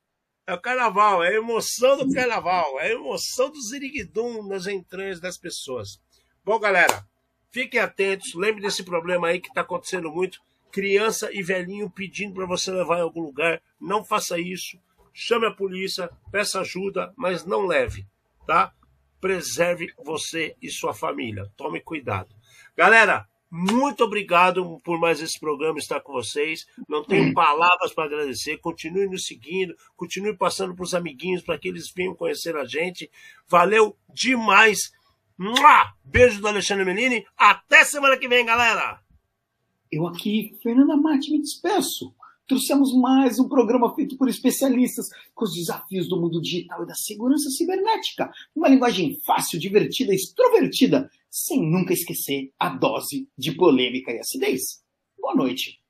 É 0.47 0.55
o 0.55 0.61
carnaval, 0.61 1.24
é 1.24 1.30
a 1.30 1.34
emoção 1.34 1.97
do 1.97 2.14
carnaval, 2.14 2.78
é 2.78 2.90
a 2.90 2.93
emoção 2.93 3.51
do 3.51 3.61
ziriguidum 3.61 4.47
nas 4.47 4.68
entranhas 4.68 5.18
das 5.18 5.36
pessoas. 5.36 6.01
Bom, 6.45 6.61
galera, 6.61 7.05
fiquem 7.51 7.80
atentos, 7.80 8.34
lembre 8.34 8.62
desse 8.62 8.84
problema 8.84 9.26
aí 9.26 9.40
que 9.40 9.49
está 9.49 9.62
acontecendo 9.62 10.12
muito. 10.12 10.38
Criança 10.70 11.28
e 11.32 11.43
velhinho 11.43 11.90
pedindo 11.90 12.34
para 12.34 12.47
você 12.47 12.70
levar 12.70 12.99
em 12.99 13.03
algum 13.03 13.22
lugar. 13.22 13.61
Não 13.80 14.05
faça 14.05 14.38
isso. 14.38 14.78
Chame 15.13 15.47
a 15.47 15.51
polícia, 15.51 16.11
peça 16.31 16.61
ajuda, 16.61 17.13
mas 17.17 17.45
não 17.45 17.67
leve, 17.67 18.07
tá? 18.47 18.73
Preserve 19.21 19.93
você 20.03 20.57
e 20.61 20.69
sua 20.71 20.95
família. 20.95 21.51
Tome 21.57 21.81
cuidado. 21.81 22.35
Galera, 22.77 23.29
muito 23.55 24.03
obrigado 24.03 24.79
por 24.83 24.99
mais 24.99 25.21
esse 25.21 25.39
programa 25.39 25.79
estar 25.79 26.01
com 26.01 26.13
vocês. 26.13 26.67
Não 26.89 27.05
tenho 27.05 27.35
palavras 27.35 27.93
para 27.93 28.05
agradecer. 28.05 28.57
Continue 28.57 29.07
nos 29.07 29.27
seguindo, 29.27 29.77
continue 29.95 30.35
passando 30.35 30.75
para 30.75 30.85
os 30.85 30.95
amiguinhos 30.95 31.43
para 31.43 31.59
que 31.59 31.69
eles 31.69 31.93
venham 31.95 32.15
conhecer 32.15 32.57
a 32.57 32.65
gente. 32.65 33.11
Valeu 33.47 33.95
demais. 34.09 34.91
Beijo 36.03 36.41
do 36.41 36.49
Alexandre 36.49 36.85
Melini. 36.85 37.27
Até 37.37 37.85
semana 37.85 38.17
que 38.17 38.27
vem, 38.27 38.47
galera. 38.47 39.01
Eu 39.91 40.07
aqui, 40.07 40.59
Fernanda 40.63 40.97
Marte, 40.97 41.31
me 41.31 41.43
despeço. 41.43 42.15
Trouxemos 42.53 42.93
mais 42.93 43.39
um 43.39 43.49
programa 43.49 43.95
feito 43.95 44.15
por 44.19 44.29
especialistas 44.29 45.07
com 45.35 45.47
os 45.47 45.55
desafios 45.55 46.07
do 46.07 46.21
mundo 46.21 46.39
digital 46.39 46.83
e 46.83 46.87
da 46.87 46.95
segurança 46.95 47.49
cibernética. 47.49 48.31
Uma 48.55 48.69
linguagem 48.69 49.19
fácil, 49.25 49.59
divertida 49.59 50.13
extrovertida 50.13 51.11
sem 51.31 51.63
nunca 51.63 51.95
esquecer 51.95 52.53
a 52.59 52.69
dose 52.69 53.27
de 53.39 53.53
polêmica 53.53 54.13
e 54.13 54.19
acidez. 54.19 54.83
Boa 55.19 55.35
noite. 55.35 55.81